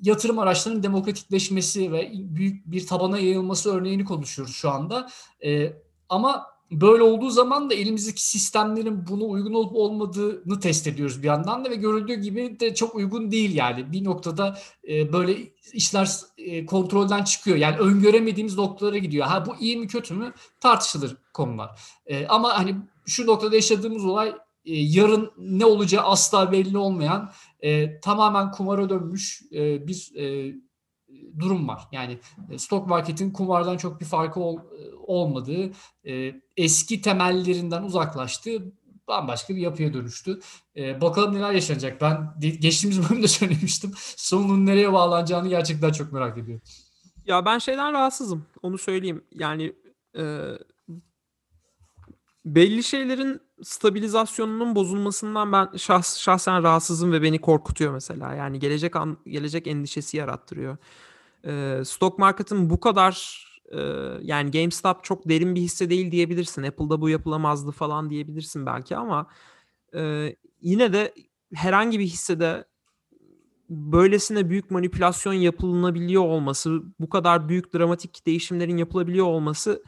yatırım 0.02 0.38
araçlarının 0.38 0.82
demokratikleşmesi 0.82 1.92
ve 1.92 2.10
büyük 2.14 2.66
bir 2.70 2.86
tabana 2.86 3.18
yayılması 3.18 3.74
örneğini 3.74 4.04
konuşuyoruz 4.04 4.54
şu 4.54 4.70
anda. 4.70 5.08
E, 5.44 5.72
ama 6.08 6.46
böyle 6.80 7.02
olduğu 7.02 7.30
zaman 7.30 7.70
da 7.70 7.74
elimizdeki 7.74 8.26
sistemlerin 8.26 9.06
buna 9.06 9.24
uygun 9.24 9.54
olup 9.54 9.76
olmadığını 9.76 10.60
test 10.60 10.86
ediyoruz 10.86 11.22
bir 11.22 11.26
yandan 11.26 11.64
da 11.64 11.70
ve 11.70 11.74
görüldüğü 11.74 12.14
gibi 12.14 12.60
de 12.60 12.74
çok 12.74 12.94
uygun 12.94 13.30
değil 13.30 13.54
yani. 13.54 13.92
Bir 13.92 14.04
noktada 14.04 14.58
e, 14.88 15.12
böyle 15.12 15.36
işler 15.72 16.10
e, 16.38 16.66
kontrolden 16.66 17.24
çıkıyor. 17.24 17.56
Yani 17.56 17.76
öngöremediğimiz 17.76 18.58
noktalara 18.58 18.98
gidiyor. 18.98 19.26
Ha 19.26 19.46
bu 19.46 19.56
iyi 19.60 19.76
mi 19.76 19.86
kötü 19.86 20.14
mü 20.14 20.32
tartışılır 20.60 21.16
konular. 21.34 21.80
E, 22.06 22.26
ama 22.26 22.58
hani 22.58 22.76
şu 23.06 23.26
noktada 23.26 23.54
yaşadığımız 23.54 24.04
olay 24.04 24.34
yarın 24.64 25.32
ne 25.38 25.64
olacağı 25.64 26.04
asla 26.04 26.52
belli 26.52 26.78
olmayan 26.78 27.32
tamamen 28.02 28.50
kumara 28.50 28.88
dönmüş 28.88 29.42
e, 29.52 29.86
bir 29.88 30.12
durum 31.38 31.68
var. 31.68 31.82
Yani 31.92 32.18
e, 32.50 32.58
stok 32.58 32.86
marketin 32.86 33.30
kumardan 33.30 33.76
çok 33.76 34.00
bir 34.00 34.04
farkı 34.04 34.40
ol, 34.40 34.58
e, 34.58 34.94
olmadığı, 34.94 35.70
e, 36.06 36.34
eski 36.56 37.00
temellerinden 37.00 37.82
uzaklaştığı 37.82 38.72
bambaşka 39.08 39.54
bir 39.54 39.60
yapıya 39.60 39.94
dönüştü. 39.94 40.40
Bakalım 40.76 41.34
neler 41.34 41.52
yaşanacak. 41.52 42.00
Ben 42.00 42.34
geçtiğimiz 42.60 43.10
bölümde 43.10 43.28
söylemiştim. 43.28 43.92
Sonunun 43.96 44.66
nereye 44.66 44.92
bağlanacağını 44.92 45.48
gerçekten 45.48 45.92
çok 45.92 46.12
merak 46.12 46.38
ediyorum. 46.38 46.62
Ya 47.24 47.44
ben 47.44 47.58
şeyden 47.58 47.92
rahatsızım. 47.92 48.46
Onu 48.62 48.78
söyleyeyim. 48.78 49.24
Yani 49.34 49.72
e, 50.18 50.22
belli 52.44 52.82
şeylerin 52.82 53.40
stabilizasyonunun 53.62 54.74
bozulmasından 54.74 55.52
ben 55.52 55.76
şahs, 55.76 56.18
şahsen 56.18 56.62
rahatsızım 56.62 57.12
ve 57.12 57.22
beni 57.22 57.40
korkutuyor 57.40 57.92
mesela. 57.92 58.34
Yani 58.34 58.58
gelecek 58.58 58.96
an, 58.96 59.18
gelecek 59.26 59.66
endişesi 59.66 60.16
yarattırıyor. 60.16 60.76
E, 61.44 61.82
stock 61.84 62.18
market'ın 62.18 62.70
bu 62.70 62.80
kadar 62.80 63.44
e, 63.72 63.80
yani 64.22 64.50
GameStop 64.50 65.04
çok 65.04 65.28
derin 65.28 65.54
bir 65.54 65.60
hisse 65.60 65.90
değil 65.90 66.12
diyebilirsin. 66.12 66.62
Apple'da 66.62 67.00
bu 67.00 67.08
yapılamazdı 67.08 67.70
falan 67.70 68.10
diyebilirsin 68.10 68.66
belki 68.66 68.96
ama 68.96 69.26
e, 69.94 70.34
yine 70.60 70.92
de 70.92 71.14
herhangi 71.54 71.98
bir 71.98 72.06
hissede 72.06 72.64
böylesine 73.70 74.50
büyük 74.50 74.70
manipülasyon 74.70 75.32
yapılabiliyor 75.32 76.22
olması, 76.22 76.82
bu 77.00 77.08
kadar 77.08 77.48
büyük 77.48 77.74
dramatik 77.74 78.26
değişimlerin 78.26 78.76
yapılabiliyor 78.76 79.26
olması 79.26 79.82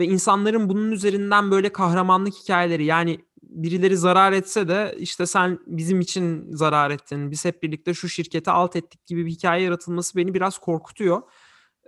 ve 0.00 0.04
insanların 0.04 0.68
bunun 0.68 0.92
üzerinden 0.92 1.50
böyle 1.50 1.72
kahramanlık 1.72 2.34
hikayeleri 2.34 2.84
yani 2.84 3.20
birileri 3.42 3.96
zarar 3.96 4.32
etse 4.32 4.68
de 4.68 4.94
işte 4.98 5.26
sen 5.26 5.58
bizim 5.66 6.00
için 6.00 6.52
zarar 6.52 6.90
ettin, 6.90 7.30
biz 7.30 7.44
hep 7.44 7.62
birlikte 7.62 7.94
şu 7.94 8.08
şirketi 8.08 8.50
alt 8.50 8.76
ettik 8.76 9.06
gibi 9.06 9.26
bir 9.26 9.30
hikaye 9.30 9.62
yaratılması 9.62 10.16
beni 10.16 10.34
biraz 10.34 10.58
korkutuyor. 10.58 11.22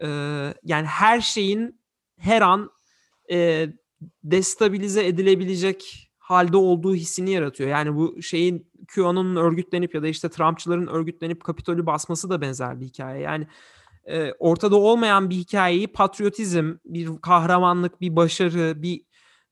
Ee, 0.03 0.07
yani 0.65 0.87
her 0.87 1.21
şeyin 1.21 1.81
her 2.19 2.43
an 2.43 2.71
e, 3.31 3.69
destabilize 4.25 5.07
edilebilecek 5.07 6.09
halde 6.19 6.57
olduğu 6.57 6.95
hissini 6.95 7.31
yaratıyor. 7.31 7.71
Yani 7.71 7.95
bu 7.97 8.23
şeyin 8.23 8.71
QAnon'un 8.95 9.37
örgütlenip 9.37 9.95
ya 9.95 10.03
da 10.03 10.09
işte 10.09 10.29
Trumpçıların 10.29 10.87
örgütlenip 10.87 11.45
Kapitol'ü 11.45 11.87
basması 11.87 12.31
da 12.31 12.41
benzer 12.41 12.81
bir 12.81 12.87
hikaye. 12.87 13.23
Yani 13.23 13.47
e, 14.07 14.33
ortada 14.39 14.77
olmayan 14.77 15.31
bir 15.31 15.37
hikayeyi 15.37 15.87
patriotizm, 15.87 16.75
bir 16.85 17.09
kahramanlık, 17.23 18.01
bir 18.01 18.17
başarı, 18.17 18.83
bir 18.83 19.03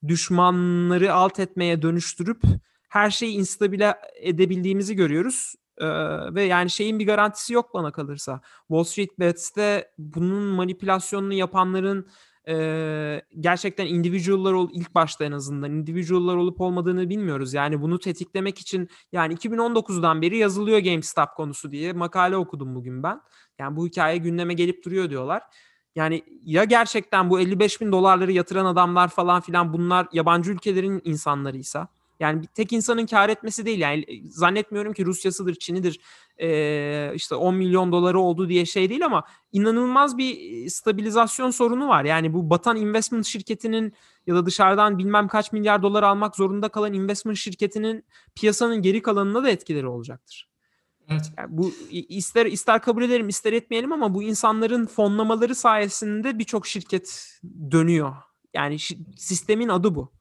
düşmanları 0.08 1.14
alt 1.14 1.40
etmeye 1.40 1.82
dönüştürüp 1.82 2.42
her 2.88 3.10
şeyi 3.10 3.36
instabile 3.36 3.94
edebildiğimizi 4.20 4.96
görüyoruz. 4.96 5.54
Ee, 5.78 5.86
ve 6.34 6.42
yani 6.42 6.70
şeyin 6.70 6.98
bir 6.98 7.06
garantisi 7.06 7.52
yok 7.54 7.74
bana 7.74 7.92
kalırsa. 7.92 8.40
Wall 8.68 8.84
Street 8.84 9.18
Bets'te 9.18 9.90
bunun 9.98 10.42
manipülasyonunu 10.42 11.32
yapanların 11.32 12.08
e, 12.48 13.22
gerçekten 13.40 13.86
individual'lar 13.86 14.52
ol 14.52 14.68
ilk 14.72 14.94
başta 14.94 15.24
en 15.24 15.32
azından 15.32 15.72
individual'lar 15.72 16.36
olup 16.36 16.60
olmadığını 16.60 17.08
bilmiyoruz. 17.08 17.54
Yani 17.54 17.82
bunu 17.82 17.98
tetiklemek 17.98 18.58
için 18.58 18.88
yani 19.12 19.34
2019'dan 19.34 20.22
beri 20.22 20.38
yazılıyor 20.38 20.78
GameStop 20.78 21.28
konusu 21.36 21.72
diye 21.72 21.92
makale 21.92 22.36
okudum 22.36 22.74
bugün 22.74 23.02
ben. 23.02 23.20
Yani 23.58 23.76
bu 23.76 23.86
hikaye 23.86 24.16
gündeme 24.16 24.54
gelip 24.54 24.84
duruyor 24.84 25.10
diyorlar. 25.10 25.42
Yani 25.94 26.24
ya 26.42 26.64
gerçekten 26.64 27.30
bu 27.30 27.40
55 27.40 27.80
bin 27.80 27.92
dolarları 27.92 28.32
yatıran 28.32 28.64
adamlar 28.64 29.08
falan 29.08 29.40
filan 29.40 29.72
bunlar 29.72 30.06
yabancı 30.12 30.52
ülkelerin 30.52 31.00
insanlarıysa 31.04 31.88
yani 32.20 32.42
bir 32.42 32.46
tek 32.46 32.72
insanın 32.72 33.06
kar 33.06 33.28
etmesi 33.28 33.66
değil 33.66 33.78
yani 33.78 34.04
zannetmiyorum 34.28 34.92
ki 34.92 35.06
Rusya'sıdır, 35.06 35.54
Çin'idir 35.54 36.00
ee, 36.42 37.12
işte 37.14 37.34
10 37.34 37.54
milyon 37.54 37.92
doları 37.92 38.20
oldu 38.20 38.48
diye 38.48 38.66
şey 38.66 38.90
değil 38.90 39.04
ama 39.04 39.24
inanılmaz 39.52 40.18
bir 40.18 40.68
stabilizasyon 40.68 41.50
sorunu 41.50 41.88
var. 41.88 42.04
Yani 42.04 42.34
bu 42.34 42.50
batan 42.50 42.76
investment 42.76 43.26
şirketinin 43.26 43.92
ya 44.26 44.34
da 44.34 44.46
dışarıdan 44.46 44.98
bilmem 44.98 45.28
kaç 45.28 45.52
milyar 45.52 45.82
dolar 45.82 46.02
almak 46.02 46.36
zorunda 46.36 46.68
kalan 46.68 46.92
investment 46.92 47.38
şirketinin 47.38 48.04
piyasanın 48.34 48.82
geri 48.82 49.02
kalanına 49.02 49.44
da 49.44 49.50
etkileri 49.50 49.86
olacaktır. 49.86 50.48
Evet. 51.08 51.32
Yani 51.38 51.48
bu 51.50 51.72
ister 51.90 52.46
ister 52.46 52.82
kabul 52.82 53.02
edelim 53.02 53.28
ister 53.28 53.52
etmeyelim 53.52 53.92
ama 53.92 54.14
bu 54.14 54.22
insanların 54.22 54.86
fonlamaları 54.86 55.54
sayesinde 55.54 56.38
birçok 56.38 56.66
şirket 56.66 57.38
dönüyor. 57.70 58.16
Yani 58.54 58.78
sistemin 59.16 59.68
adı 59.68 59.94
bu. 59.94 60.19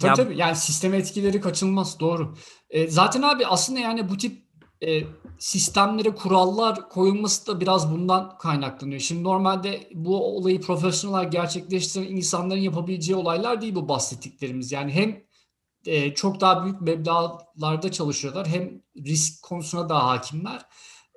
Tabii 0.00 0.08
ya, 0.08 0.14
tabii 0.14 0.36
yani 0.36 0.56
sistem 0.56 0.94
etkileri 0.94 1.40
kaçınılmaz 1.40 2.00
doğru. 2.00 2.34
E, 2.70 2.88
zaten 2.88 3.22
abi 3.22 3.46
aslında 3.46 3.80
yani 3.80 4.08
bu 4.08 4.16
tip 4.16 4.50
e, 4.86 5.02
sistemlere 5.38 6.14
kurallar 6.14 6.88
koyulması 6.88 7.46
da 7.46 7.60
biraz 7.60 7.92
bundan 7.92 8.38
kaynaklanıyor. 8.38 9.00
Şimdi 9.00 9.22
normalde 9.22 9.88
bu 9.94 10.36
olayı 10.36 10.60
profesyonel 10.60 11.30
gerçekleştiren 11.30 12.06
insanların 12.06 12.60
yapabileceği 12.60 13.16
olaylar 13.16 13.60
değil 13.60 13.74
bu 13.74 13.88
bahsettiklerimiz. 13.88 14.72
Yani 14.72 14.92
hem 14.92 15.22
e, 15.86 16.14
çok 16.14 16.40
daha 16.40 16.64
büyük 16.64 16.80
meblağlarda 16.80 17.92
çalışıyorlar 17.92 18.46
hem 18.48 18.82
risk 18.96 19.42
konusuna 19.42 19.88
daha 19.88 20.08
hakimler. 20.08 20.62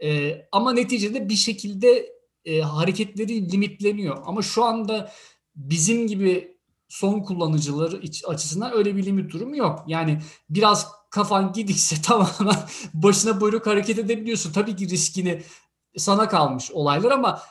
E, 0.03 0.37
ama 0.51 0.73
neticede 0.73 1.29
bir 1.29 1.35
şekilde 1.35 2.13
e, 2.45 2.61
hareketleri 2.61 3.51
limitleniyor. 3.51 4.17
Ama 4.25 4.41
şu 4.41 4.63
anda 4.63 5.11
bizim 5.55 6.07
gibi 6.07 6.52
son 6.93 7.19
kullanıcıları 7.19 8.01
açısından 8.27 8.73
öyle 8.73 8.95
bir 8.95 9.05
limit 9.05 9.33
durumu 9.33 9.57
yok. 9.57 9.83
Yani 9.87 10.21
biraz 10.49 10.87
kafan 11.09 11.53
gidikse 11.53 12.01
tamamen 12.05 12.55
başına 12.93 13.41
buyruk 13.41 13.67
hareket 13.67 13.99
edebiliyorsun. 13.99 14.51
Tabii 14.53 14.75
ki 14.75 14.89
riskini 14.89 15.43
sana 15.97 16.27
kalmış 16.27 16.71
olaylar 16.71 17.11
ama 17.11 17.41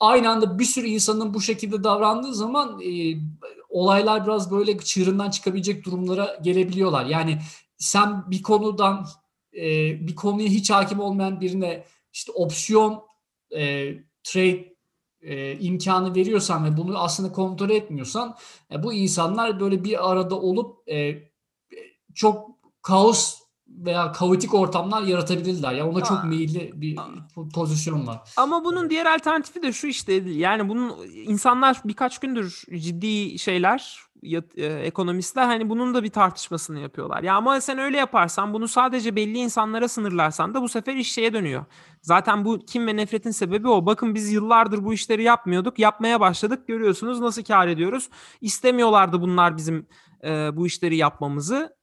aynı 0.00 0.30
anda 0.30 0.58
bir 0.58 0.64
sürü 0.64 0.86
insanın 0.86 1.34
bu 1.34 1.40
şekilde 1.40 1.84
davrandığı 1.84 2.34
zaman 2.34 2.80
e, 2.80 3.14
olaylar 3.68 4.26
biraz 4.26 4.50
böyle 4.50 4.78
çığırından 4.78 5.30
çıkabilecek 5.30 5.84
durumlara 5.84 6.38
gelebiliyorlar. 6.42 7.06
Yani 7.06 7.38
sen 7.76 8.30
bir 8.30 8.42
konudan 8.42 9.06
e, 9.56 9.66
bir 10.06 10.14
konuya 10.14 10.48
hiç 10.48 10.70
hakim 10.70 11.00
olmayan 11.00 11.40
birine 11.40 11.84
işte 12.12 12.32
opsiyon 12.32 13.02
e, 13.56 13.92
trade 14.24 14.77
e, 15.22 15.58
imkanı 15.58 16.14
veriyorsan 16.14 16.64
ve 16.64 16.76
bunu 16.76 16.98
aslında 16.98 17.32
kontrol 17.32 17.70
etmiyorsan 17.70 18.36
e, 18.72 18.82
bu 18.82 18.92
insanlar 18.92 19.60
böyle 19.60 19.84
bir 19.84 20.10
arada 20.10 20.40
olup 20.40 20.88
e, 20.88 21.22
çok 22.14 22.48
kaos 22.82 23.38
veya 23.68 24.12
kaotik 24.12 24.54
ortamlar 24.54 25.02
yaratabilirler. 25.02 25.72
Ya 25.72 25.88
ona 25.88 26.04
çok 26.04 26.18
Aa. 26.18 26.22
meyilli 26.22 26.72
bir 26.74 26.96
po- 26.96 27.52
pozisyon 27.52 28.06
var. 28.06 28.20
Ama 28.36 28.64
bunun 28.64 28.90
diğer 28.90 29.06
alternatifi 29.06 29.62
de 29.62 29.72
şu 29.72 29.86
işte 29.86 30.12
yani 30.26 30.68
bunun 30.68 30.96
insanlar 31.12 31.80
birkaç 31.84 32.18
gündür 32.18 32.62
ciddi 32.76 33.38
şeyler 33.38 33.98
ya- 34.22 34.42
e, 34.56 34.66
ekonomistler 34.66 35.44
hani 35.44 35.70
bunun 35.70 35.94
da 35.94 36.02
bir 36.04 36.10
tartışmasını 36.10 36.80
yapıyorlar. 36.80 37.22
Ya 37.22 37.34
ama 37.34 37.60
sen 37.60 37.78
öyle 37.78 37.96
yaparsan 37.96 38.52
bunu 38.54 38.68
sadece 38.68 39.16
belli 39.16 39.38
insanlara 39.38 39.88
sınırlarsan 39.88 40.54
da 40.54 40.62
bu 40.62 40.68
sefer 40.68 40.94
iş 40.96 41.12
şeye 41.12 41.32
dönüyor. 41.32 41.64
Zaten 42.02 42.44
bu 42.44 42.58
kim 42.58 42.86
ve 42.86 42.96
nefretin 42.96 43.30
sebebi 43.30 43.68
o. 43.68 43.86
Bakın 43.86 44.14
biz 44.14 44.32
yıllardır 44.32 44.84
bu 44.84 44.94
işleri 44.94 45.22
yapmıyorduk. 45.22 45.78
Yapmaya 45.78 46.20
başladık. 46.20 46.68
Görüyorsunuz 46.68 47.20
nasıl 47.20 47.42
kar 47.44 47.68
ediyoruz. 47.68 48.08
İstemiyorlardı 48.40 49.20
bunlar 49.20 49.56
bizim 49.56 49.86
e, 50.24 50.56
bu 50.56 50.66
işleri 50.66 50.96
yapmamızı. 50.96 51.78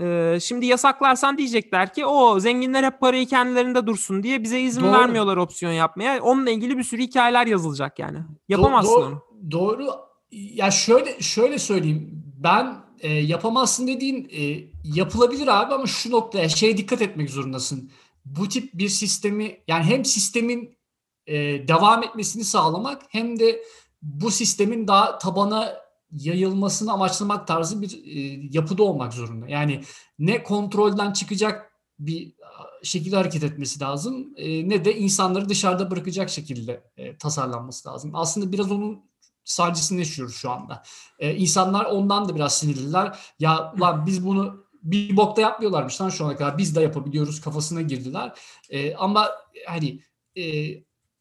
Ee, 0.00 0.38
şimdi 0.42 0.66
yasaklarsan 0.66 1.38
diyecekler 1.38 1.92
ki 1.94 2.06
o 2.06 2.40
zenginler 2.40 2.84
hep 2.84 3.00
parayı 3.00 3.26
kendilerinde 3.26 3.86
dursun 3.86 4.22
diye 4.22 4.42
bize 4.42 4.60
izin 4.60 4.82
Doğru. 4.82 4.92
vermiyorlar 4.92 5.36
opsiyon 5.36 5.72
yapmaya. 5.72 6.22
Onunla 6.22 6.50
ilgili 6.50 6.78
bir 6.78 6.82
sürü 6.82 7.02
hikayeler 7.02 7.46
yazılacak 7.46 7.98
yani. 7.98 8.18
Yapamazsın 8.48 8.92
Do- 8.92 9.00
do- 9.02 9.06
onu. 9.06 9.22
Doğru. 9.50 9.86
Ya 10.30 10.70
şöyle 10.70 11.20
şöyle 11.20 11.58
söyleyeyim. 11.58 12.22
Ben 12.38 12.84
e, 13.00 13.12
yapamazsın 13.12 13.86
dediğin 13.86 14.28
e, 14.32 14.70
yapılabilir 14.84 15.48
abi 15.48 15.74
ama 15.74 15.86
şu 15.86 16.10
noktaya 16.10 16.48
şeye 16.48 16.76
dikkat 16.76 17.02
etmek 17.02 17.30
zorundasın. 17.30 17.90
Bu 18.24 18.48
tip 18.48 18.74
bir 18.74 18.88
sistemi 18.88 19.58
yani 19.68 19.84
hem 19.84 20.04
sistemin 20.04 20.78
e, 21.26 21.34
devam 21.68 22.02
etmesini 22.02 22.44
sağlamak 22.44 23.02
hem 23.08 23.38
de 23.38 23.62
bu 24.02 24.30
sistemin 24.30 24.88
daha 24.88 25.18
tabana 25.18 25.76
yayılmasını 26.12 26.92
amaçlamak 26.92 27.46
tarzı 27.46 27.82
bir 27.82 28.04
e, 28.04 28.48
yapıda 28.50 28.82
olmak 28.82 29.12
zorunda. 29.12 29.48
Yani 29.48 29.82
ne 30.18 30.42
kontrolden 30.42 31.12
çıkacak 31.12 31.70
bir 31.98 32.34
şekilde 32.82 33.16
hareket 33.16 33.44
etmesi 33.44 33.80
lazım 33.80 34.34
e, 34.36 34.68
ne 34.68 34.84
de 34.84 34.96
insanları 34.98 35.48
dışarıda 35.48 35.90
bırakacak 35.90 36.30
şekilde 36.30 36.84
e, 36.96 37.16
tasarlanması 37.16 37.88
lazım. 37.88 38.10
Aslında 38.14 38.52
biraz 38.52 38.72
onun 38.72 39.09
sancısını 39.44 39.98
yaşıyoruz 39.98 40.36
şu 40.36 40.50
anda. 40.50 40.82
E, 41.18 41.34
insanlar 41.34 41.84
ondan 41.84 42.28
da 42.28 42.34
biraz 42.34 42.58
sinirliler. 42.58 43.18
Ya 43.38 43.72
ulan 43.76 44.06
biz 44.06 44.26
bunu 44.26 44.66
bir 44.82 45.16
bokta 45.16 45.42
yapmıyorlarmış 45.42 46.00
lan 46.00 46.08
şu 46.08 46.24
ana 46.24 46.36
kadar 46.36 46.58
biz 46.58 46.76
de 46.76 46.80
yapabiliyoruz 46.80 47.40
kafasına 47.40 47.82
girdiler. 47.82 48.32
E, 48.70 48.94
ama 48.94 49.28
hani 49.66 50.00
e, 50.36 50.74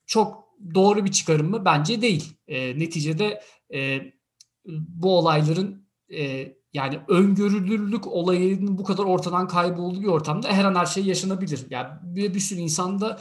çok 0.06 0.44
doğru 0.76 1.06
bir 1.06 1.12
çıkarım 1.12 1.50
mı? 1.50 1.66
Bence 1.66 2.02
değil. 2.02 2.34
E, 2.48 2.80
neticede 2.80 3.42
e, 3.74 4.00
bu 4.66 5.18
olayların 5.18 5.88
e, 6.14 6.54
yani 6.74 7.00
öngörülürlük 7.08 8.08
olayının 8.08 8.78
bu 8.78 8.84
kadar 8.84 9.04
ortadan 9.04 9.48
kaybolduğu 9.48 10.02
bir 10.02 10.08
ortamda 10.08 10.48
her 10.48 10.66
an 10.66 10.76
her 10.76 10.86
şey 10.86 11.04
yaşanabilir. 11.04 11.66
Yani 11.70 11.88
bir, 12.04 12.34
bir 12.34 12.40
sürü 12.40 12.60
insan 12.60 13.02
da 13.02 13.20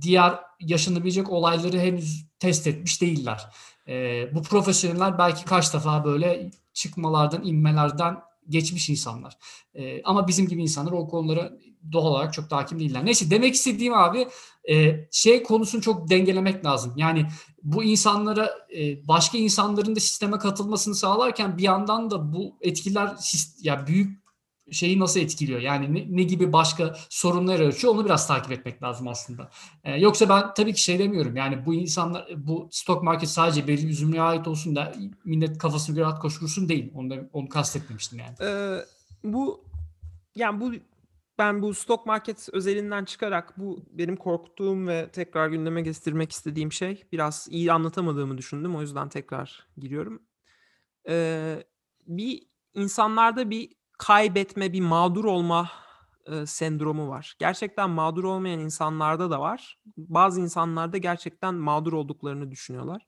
diğer 0.00 0.34
yaşanabilecek 0.60 1.30
olayları 1.30 1.78
henüz 1.78 2.26
test 2.38 2.66
etmiş 2.66 3.02
değiller. 3.02 3.46
E, 3.88 4.26
bu 4.34 4.42
profesyoneller 4.42 5.18
belki 5.18 5.44
kaç 5.44 5.74
defa 5.74 6.04
böyle 6.04 6.50
çıkmalardan, 6.72 7.44
inmelerden 7.44 8.16
geçmiş 8.48 8.90
insanlar. 8.90 9.38
E, 9.74 10.02
ama 10.02 10.28
bizim 10.28 10.48
gibi 10.48 10.62
insanlar 10.62 10.92
o 10.92 11.08
konulara 11.08 11.52
doğal 11.92 12.06
olarak 12.06 12.32
çok 12.34 12.50
da 12.50 12.66
değiller. 12.70 13.04
Neyse 13.04 13.30
demek 13.30 13.54
istediğim 13.54 13.94
abi 13.94 14.28
e, 14.70 15.06
şey 15.12 15.42
konusunu 15.42 15.82
çok 15.82 16.10
dengelemek 16.10 16.64
lazım. 16.64 16.92
Yani 16.96 17.26
bu 17.62 17.84
insanlara 17.84 18.50
e, 18.76 19.08
başka 19.08 19.38
insanların 19.38 19.96
da 19.96 20.00
sisteme 20.00 20.38
katılmasını 20.38 20.94
sağlarken 20.94 21.58
bir 21.58 21.62
yandan 21.62 22.10
da 22.10 22.32
bu 22.32 22.56
etkiler 22.60 23.16
ya 23.62 23.86
büyük 23.86 24.27
şeyi 24.72 25.00
nasıl 25.00 25.20
etkiliyor? 25.20 25.60
Yani 25.60 25.94
ne, 25.94 26.16
ne 26.16 26.22
gibi 26.22 26.52
başka 26.52 26.94
sorunlar 27.08 27.60
açıyor 27.60 27.94
onu 27.94 28.04
biraz 28.04 28.26
takip 28.26 28.52
etmek 28.52 28.82
lazım 28.82 29.08
aslında. 29.08 29.50
E, 29.84 30.00
yoksa 30.00 30.28
ben 30.28 30.54
tabii 30.54 30.74
ki 30.74 30.82
şey 30.82 30.98
demiyorum. 30.98 31.36
Yani 31.36 31.66
bu 31.66 31.74
insanlar 31.74 32.28
bu 32.36 32.68
stock 32.70 33.02
market 33.02 33.28
sadece 33.28 33.66
belli 33.66 34.12
bir 34.12 34.28
ait 34.28 34.48
olsun 34.48 34.76
da 34.76 34.94
millet 35.24 35.58
kafasına 35.58 35.96
göre 35.96 36.06
at 36.06 36.18
koştursun 36.20 36.68
değil. 36.68 36.92
Onu 36.94 37.10
da 37.10 37.14
onu 37.32 37.48
kastetmemiştim 37.48 38.18
yani. 38.18 38.34
Ee, 38.40 38.78
bu 39.24 39.64
yani 40.34 40.60
bu 40.60 40.72
ben 41.38 41.62
bu 41.62 41.74
stock 41.74 42.06
market 42.06 42.48
özelinden 42.52 43.04
çıkarak 43.04 43.58
bu 43.58 43.84
benim 43.90 44.16
korktuğum 44.16 44.86
ve 44.86 45.08
tekrar 45.12 45.48
gündeme 45.48 45.82
getirmek 45.82 46.32
istediğim 46.32 46.72
şey 46.72 47.04
biraz 47.12 47.48
iyi 47.50 47.72
anlatamadığımı 47.72 48.38
düşündüm. 48.38 48.76
O 48.76 48.80
yüzden 48.80 49.08
tekrar 49.08 49.66
giriyorum. 49.76 50.22
Ee, 51.08 51.64
bir 52.06 52.42
insanlarda 52.74 53.50
bir 53.50 53.77
kaybetme, 53.98 54.72
bir 54.72 54.80
mağdur 54.80 55.24
olma 55.24 55.70
e, 56.26 56.46
sendromu 56.46 57.08
var. 57.08 57.36
Gerçekten 57.38 57.90
mağdur 57.90 58.24
olmayan 58.24 58.60
insanlarda 58.60 59.30
da 59.30 59.40
var. 59.40 59.78
Bazı 59.96 60.40
insanlarda 60.40 60.98
gerçekten 60.98 61.54
mağdur 61.54 61.92
olduklarını 61.92 62.50
düşünüyorlar. 62.50 63.06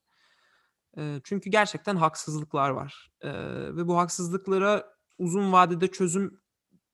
E, 0.99 1.21
çünkü 1.25 1.51
gerçekten 1.51 1.97
haksızlıklar 1.97 2.71
var. 2.71 3.11
E, 3.21 3.31
ve 3.77 3.89
bu 3.89 3.99
haksızlıklara 3.99 4.95
uzun 5.19 5.53
vadede 5.53 5.89
çözüm 5.89 6.41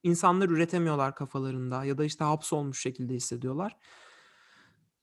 insanlar 0.03 0.49
üretemiyorlar 0.49 1.15
kafalarında 1.15 1.85
ya 1.85 1.99
da 1.99 2.05
işte 2.05 2.25
hapsolmuş 2.25 2.81
şekilde 2.83 3.15
hissediyorlar. 3.15 3.77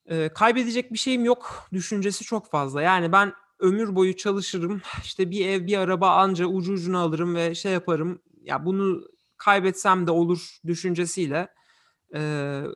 E, 0.05 0.29
kaybedecek 0.29 0.93
bir 0.93 0.97
şeyim 0.97 1.25
yok 1.25 1.67
düşüncesi 1.73 2.23
çok 2.23 2.51
fazla. 2.51 2.81
Yani 2.81 3.11
ben 3.11 3.33
ömür 3.59 3.95
boyu 3.95 4.15
çalışırım. 4.15 4.81
işte 5.03 5.31
bir 5.31 5.47
ev, 5.47 5.67
bir 5.67 5.77
araba 5.77 6.09
anca 6.09 6.45
ucu 6.45 6.73
ucuna 6.73 6.99
alırım 6.99 7.35
ve 7.35 7.55
şey 7.55 7.71
yaparım. 7.71 8.21
Ya 8.43 8.65
bunu 8.65 9.01
kaybetsem 9.37 10.07
de 10.07 10.11
olur 10.11 10.57
düşüncesiyle 10.65 11.47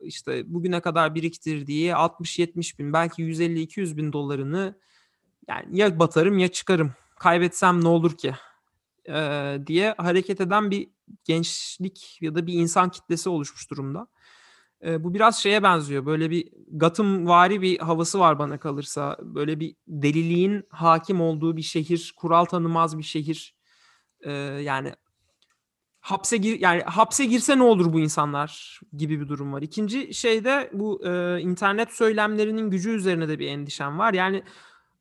işte 0.02 0.54
bugüne 0.54 0.80
kadar 0.80 1.14
biriktirdiği 1.14 1.90
60-70 1.90 2.78
bin 2.78 2.92
belki 2.92 3.22
150-200 3.22 3.96
bin 3.96 4.12
dolarını 4.12 4.78
yani 5.48 5.78
ya 5.78 5.98
batarım 5.98 6.38
ya 6.38 6.48
çıkarım. 6.48 6.94
Kaybetsem 7.18 7.84
ne 7.84 7.88
olur 7.88 8.16
ki? 8.16 8.34
diye 9.66 9.94
hareket 9.98 10.40
eden 10.40 10.70
bir 10.70 10.88
gençlik 11.24 12.18
ya 12.20 12.34
da 12.34 12.46
bir 12.46 12.54
insan 12.54 12.90
kitlesi 12.90 13.28
oluşmuş 13.28 13.70
durumda. 13.70 14.06
Bu 14.84 15.14
biraz 15.14 15.42
şeye 15.42 15.62
benziyor. 15.62 16.06
Böyle 16.06 16.30
bir 16.30 16.52
Gotham-vari 16.72 17.62
bir 17.62 17.78
havası 17.78 18.18
var 18.18 18.38
bana 18.38 18.58
kalırsa. 18.58 19.16
Böyle 19.22 19.60
bir 19.60 19.74
deliliğin 19.88 20.64
hakim 20.70 21.20
olduğu 21.20 21.56
bir 21.56 21.62
şehir, 21.62 22.14
kural 22.16 22.44
tanımaz 22.44 22.98
bir 22.98 23.02
şehir. 23.02 23.56
Yani 24.60 24.94
hapse 26.10 26.36
gir 26.36 26.60
yani 26.60 26.82
hapse 26.82 27.24
girse 27.24 27.58
ne 27.58 27.62
olur 27.62 27.92
bu 27.92 28.00
insanlar 28.00 28.80
gibi 28.96 29.20
bir 29.20 29.28
durum 29.28 29.52
var. 29.52 29.62
İkinci 29.62 30.14
şeyde 30.14 30.70
bu 30.72 31.06
e, 31.06 31.40
internet 31.40 31.92
söylemlerinin 31.92 32.70
gücü 32.70 32.90
üzerine 32.90 33.28
de 33.28 33.38
bir 33.38 33.48
endişem 33.48 33.98
var. 33.98 34.14
Yani 34.14 34.42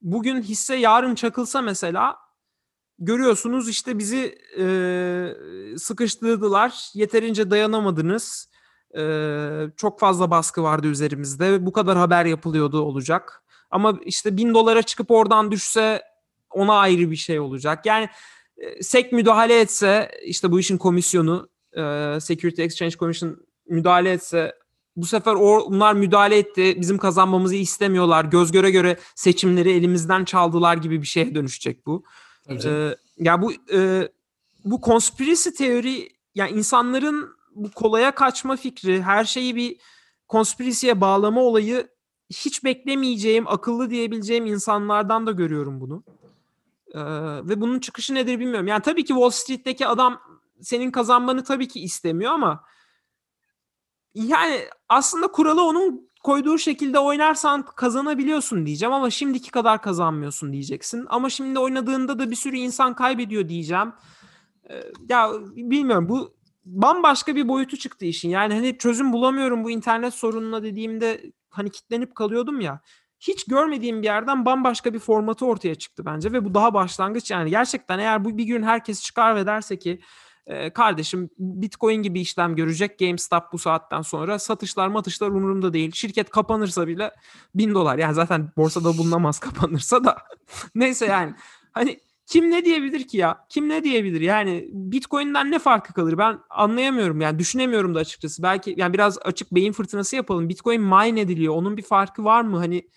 bugün 0.01 0.41
hisse 0.41 0.76
yarın 0.76 1.16
çakılsa 1.16 1.62
mesela 1.62 2.16
görüyorsunuz 2.99 3.70
işte 3.70 3.99
bizi 3.99 4.38
e, 4.60 4.66
sıkıştırdılar. 5.78 6.89
Yeterince 6.93 7.51
dayanamadınız. 7.51 8.49
E, 8.97 9.03
çok 9.78 9.99
fazla 9.99 10.32
baskı 10.32 10.64
vardı 10.64 10.88
üzerimizde. 10.88 11.66
Bu 11.66 11.72
kadar 11.72 11.97
haber 11.97 12.26
yapılıyordu 12.26 12.82
olacak. 12.82 13.43
Ama 13.72 13.99
işte 14.05 14.38
bin 14.38 14.53
dolara 14.53 14.82
çıkıp 14.82 15.12
oradan 15.12 15.51
düşse 15.51 16.01
ona 16.49 16.74
ayrı 16.74 17.12
bir 17.12 17.16
şey 17.16 17.39
olacak. 17.39 17.86
Yani 17.86 18.10
SEC 18.82 19.10
müdahale 19.12 19.60
etse 19.60 20.12
işte 20.26 20.51
bu 20.51 20.60
işin 20.60 20.78
komisyonu 20.78 21.49
e, 21.74 21.82
Security 22.20 22.64
Exchange 22.64 22.95
Commission 22.95 23.38
müdahale 23.70 24.12
etse 24.12 24.53
bu 24.95 25.05
sefer 25.05 25.34
onlar 25.34 25.93
müdahale 25.93 26.38
etti. 26.38 26.78
Bizim 26.82 26.97
kazanmamızı 26.97 27.55
istemiyorlar. 27.55 28.26
Göz 28.26 28.51
göre 28.51 28.72
göre 28.72 28.97
seçimleri 29.16 29.72
elimizden 29.72 30.26
çaldılar 30.26 30.78
gibi 30.78 31.01
bir 31.01 31.08
şeye 31.08 31.36
dönüşecek 31.36 31.86
bu. 31.86 32.03
Ee, 32.49 32.95
ya 33.18 33.41
bu 33.41 33.53
e, 33.74 34.10
bu 34.66 34.82
konspirasi 34.82 35.53
teori 35.53 36.10
yani 36.36 36.51
insanların 36.51 37.30
bu 37.55 37.72
kolaya 37.72 38.16
kaçma 38.16 38.55
fikri, 38.55 39.01
her 39.01 39.26
şeyi 39.26 39.55
bir 39.55 39.78
konspirasiye 40.28 41.01
bağlama 41.01 41.41
olayı 41.41 41.88
hiç 42.30 42.64
beklemeyeceğim, 42.64 43.47
akıllı 43.47 43.89
diyebileceğim 43.89 44.45
insanlardan 44.45 45.28
da 45.28 45.32
görüyorum 45.32 45.82
bunu. 45.82 46.03
Ve 47.49 47.61
bunun 47.61 47.79
çıkışı 47.79 48.15
nedir 48.15 48.39
bilmiyorum. 48.39 48.67
Yani 48.67 48.81
tabii 48.81 49.05
ki 49.05 49.13
Wall 49.13 49.29
Street'teki 49.29 49.88
adam 49.88 50.21
senin 50.61 50.91
kazanmanı 50.91 51.43
tabii 51.43 51.67
ki 51.67 51.79
istemiyor 51.79 52.31
ama 52.31 52.63
yani 54.13 54.59
aslında 54.89 55.27
kuralı 55.27 55.63
onun 55.63 56.09
koyduğu 56.23 56.57
şekilde 56.57 56.99
oynarsan 56.99 57.65
kazanabiliyorsun 57.65 58.65
diyeceğim 58.65 58.93
ama 58.93 59.09
şimdiki 59.09 59.51
kadar 59.51 59.81
kazanmıyorsun 59.81 60.53
diyeceksin. 60.53 61.05
Ama 61.09 61.29
şimdi 61.29 61.59
oynadığında 61.59 62.19
da 62.19 62.31
bir 62.31 62.35
sürü 62.35 62.57
insan 62.57 62.95
kaybediyor 62.95 63.49
diyeceğim. 63.49 63.93
Ya 65.09 65.31
bilmiyorum 65.55 66.09
bu 66.09 66.38
bambaşka 66.65 67.35
bir 67.35 67.47
boyutu 67.47 67.77
çıktı 67.77 68.05
işin. 68.05 68.29
Yani 68.29 68.53
hani 68.53 68.77
çözüm 68.77 69.13
bulamıyorum 69.13 69.63
bu 69.63 69.71
internet 69.71 70.13
sorununa 70.13 70.63
dediğimde 70.63 71.31
hani 71.49 71.69
kitlenip 71.69 72.15
kalıyordum 72.15 72.61
ya. 72.61 72.81
Hiç 73.20 73.45
görmediğim 73.45 74.01
bir 74.01 74.07
yerden 74.07 74.45
bambaşka 74.45 74.93
bir 74.93 74.99
formatı 74.99 75.45
ortaya 75.45 75.76
çıktı 75.76 76.05
bence 76.05 76.32
ve 76.32 76.45
bu 76.45 76.53
daha 76.53 76.74
başlangıç 76.74 77.32
yani 77.32 77.49
gerçekten 77.49 77.99
eğer 77.99 78.26
bu 78.26 78.38
bir 78.38 78.43
gün 78.43 78.63
herkes 78.63 79.03
çıkar 79.03 79.36
ve 79.36 79.45
derse 79.45 79.80
ki 79.80 79.99
e, 80.47 80.70
kardeşim 80.70 81.30
Bitcoin 81.39 82.03
gibi 82.03 82.20
işlem 82.22 82.55
görecek 82.55 82.99
GameStop 82.99 83.43
bu 83.53 83.57
saatten 83.57 84.01
sonra 84.01 84.39
satışlar 84.39 84.88
matışlar 84.88 85.28
umurumda 85.28 85.74
değil. 85.74 85.91
Şirket 85.91 86.30
kapanırsa 86.30 86.88
bile 86.88 87.11
bin 87.55 87.74
dolar 87.74 87.97
yani 87.97 88.13
zaten 88.13 88.51
borsada 88.57 88.97
bulunamaz 88.97 89.39
kapanırsa 89.39 90.03
da 90.03 90.18
neyse 90.76 91.05
yani 91.05 91.34
hani 91.72 91.99
kim 92.26 92.51
ne 92.51 92.65
diyebilir 92.65 93.07
ki 93.07 93.18
ya? 93.18 93.45
Kim 93.49 93.70
ne 93.70 93.84
diyebilir? 93.84 94.22
Yani 94.22 94.70
Bitcoin'den 94.72 95.51
ne 95.51 95.59
farkı 95.59 95.93
kalır? 95.93 96.18
Ben 96.18 96.39
anlayamıyorum 96.49 97.22
yani 97.22 97.39
düşünemiyorum 97.39 97.95
da 97.95 97.99
açıkçası. 97.99 98.43
Belki 98.43 98.76
yani 98.78 98.93
biraz 98.93 99.18
açık 99.18 99.51
beyin 99.51 99.72
fırtınası 99.72 100.15
yapalım. 100.15 100.49
Bitcoin 100.49 100.82
mine 100.82 101.22
ediliyor. 101.22 101.53
Onun 101.53 101.78
bir 101.78 101.82
farkı 101.82 102.24
var 102.24 102.41
mı? 102.41 102.57
Hani 102.57 102.88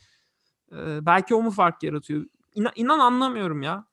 belki 1.06 1.34
o 1.34 1.42
mu 1.42 1.50
fark 1.50 1.82
yaratıyor? 1.82 2.26
İnan, 2.54 2.72
inan 2.76 2.98
anlamıyorum 2.98 3.62
ya. 3.62 3.84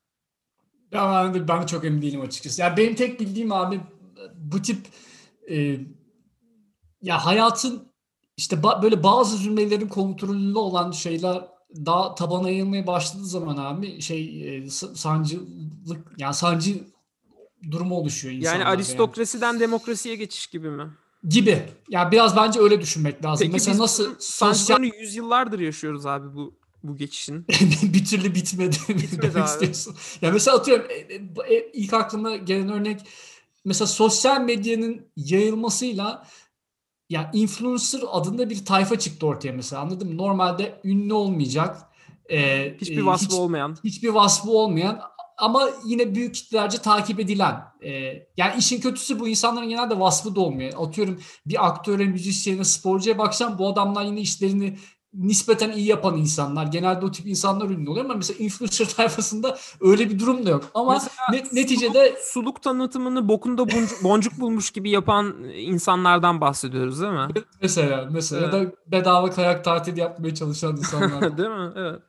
Ya 0.92 1.24
ben 1.26 1.34
de, 1.34 1.48
ben 1.48 1.62
de 1.62 1.68
çok 1.68 1.86
emin 1.86 2.02
değilim 2.02 2.22
açıkçası. 2.22 2.62
Ya 2.62 2.78
benim 2.78 2.96
tek 2.96 3.20
bildiğim 3.20 3.52
abi 3.52 3.80
bu 4.36 4.62
tip 4.62 4.88
e, 5.50 5.80
ya 7.02 7.26
hayatın 7.26 7.92
işte 8.38 8.56
ba- 8.56 8.82
böyle 8.82 9.04
bazı 9.04 9.38
cümlelerin 9.38 9.88
kontrolünde 9.88 10.60
olan 10.60 10.92
şeyler 10.92 11.48
daha 11.86 12.16
tabana 12.16 12.50
yayılmaya 12.50 12.88
başladığı 12.88 13.26
zaman 13.26 13.58
abi 13.58 14.02
şey 14.02 14.58
e, 14.58 14.70
sancılık 14.70 16.14
yani 16.18 16.34
sancı 16.34 16.84
durumu 17.72 17.96
oluşuyor 17.96 18.34
insanlarda. 18.34 18.60
Yani 18.60 18.76
aristokrasiden 18.76 19.60
demokrasiye 19.60 20.16
geçiş 20.16 20.48
gibi 20.48 20.70
mi? 20.70 20.90
gibi. 21.24 21.70
Ya 21.90 22.12
biraz 22.12 22.36
bence 22.36 22.60
öyle 22.60 22.82
düşünmek 22.82 23.26
lazım. 23.26 23.46
Peki 23.46 23.54
Mesela 23.54 23.78
nasıl 23.78 24.16
sosyal 24.20 24.84
yüzyıllardır 24.84 25.60
yaşıyoruz 25.60 26.06
abi 26.06 26.36
bu 26.36 26.60
bu 26.84 26.96
geçişin. 26.98 27.46
bir 27.94 28.06
türlü 28.06 28.36
bitmedi. 28.36 28.76
Bitmedi 28.90 29.40
abi. 29.40 29.46
istiyorsun. 29.46 29.96
Ya 30.22 30.32
mesela 30.32 30.58
atıyorum 30.58 30.86
e, 30.90 30.94
e, 30.96 31.56
e, 31.56 31.72
ilk 31.74 31.94
aklıma 31.94 32.36
gelen 32.36 32.70
örnek 32.70 33.00
mesela 33.66 33.88
sosyal 33.88 34.42
medyanın 34.42 35.02
yayılmasıyla 35.16 36.28
ya 37.10 37.32
influencer 37.34 38.02
adında 38.12 38.50
bir 38.50 38.66
tayfa 38.66 39.00
çıktı 39.00 39.28
ortaya 39.28 39.52
mesela 39.52 39.82
anladın 39.82 40.08
mı? 40.08 40.18
Normalde 40.18 40.82
ünlü 40.84 41.14
olmayacak. 41.14 41.78
e, 42.32 42.74
Hiçbir 42.82 43.02
vasfı 43.02 43.26
hiç- 43.26 43.34
olmayan. 43.34 43.78
hiçbir 43.84 44.10
vasfı 44.10 44.52
olmayan 44.52 45.02
ama 45.38 45.70
yine 45.86 46.16
büyük 46.16 46.36
kitlelerce 46.36 46.78
takip 46.78 47.20
edilen. 47.20 47.64
e, 47.84 47.92
yani 48.38 48.58
işin 48.60 48.82
kötüsü 48.82 49.20
bu 49.20 49.28
insanların 49.28 49.70
genelde 49.70 50.00
vasfı 50.00 50.36
da 50.36 50.40
olmuyor. 50.42 50.74
Atıyorum 50.88 51.22
bir 51.46 51.68
aktöre, 51.68 52.06
müzisyene, 52.06 52.64
sporcuya 52.64 53.18
baksan 53.18 53.58
bu 53.60 53.68
adamlar 53.68 54.06
yine 54.06 54.20
işlerini 54.22 54.78
nispeten 55.14 55.72
iyi 55.72 55.86
yapan 55.88 56.18
insanlar. 56.18 56.66
Genelde 56.66 57.06
o 57.06 57.12
tip 57.12 57.28
insanlar 57.28 57.70
ünlü 57.70 57.90
oluyor 57.90 58.06
ama 58.06 58.14
mesela 58.14 58.38
influencer 58.44 58.86
tayfasında 58.96 59.58
öyle 59.82 60.10
bir 60.10 60.20
durum 60.20 60.46
da 60.46 60.50
yok. 60.50 60.64
Ama 60.74 60.94
Mesela 60.94 61.12
ne- 61.32 61.62
neticede 61.62 62.08
suluk, 62.10 62.20
suluk 62.24 62.62
tanıtımını 62.62 63.30
bokunda 63.30 63.68
boncuk, 63.72 63.90
boncuk 64.04 64.40
bulmuş 64.40 64.72
gibi 64.72 64.90
yapan 64.90 65.36
insanlardan 65.54 66.42
bahsediyoruz 66.42 67.02
değil 67.02 67.14
mi? 67.14 67.28
mesela 67.62 68.08
mesela 68.12 68.42
ya 68.46 68.52
da 68.52 68.72
bedava 68.88 69.32
kayak 69.32 69.64
tatili 69.64 70.00
yapmaya 70.00 70.36
çalışan 70.36 70.78
insanlar. 70.78 71.38
değil 71.38 71.50
mi? 71.50 71.72
Evet. 71.76 72.02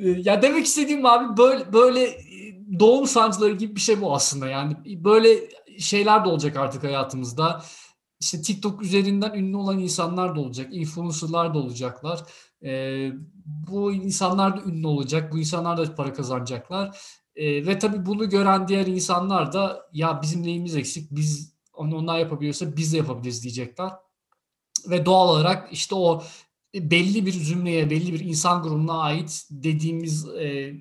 Ee, 0.00 0.08
ya 0.08 0.42
demek 0.42 0.66
istediğim 0.66 1.06
abi 1.06 1.36
böyle 1.36 1.72
böyle 1.72 2.02
e, 2.04 2.18
doğum 2.80 3.06
sancıları 3.06 3.52
gibi 3.52 3.76
bir 3.76 3.80
şey 3.80 4.00
bu 4.00 4.14
aslında. 4.14 4.48
Yani 4.48 4.76
böyle 4.86 5.38
şeyler 5.78 6.24
de 6.24 6.28
olacak 6.28 6.56
artık 6.56 6.84
hayatımızda. 6.84 7.62
İşte 8.20 8.42
TikTok 8.42 8.82
üzerinden 8.82 9.34
ünlü 9.34 9.56
olan 9.56 9.78
insanlar 9.78 10.36
da 10.36 10.40
olacak, 10.40 10.68
influencerlar 10.74 11.54
da 11.54 11.58
olacaklar. 11.58 12.22
Ee, 12.62 13.10
bu 13.44 13.92
insanlar 13.92 14.56
da 14.56 14.70
ünlü 14.70 14.86
olacak, 14.86 15.32
bu 15.32 15.38
insanlar 15.38 15.78
da 15.78 15.94
para 15.94 16.12
kazanacaklar. 16.12 16.98
Ee, 17.36 17.66
ve 17.66 17.78
tabii 17.78 18.06
bunu 18.06 18.28
gören 18.28 18.68
diğer 18.68 18.86
insanlar 18.86 19.52
da 19.52 19.88
ya 19.92 20.22
bizim 20.22 20.42
neyimiz 20.42 20.76
eksik, 20.76 21.10
biz 21.10 21.54
onu 21.74 21.96
onlar 21.96 22.18
yapabiliyorsa 22.18 22.76
biz 22.76 22.92
de 22.92 22.96
yapabiliriz 22.96 23.42
diyecekler. 23.42 23.90
Ve 24.90 25.06
doğal 25.06 25.28
olarak 25.28 25.72
işte 25.72 25.94
o 25.94 26.22
belli 26.74 27.26
bir 27.26 27.32
zümreye, 27.32 27.90
belli 27.90 28.12
bir 28.12 28.20
insan 28.20 28.62
grubuna 28.62 28.98
ait 28.98 29.46
dediğimiz 29.50 30.28
e, 30.28 30.74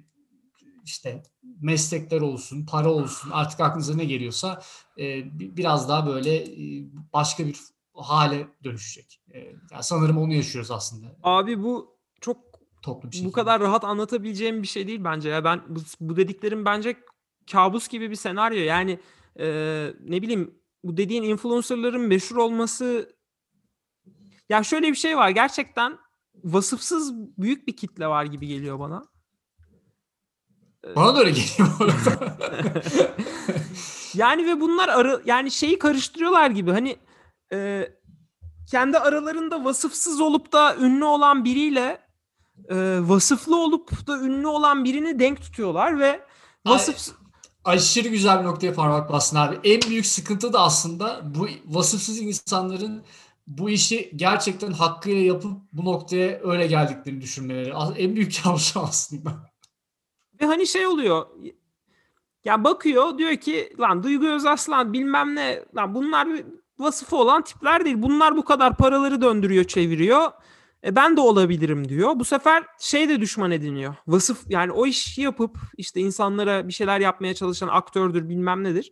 işte 0.86 1.24
meslekler 1.62 2.22
olsun, 2.22 2.66
para 2.66 2.92
olsun 2.92 3.30
artık 3.34 3.60
aklınıza 3.60 3.96
ne 3.96 4.06
geliyorsa 4.06 4.62
e, 4.98 5.04
bi- 5.40 5.58
biraz 5.58 5.90
daha 5.90 6.06
böyle 6.08 6.36
e, 6.44 6.86
başka 7.14 7.48
bir 7.48 7.58
hale 7.94 8.48
dönüşecek. 8.64 9.22
E, 9.34 9.40
yani 9.72 9.84
sanırım 9.84 10.18
onu 10.18 10.34
yaşıyoruz 10.34 10.72
aslında 10.72 11.08
Abi 11.24 11.64
bu 11.64 11.98
çok 12.22 12.38
toplu 12.82 13.02
bir 13.04 13.14
bu 13.14 13.18
şekilde. 13.18 13.32
kadar 13.32 13.62
rahat 13.62 13.84
anlatabileceğim 13.84 14.62
bir 14.62 14.68
şey 14.68 14.88
değil 14.88 15.04
bence 15.04 15.30
ya. 15.30 15.44
Ben 15.44 15.62
bu, 15.70 15.80
bu 16.00 16.16
dediklerim 16.16 16.66
bence 16.66 16.98
kabus 17.52 17.88
gibi 17.88 18.10
bir 18.12 18.16
senaryo. 18.16 18.60
Yani 18.64 19.00
e, 19.40 19.46
ne 20.04 20.22
bileyim 20.22 20.60
bu 20.84 20.98
dediğin 20.98 21.24
influencerların 21.24 22.02
meşhur 22.02 22.36
olması 22.36 23.16
ya 24.50 24.64
şöyle 24.64 24.88
bir 24.88 24.96
şey 24.96 25.18
var. 25.18 25.30
Gerçekten 25.30 25.98
vasıfsız 26.44 27.14
büyük 27.38 27.68
bir 27.68 27.76
kitle 27.78 28.08
var 28.08 28.26
gibi 28.26 28.48
geliyor 28.48 28.80
bana. 28.80 29.06
Bana 30.96 31.16
da 31.16 31.20
öyle 31.20 31.30
geliyor. 31.30 31.70
Yani 34.14 34.46
ve 34.48 34.62
bunlar 34.62 34.90
arı 34.90 35.22
yani 35.26 35.52
şeyi 35.52 35.80
karıştırıyorlar 35.80 36.50
gibi 36.52 36.72
hani 36.72 36.98
e, 37.54 37.90
kendi 38.72 38.98
aralarında 38.98 39.66
vasıfsız 39.66 40.22
olup 40.22 40.52
da 40.54 40.76
ünlü 40.76 41.06
olan 41.06 41.46
biriyle 41.46 42.02
e, 42.70 42.76
vasıflı 43.02 43.62
olup 43.62 44.08
da 44.08 44.20
ünlü 44.20 44.48
olan 44.48 44.86
birini 44.86 45.20
denk 45.20 45.42
tutuyorlar 45.42 46.00
ve 46.00 46.10
Ay- 46.66 46.74
vasıf 46.74 47.10
Aşırı 47.66 48.08
güzel 48.08 48.40
bir 48.40 48.44
noktaya 48.44 48.74
parmak 48.74 49.12
bastın 49.12 49.38
abi. 49.38 49.60
En 49.64 49.82
büyük 49.82 50.06
sıkıntı 50.06 50.54
da 50.54 50.60
aslında 50.60 51.22
bu 51.36 51.48
vasıfsız 51.66 52.22
insanların 52.22 53.04
bu 53.48 53.70
işi 53.70 54.12
gerçekten 54.16 54.72
hakkıyla 54.72 55.22
yapıp 55.22 55.52
bu 55.74 55.86
noktaya 55.86 56.40
öyle 56.44 56.68
geldiklerini 56.68 57.22
düşünmeleri. 57.22 57.74
En 57.98 58.16
büyük 58.16 58.44
kabus 58.44 58.78
aslında. 58.78 59.32
Ve 60.42 60.46
hani 60.46 60.68
şey 60.68 60.88
oluyor 60.88 61.26
ya 62.46 62.64
bakıyor 62.64 63.18
diyor 63.18 63.36
ki 63.36 63.74
lan 63.80 64.04
Duygu 64.04 64.28
Özaslan 64.28 64.94
bilmem 64.94 65.36
ne 65.36 65.66
lan 65.76 65.96
bunlar 65.96 66.28
vasıfı 66.80 67.16
olan 67.16 67.42
tipler 67.42 67.86
değil. 67.86 67.96
Bunlar 68.00 68.38
bu 68.38 68.46
kadar 68.46 68.78
paraları 68.78 69.22
döndürüyor 69.22 69.64
çeviriyor. 69.64 70.32
E 70.84 70.96
ben 70.96 71.18
de 71.18 71.22
olabilirim 71.22 71.90
diyor. 71.90 72.12
Bu 72.16 72.26
sefer 72.26 72.64
şey 72.80 73.10
de 73.10 73.22
düşman 73.22 73.52
ediniyor. 73.52 73.96
Vasıf 74.08 74.44
yani 74.50 74.72
o 74.72 74.86
işi 74.86 75.22
yapıp 75.22 75.58
işte 75.78 76.02
insanlara 76.02 76.68
bir 76.68 76.74
şeyler 76.74 77.00
yapmaya 77.00 77.34
çalışan 77.34 77.68
aktördür 77.68 78.30
bilmem 78.30 78.64
nedir. 78.64 78.92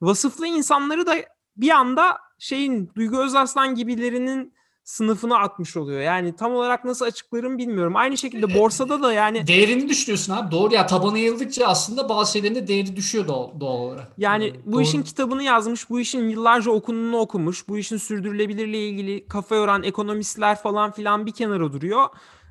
Vasıflı 0.00 0.46
insanları 0.46 1.06
da 1.06 1.14
bir 1.56 1.70
anda 1.70 2.18
şeyin 2.38 2.90
Duygu 2.94 3.18
Özaslan 3.18 3.74
gibilerinin 3.74 4.55
sınıfına 4.86 5.38
atmış 5.38 5.76
oluyor. 5.76 6.00
Yani 6.00 6.36
tam 6.36 6.54
olarak 6.54 6.84
nasıl 6.84 7.04
açıklarım 7.04 7.58
bilmiyorum. 7.58 7.96
Aynı 7.96 8.18
şekilde 8.18 8.54
borsada 8.54 9.02
da 9.02 9.12
yani 9.12 9.46
Değerini 9.46 9.88
düşünüyorsun 9.88 10.32
abi. 10.32 10.50
Doğru 10.50 10.74
ya 10.74 10.86
tabana 10.86 11.18
yayıldıkça 11.18 11.66
aslında 11.66 12.08
bazı 12.08 12.32
şeylerin 12.32 12.54
de 12.54 12.68
değeri 12.68 12.96
düşüyor 12.96 13.28
doğal, 13.28 13.60
doğal 13.60 13.78
olarak. 13.78 14.12
Yani 14.18 14.46
Ee, 14.46 14.54
bu 14.66 14.72
doğru. 14.72 14.82
işin 14.82 15.02
kitabını 15.02 15.42
yazmış, 15.42 15.90
bu 15.90 16.00
işin 16.00 16.28
yıllarca 16.28 16.70
okununu 16.70 17.16
okumuş, 17.18 17.68
bu 17.68 17.78
işin 17.78 17.96
sürdürülebilirliği 17.96 18.92
ilgili 18.92 19.26
kafa 19.28 19.54
yoran 19.54 19.82
ekonomistler 19.82 20.56
falan 20.62 20.90
filan 20.92 21.26
bir 21.26 21.32
kenara 21.32 21.72
duruyor. 21.72 22.06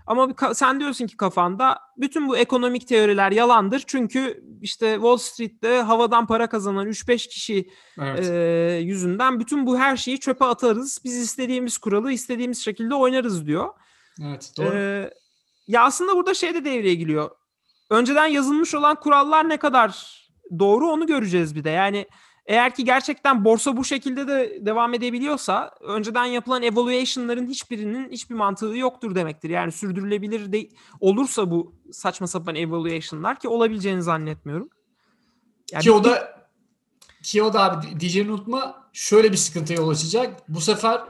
Ama 0.07 0.27
sen 0.53 0.79
diyorsun 0.79 1.07
ki 1.07 1.17
kafanda 1.17 1.79
bütün 1.97 2.27
bu 2.27 2.37
ekonomik 2.37 2.87
teoriler 2.87 3.31
yalandır. 3.31 3.83
Çünkü 3.87 4.43
işte 4.61 4.93
Wall 4.93 5.17
Street'te 5.17 5.77
havadan 5.77 6.27
para 6.27 6.47
kazanan 6.47 6.87
3-5 6.87 7.27
kişi 7.27 7.69
Evet. 8.01 8.29
e, 8.29 8.79
yüzünden 8.83 9.39
bütün 9.39 9.65
bu 9.67 9.77
her 9.77 9.97
şeyi 9.97 10.19
çöpe 10.19 10.45
atarız. 10.45 10.99
Biz 11.03 11.15
istediğimiz 11.17 11.77
kuralı 11.77 12.11
istediğimiz 12.11 12.63
şekilde 12.63 12.95
oynarız 12.95 13.45
diyor. 13.47 13.69
evet 14.21 14.51
doğru. 14.57 14.75
Ee, 14.75 15.09
ya 15.67 15.83
aslında 15.83 16.15
burada 16.15 16.33
şey 16.33 16.53
de 16.53 16.65
devreye 16.65 16.95
giriyor. 16.95 17.29
Önceden 17.89 18.25
yazılmış 18.25 18.75
olan 18.75 18.95
kurallar 18.99 19.49
ne 19.49 19.57
kadar 19.57 20.21
doğru 20.59 20.87
onu 20.87 21.07
göreceğiz 21.07 21.55
bir 21.55 21.63
de. 21.63 21.69
Yani 21.69 22.05
Eğer 22.45 22.75
ki 22.75 22.85
gerçekten 22.85 23.45
borsa 23.45 23.77
bu 23.77 23.85
şekilde 23.85 24.27
de 24.27 24.65
devam 24.65 24.93
edebiliyorsa 24.93 25.71
önceden 25.81 26.25
yapılan 26.25 26.63
evaluation'ların 26.63 27.47
hiçbirinin 27.47 28.11
hiçbir 28.11 28.35
mantığı 28.35 28.77
yoktur 28.77 29.15
demektir. 29.15 29.49
Yani 29.49 29.71
sürdürülebilir 29.71 30.51
de 30.51 30.69
olursa 30.99 31.51
bu 31.51 31.75
saçma 31.91 32.27
sapan 32.27 32.55
evaluation'lar 32.55 33.39
ki 33.39 33.47
olabileceğini 33.47 34.03
zannetmiyorum. 34.03 34.69
Yani 35.71 35.83
Ki 35.83 35.91
o 35.91 36.03
da 36.03 36.35
ki 37.23 37.43
o 37.43 37.53
da 37.53 37.63
abi 37.63 37.99
diyeceğini 37.99 38.31
unutma 38.31 38.89
şöyle 38.93 39.31
bir 39.31 39.37
sıkıntıya 39.37 39.79
yol 39.79 39.89
açacak. 39.89 40.49
Bu 40.49 40.61
sefer 40.61 41.01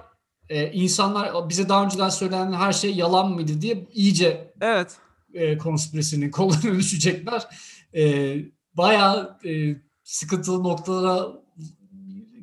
e, 0.50 0.72
insanlar 0.72 1.50
bize 1.50 1.70
daha 1.70 1.84
önceden 1.84 2.10
söylenen 2.10 2.54
her 2.54 2.74
şey 2.74 2.96
yalan 2.96 3.32
mıydı 3.32 3.62
diye 3.62 3.88
iyice 3.94 4.54
evet. 4.62 4.98
e, 5.34 5.58
konspirasinin 5.58 6.32
kollarına 6.32 6.76
düşecekler. 6.80 7.48
E, 7.96 8.36
bayağı 8.74 9.40
e, 9.46 9.76
sıkıntılı 10.06 10.64
noktalara 10.64 11.28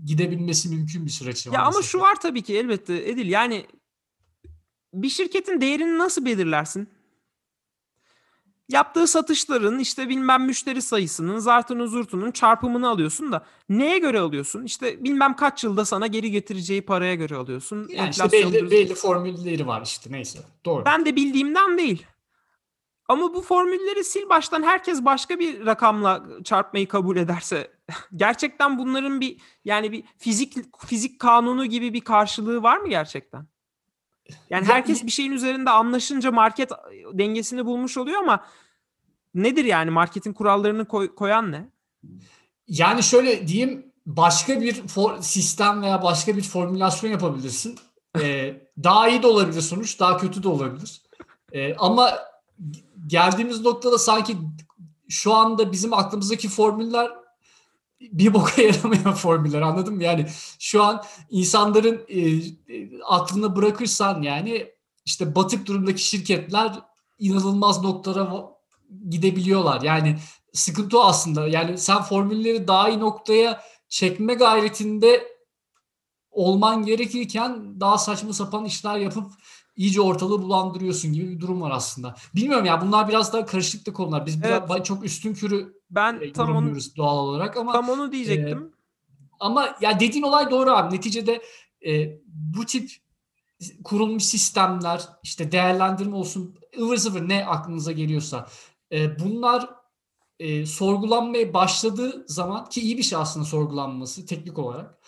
gidebilmesi 0.04 0.68
mümkün 0.68 1.06
bir 1.06 1.10
süreç. 1.10 1.46
Ya 1.46 1.62
ama 1.62 1.82
şu 1.82 2.00
var 2.00 2.20
tabii 2.20 2.42
ki 2.42 2.58
elbette 2.58 3.10
Edil 3.10 3.28
yani 3.28 3.66
bir 4.94 5.08
şirketin 5.08 5.60
değerini 5.60 5.98
nasıl 5.98 6.24
belirlersin? 6.24 6.88
Yaptığı 8.68 9.06
satışların 9.06 9.78
işte 9.78 10.08
bilmem 10.08 10.44
müşteri 10.44 10.82
sayısının 10.82 11.38
zartının 11.38 11.86
zurtunun 11.86 12.30
çarpımını 12.30 12.88
alıyorsun 12.88 13.32
da 13.32 13.46
neye 13.68 13.98
göre 13.98 14.20
alıyorsun? 14.20 14.64
İşte 14.64 15.04
bilmem 15.04 15.36
kaç 15.36 15.64
yılda 15.64 15.84
sana 15.84 16.06
geri 16.06 16.30
getireceği 16.30 16.82
paraya 16.82 17.14
göre 17.14 17.36
alıyorsun. 17.36 17.88
yani 17.88 18.10
işte 18.10 18.32
belli, 18.32 18.70
belli 18.70 18.94
formülleri 18.94 19.66
var 19.66 19.82
işte 19.82 20.12
neyse. 20.12 20.38
Doğru. 20.64 20.84
Ben 20.84 21.06
de 21.06 21.16
bildiğimden 21.16 21.78
değil. 21.78 22.06
Ama 23.12 23.34
bu 23.34 23.40
formülleri 23.42 24.04
sil 24.12 24.24
baştan 24.28 24.62
herkes 24.62 25.04
başka 25.04 25.38
bir 25.38 25.66
rakamla 25.66 26.22
çarpmayı 26.44 26.88
kabul 26.88 27.16
ederse 27.16 27.70
gerçekten 28.16 28.78
bunların 28.78 29.20
bir 29.20 29.36
yani 29.64 29.92
bir 29.92 30.04
fizik 30.18 30.54
fizik 30.86 31.18
kanunu 31.20 31.66
gibi 31.66 31.92
bir 31.92 32.00
karşılığı 32.00 32.62
var 32.62 32.78
mı 32.78 32.88
gerçekten? 32.88 33.46
Yani 34.50 34.68
Ya- 34.68 34.74
herkes 34.74 35.06
bir 35.06 35.10
şeyin 35.10 35.32
üzerinde 35.32 35.70
anlaşınca 35.70 36.30
market 36.32 36.70
dengesini 37.12 37.66
bulmuş 37.66 37.96
oluyor 37.96 38.18
ama 38.22 38.44
nedir 39.34 39.64
yani 39.64 39.90
marketin 39.90 40.32
kurallarını 40.32 40.84
koy- 40.88 41.14
koyan 41.14 41.52
ne? 41.52 41.68
Yani 42.68 43.02
şöyle 43.02 43.48
diyeyim 43.48 43.92
başka 44.06 44.60
bir 44.60 44.74
for- 44.74 45.22
sistem 45.22 45.82
veya 45.82 46.02
başka 46.02 46.36
bir 46.36 46.42
formülasyon 46.42 47.10
yapabilirsin. 47.10 47.78
Ee, 48.20 48.54
daha 48.84 49.08
iyi 49.08 49.22
de 49.22 49.26
olabilir 49.26 49.60
sonuç, 49.60 50.00
daha 50.00 50.16
kötü 50.16 50.42
de 50.42 50.48
olabilir. 50.48 51.02
Ee, 51.52 51.74
ama 51.74 52.10
geldiğimiz 53.12 53.60
noktada 53.60 53.98
sanki 53.98 54.36
şu 55.08 55.34
anda 55.34 55.72
bizim 55.72 55.92
aklımızdaki 55.92 56.48
formüller 56.48 57.10
bir 58.00 58.34
boka 58.34 58.62
yaramayan 58.72 59.14
formüller 59.14 59.60
anladın 59.60 59.94
mı? 59.94 60.02
Yani 60.02 60.26
şu 60.58 60.82
an 60.82 61.02
insanların 61.30 62.04
e, 62.08 62.20
e, 62.20 63.00
aklına 63.04 63.56
bırakırsan 63.56 64.22
yani 64.22 64.72
işte 65.04 65.34
batık 65.34 65.66
durumdaki 65.66 66.02
şirketler 66.02 66.72
inanılmaz 67.18 67.82
noktalara 67.82 68.46
gidebiliyorlar. 69.08 69.82
Yani 69.82 70.18
sıkıntı 70.52 70.98
o 70.98 71.04
aslında. 71.04 71.48
Yani 71.48 71.78
sen 71.78 72.02
formülleri 72.02 72.68
daha 72.68 72.88
iyi 72.88 73.00
noktaya 73.00 73.62
çekme 73.88 74.34
gayretinde 74.34 75.28
olman 76.30 76.86
gerekirken 76.86 77.80
daha 77.80 77.98
saçma 77.98 78.32
sapan 78.32 78.64
işler 78.64 78.96
yapıp 78.98 79.30
iyice 79.76 80.00
ortalığı 80.00 80.42
bulandırıyorsun 80.42 81.12
gibi 81.12 81.30
bir 81.30 81.40
durum 81.40 81.60
var 81.60 81.70
aslında. 81.70 82.16
Bilmiyorum 82.34 82.64
ya 82.64 82.80
bunlar 82.80 83.08
biraz 83.08 83.32
daha 83.32 83.46
karışıklı 83.46 83.92
konular. 83.92 84.26
Biz 84.26 84.42
biraz 84.42 84.62
Evet. 84.70 84.86
çok 84.86 85.04
üstün 85.04 85.34
körü 85.34 85.74
Ben 85.90 86.20
e, 86.20 86.32
tam 86.32 86.56
onu 86.56 86.76
doğal 86.96 87.18
olarak 87.18 87.56
ama 87.56 87.72
tam 87.72 87.88
onu 87.88 88.12
diyecektim. 88.12 88.72
ama 89.40 89.76
ya 89.80 90.00
dediğin 90.00 90.22
olay 90.22 90.50
doğru 90.50 90.70
abi. 90.70 90.94
Neticede 90.94 91.42
e, 91.86 92.18
bu 92.26 92.66
tip 92.66 92.90
kurulmuş 93.84 94.24
sistemler 94.24 95.08
işte 95.22 95.52
değerlendirme 95.52 96.16
olsun 96.16 96.58
ıvır 96.80 96.96
zıvır 96.96 97.28
ne 97.28 97.46
aklınıza 97.46 97.92
geliyorsa 97.92 98.48
e, 98.92 99.18
bunlar 99.18 99.70
e, 100.38 100.66
sorgulanmaya 100.66 101.54
başladığı 101.54 102.24
zaman 102.28 102.68
ki 102.68 102.80
iyi 102.80 102.98
bir 102.98 103.02
şey 103.02 103.18
aslında 103.18 103.46
sorgulanması 103.46 104.26
teknik 104.26 104.58
olarak 104.58 104.98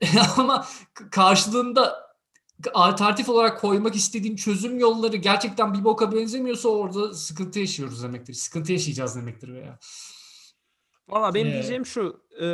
ama 0.36 0.66
karşılığında 1.10 2.09
alternatif 2.74 3.28
olarak 3.28 3.60
koymak 3.60 3.96
istediğin 3.96 4.36
çözüm 4.36 4.78
yolları 4.78 5.16
gerçekten 5.16 5.74
bir 5.74 5.84
boka 5.84 6.12
benzemiyorsa 6.12 6.68
orada 6.68 7.14
sıkıntı 7.14 7.58
yaşıyoruz 7.58 8.02
demektir. 8.02 8.34
Sıkıntı 8.34 8.72
yaşayacağız 8.72 9.16
demektir 9.16 9.52
veya. 9.54 9.78
Valla 11.08 11.34
benim 11.34 11.48
Ee, 11.48 11.52
diyeceğim 11.52 11.86
şu. 11.86 12.22
e, 12.42 12.46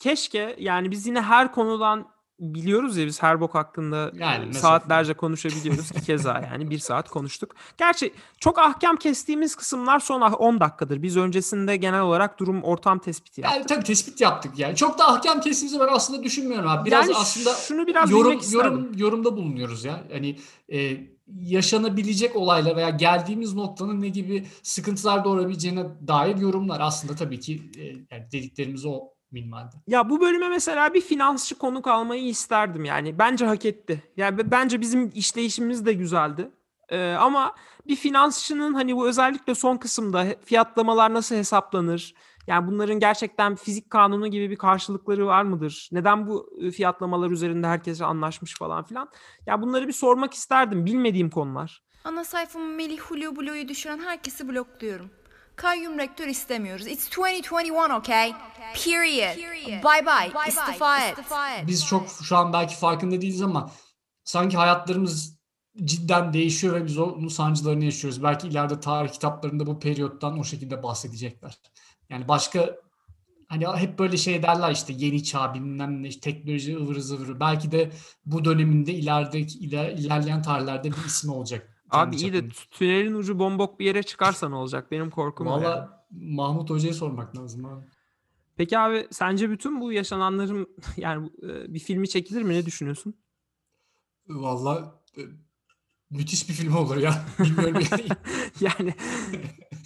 keşke 0.00 0.56
yani 0.58 0.90
biz 0.90 1.06
yine 1.06 1.20
her 1.22 1.52
konudan 1.52 2.13
biliyoruz 2.40 2.96
ya 2.96 3.06
biz 3.06 3.22
her 3.22 3.40
bok 3.40 3.54
hakkında 3.54 4.10
Yani 4.14 4.46
mesela- 4.46 4.62
saatlerce 4.62 5.14
konuşabiliyoruz 5.14 5.90
ki 5.90 6.02
keza 6.04 6.40
yani 6.52 6.70
bir 6.70 6.78
saat 6.78 7.08
konuştuk. 7.08 7.54
Gerçi 7.78 8.14
çok 8.40 8.58
ahkam 8.58 8.96
kestiğimiz 8.96 9.56
kısımlar 9.56 10.00
son 10.00 10.20
ah- 10.20 10.40
10 10.40 10.60
dakikadır. 10.60 11.02
Biz 11.02 11.16
öncesinde 11.16 11.76
genel 11.76 12.00
olarak 12.00 12.38
durum 12.38 12.62
ortam 12.62 12.98
tespiti 12.98 13.40
yaptık. 13.40 13.58
Yani 13.60 13.66
tabii 13.66 13.84
tespit 13.84 14.20
yaptık 14.20 14.58
yani. 14.58 14.76
Çok 14.76 14.98
da 14.98 15.08
ahkam 15.08 15.40
kesimizi 15.40 15.80
ben 15.80 15.88
aslında 15.90 16.22
düşünmüyorum 16.22 16.68
abi. 16.68 16.86
Biraz 16.86 17.08
Yani 17.08 17.16
aslında 17.18 17.54
şunu 17.54 17.86
biraz 17.86 18.10
yorum 18.10 18.40
yorum 18.52 18.92
yorumda 18.96 19.36
bulunuyoruz 19.36 19.84
ya. 19.84 20.04
Hani 20.12 20.36
e, 20.72 20.96
yaşanabilecek 21.40 22.36
olaylar 22.36 22.76
veya 22.76 22.90
geldiğimiz 22.90 23.54
noktanın 23.54 24.00
ne 24.00 24.08
gibi 24.08 24.46
sıkıntılar 24.62 25.24
doğurabileceğine 25.24 25.86
dair 26.08 26.36
yorumlar 26.36 26.80
aslında 26.80 27.14
tabii 27.14 27.40
ki 27.40 27.62
e, 27.78 27.82
yani 27.84 28.32
dediklerimiz 28.32 28.84
o 28.84 29.13
minvalde. 29.34 29.76
Ya 29.86 30.10
bu 30.10 30.20
bölüme 30.20 30.48
mesela 30.48 30.94
bir 30.94 31.00
finansçı 31.00 31.58
konuk 31.58 31.86
almayı 31.86 32.24
isterdim 32.24 32.84
yani. 32.84 33.18
Bence 33.18 33.46
hak 33.46 33.64
etti. 33.64 34.02
Yani 34.16 34.50
bence 34.50 34.80
bizim 34.80 35.12
işleyişimiz 35.14 35.86
de 35.86 35.92
güzeldi. 35.92 36.50
Ee, 36.88 37.12
ama 37.12 37.54
bir 37.88 37.96
finansçının 37.96 38.74
hani 38.74 38.96
bu 38.96 39.08
özellikle 39.08 39.54
son 39.54 39.76
kısımda 39.76 40.26
fiyatlamalar 40.44 41.14
nasıl 41.14 41.34
hesaplanır? 41.34 42.14
Yani 42.46 42.66
bunların 42.66 43.00
gerçekten 43.00 43.54
fizik 43.54 43.90
kanunu 43.90 44.26
gibi 44.26 44.50
bir 44.50 44.56
karşılıkları 44.56 45.26
var 45.26 45.42
mıdır? 45.42 45.88
Neden 45.92 46.26
bu 46.26 46.50
e, 46.60 46.70
fiyatlamalar 46.70 47.30
üzerinde 47.30 47.66
herkes 47.66 48.00
anlaşmış 48.00 48.54
falan 48.58 48.84
filan? 48.84 49.08
Ya 49.46 49.62
bunları 49.62 49.88
bir 49.88 49.92
sormak 49.92 50.34
isterdim. 50.34 50.86
Bilmediğim 50.86 51.30
konular. 51.30 51.82
Ana 52.04 52.24
sayfamı 52.24 52.66
Melih 52.66 53.00
Hulu 53.00 53.36
Blue'yu 53.36 53.68
düşüren 53.68 53.98
herkesi 53.98 54.48
blokluyorum. 54.48 55.10
Kayyum 55.56 55.98
rektör 55.98 56.28
istemiyoruz. 56.28 56.86
It's 56.86 57.08
2021 57.08 57.90
okay? 57.90 58.32
Period. 58.84 59.36
Bye 59.66 60.06
bye. 60.06 60.48
İstifa 60.48 61.00
et. 61.00 61.16
Biz 61.66 61.86
çok 61.86 62.08
şu 62.22 62.36
an 62.36 62.52
belki 62.52 62.76
farkında 62.76 63.20
değiliz 63.20 63.42
ama 63.42 63.70
sanki 64.24 64.56
hayatlarımız 64.56 65.38
cidden 65.84 66.32
değişiyor 66.32 66.74
ve 66.74 66.84
biz 66.84 66.98
onun 66.98 67.28
sancılarını 67.28 67.84
yaşıyoruz. 67.84 68.22
Belki 68.22 68.48
ileride 68.48 68.80
tarih 68.80 69.12
kitaplarında 69.12 69.66
bu 69.66 69.78
periyottan 69.78 70.38
o 70.38 70.44
şekilde 70.44 70.82
bahsedecekler. 70.82 71.58
Yani 72.10 72.28
başka 72.28 72.76
hani 73.48 73.66
hep 73.66 73.98
böyle 73.98 74.16
şey 74.16 74.42
derler 74.42 74.70
işte 74.72 74.92
yeni 74.96 75.24
çağ 75.24 75.54
bilmem 75.54 76.02
ne 76.02 76.08
işte 76.08 76.20
teknoloji 76.20 76.76
ıvır 76.76 76.98
zıvırı. 76.98 77.40
Belki 77.40 77.72
de 77.72 77.90
bu 78.26 78.44
döneminde 78.44 78.92
ileride 78.92 79.40
iler, 79.40 79.90
ilerleyen 79.90 80.42
tarihlerde 80.42 80.90
bir 80.90 81.04
ismi 81.06 81.32
olacak. 81.32 81.73
Abi 81.94 82.16
iyi 82.16 82.32
de 82.32 82.48
tünelin 82.48 83.14
ucu 83.14 83.38
bombok 83.38 83.80
bir 83.80 83.86
yere 83.86 84.02
çıkarsa 84.02 84.48
ne 84.48 84.54
olacak? 84.54 84.90
Benim 84.90 85.10
korkum 85.10 85.46
o 85.46 85.50
yani. 85.50 85.64
Valla 85.64 86.06
Mahmut 86.10 86.70
Hoca'ya 86.70 86.94
sormak 86.94 87.38
lazım 87.38 87.64
abi. 87.64 87.84
Peki 88.56 88.78
abi 88.78 89.06
sence 89.10 89.50
bütün 89.50 89.80
bu 89.80 89.92
yaşananların 89.92 90.68
yani 90.96 91.30
e, 91.42 91.74
bir 91.74 91.78
filmi 91.78 92.08
çekilir 92.08 92.42
mi? 92.42 92.54
Ne 92.54 92.66
düşünüyorsun? 92.66 93.14
Valla 94.28 95.00
e, 95.18 95.22
müthiş 96.10 96.48
bir 96.48 96.54
film 96.54 96.76
olur 96.76 96.96
ya. 96.96 97.24
Bilmiyorum 97.38 97.82
yani. 97.90 98.06
yani 98.60 98.94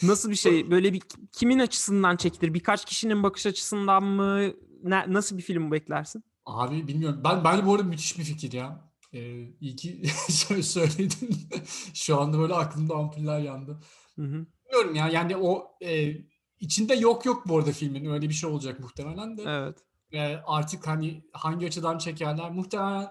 nasıl 0.03 0.31
bir 0.31 0.35
şey? 0.37 0.71
Böyle 0.71 0.93
bir 0.93 1.03
kimin 1.33 1.59
açısından 1.59 2.17
çekilir? 2.17 2.55
Birkaç 2.55 2.85
kişinin 2.85 3.23
bakış 3.23 3.47
açısından 3.47 4.03
mı? 4.05 4.53
Ne, 4.83 5.13
nasıl 5.13 5.37
bir 5.37 5.43
film 5.43 5.71
beklersin? 5.73 6.25
Abi 6.47 6.89
bilmiyorum. 6.89 7.21
Ben 7.25 7.45
bence 7.45 7.67
bu 7.67 7.75
arada 7.75 7.85
müthiş 7.85 8.19
bir 8.19 8.25
fikir 8.25 8.53
ya. 8.53 8.88
Ee, 9.13 9.49
iyi 9.61 9.77
ki 9.77 10.03
söyledin. 10.63 11.49
Şu 11.95 12.21
anda 12.21 12.39
böyle 12.39 12.55
aklımda 12.55 12.95
ampuller 12.95 13.41
yandı. 13.41 13.81
Hı 14.17 14.23
hı. 14.23 14.47
Bilmiyorum 14.67 14.95
ya 14.95 15.09
yani 15.09 15.37
o 15.37 15.77
e, 15.83 16.13
içinde 16.61 16.95
yok 16.95 17.25
yok 17.25 17.49
bu 17.49 17.59
arada 17.59 17.73
filmin 17.73 18.11
öyle 18.11 18.29
bir 18.29 18.35
şey 18.35 18.51
olacak 18.51 18.81
muhtemelen 18.81 19.37
de. 19.37 19.43
Evet. 19.47 19.79
E, 20.13 20.37
artık 20.47 20.87
hani 20.87 21.25
hangi 21.33 21.67
açıdan 21.67 21.99
çekerler 21.99 22.51
muhtemelen 22.51 23.11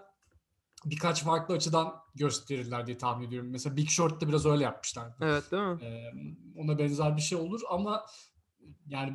birkaç 0.85 1.23
farklı 1.23 1.55
açıdan 1.55 1.95
gösterirler 2.15 2.87
diye 2.87 2.97
tahmin 2.97 3.27
ediyorum. 3.27 3.49
Mesela 3.51 3.77
Big 3.77 3.89
Short'ta 3.89 4.27
biraz 4.27 4.45
öyle 4.45 4.63
yapmışlardı. 4.63 5.15
Evet 5.21 5.51
değil 5.51 5.63
mi? 5.63 5.79
Ee, 5.81 6.11
ona 6.55 6.79
benzer 6.79 7.17
bir 7.17 7.21
şey 7.21 7.37
olur 7.37 7.61
ama 7.69 8.05
yani 8.87 9.13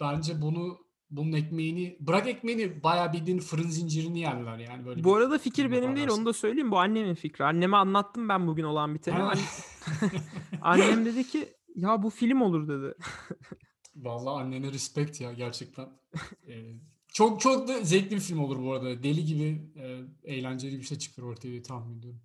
bence 0.00 0.40
bunu 0.42 0.78
bunun 1.10 1.32
ekmeğini 1.32 1.96
bırak 2.00 2.26
ekmeğini 2.28 2.82
bayağı 2.82 3.12
bildiğin 3.12 3.38
fırın 3.38 3.68
zincirini 3.68 4.20
yerler 4.20 4.58
yani 4.58 4.86
böyle. 4.86 5.04
Bu 5.04 5.14
arada 5.16 5.38
fikir 5.38 5.72
benim 5.72 5.96
değil 5.96 6.08
onu 6.08 6.26
da 6.26 6.32
söyleyeyim. 6.32 6.70
Bu 6.70 6.78
annemin 6.78 7.14
fikri. 7.14 7.44
Anneme 7.44 7.76
anlattım 7.76 8.28
ben 8.28 8.46
bugün 8.46 8.64
olan 8.64 8.94
biteni. 8.94 9.14
Ha. 9.14 9.32
Anne- 9.32 10.10
Annem 10.62 11.04
dedi 11.04 11.26
ki 11.28 11.48
ya 11.74 12.02
bu 12.02 12.10
film 12.10 12.40
olur 12.40 12.68
dedi. 12.68 12.94
Vallahi 13.96 14.42
annene 14.42 14.72
respect 14.72 15.20
ya 15.20 15.32
gerçekten. 15.32 15.88
Ee, 16.48 16.72
çok 17.12 17.40
çok 17.40 17.68
da 17.68 17.80
zevkli 17.82 18.10
bir 18.16 18.20
film 18.20 18.38
olur 18.38 18.62
bu 18.62 18.72
arada. 18.72 19.02
Deli 19.02 19.24
gibi 19.24 19.62
e, 19.76 19.98
eğlenceli 20.34 20.78
bir 20.78 20.82
şey 20.84 20.98
çıkar 20.98 21.22
ortaya 21.22 21.48
diye 21.48 21.62
tahmin 21.62 21.98
ediyorum. 21.98 22.20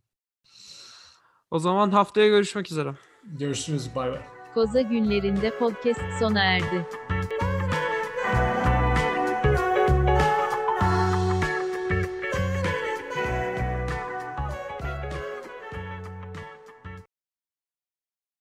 O 1.51 1.59
zaman 1.59 1.91
haftaya 1.91 2.27
görüşmek 2.27 2.71
üzere. 2.71 2.95
Görüşürüz. 3.23 3.95
Bay 3.95 4.11
bay. 4.11 4.21
Koza 4.53 4.81
günlerinde 4.81 5.59
podcast 5.59 6.01
sona 6.19 6.43
erdi. 6.43 6.87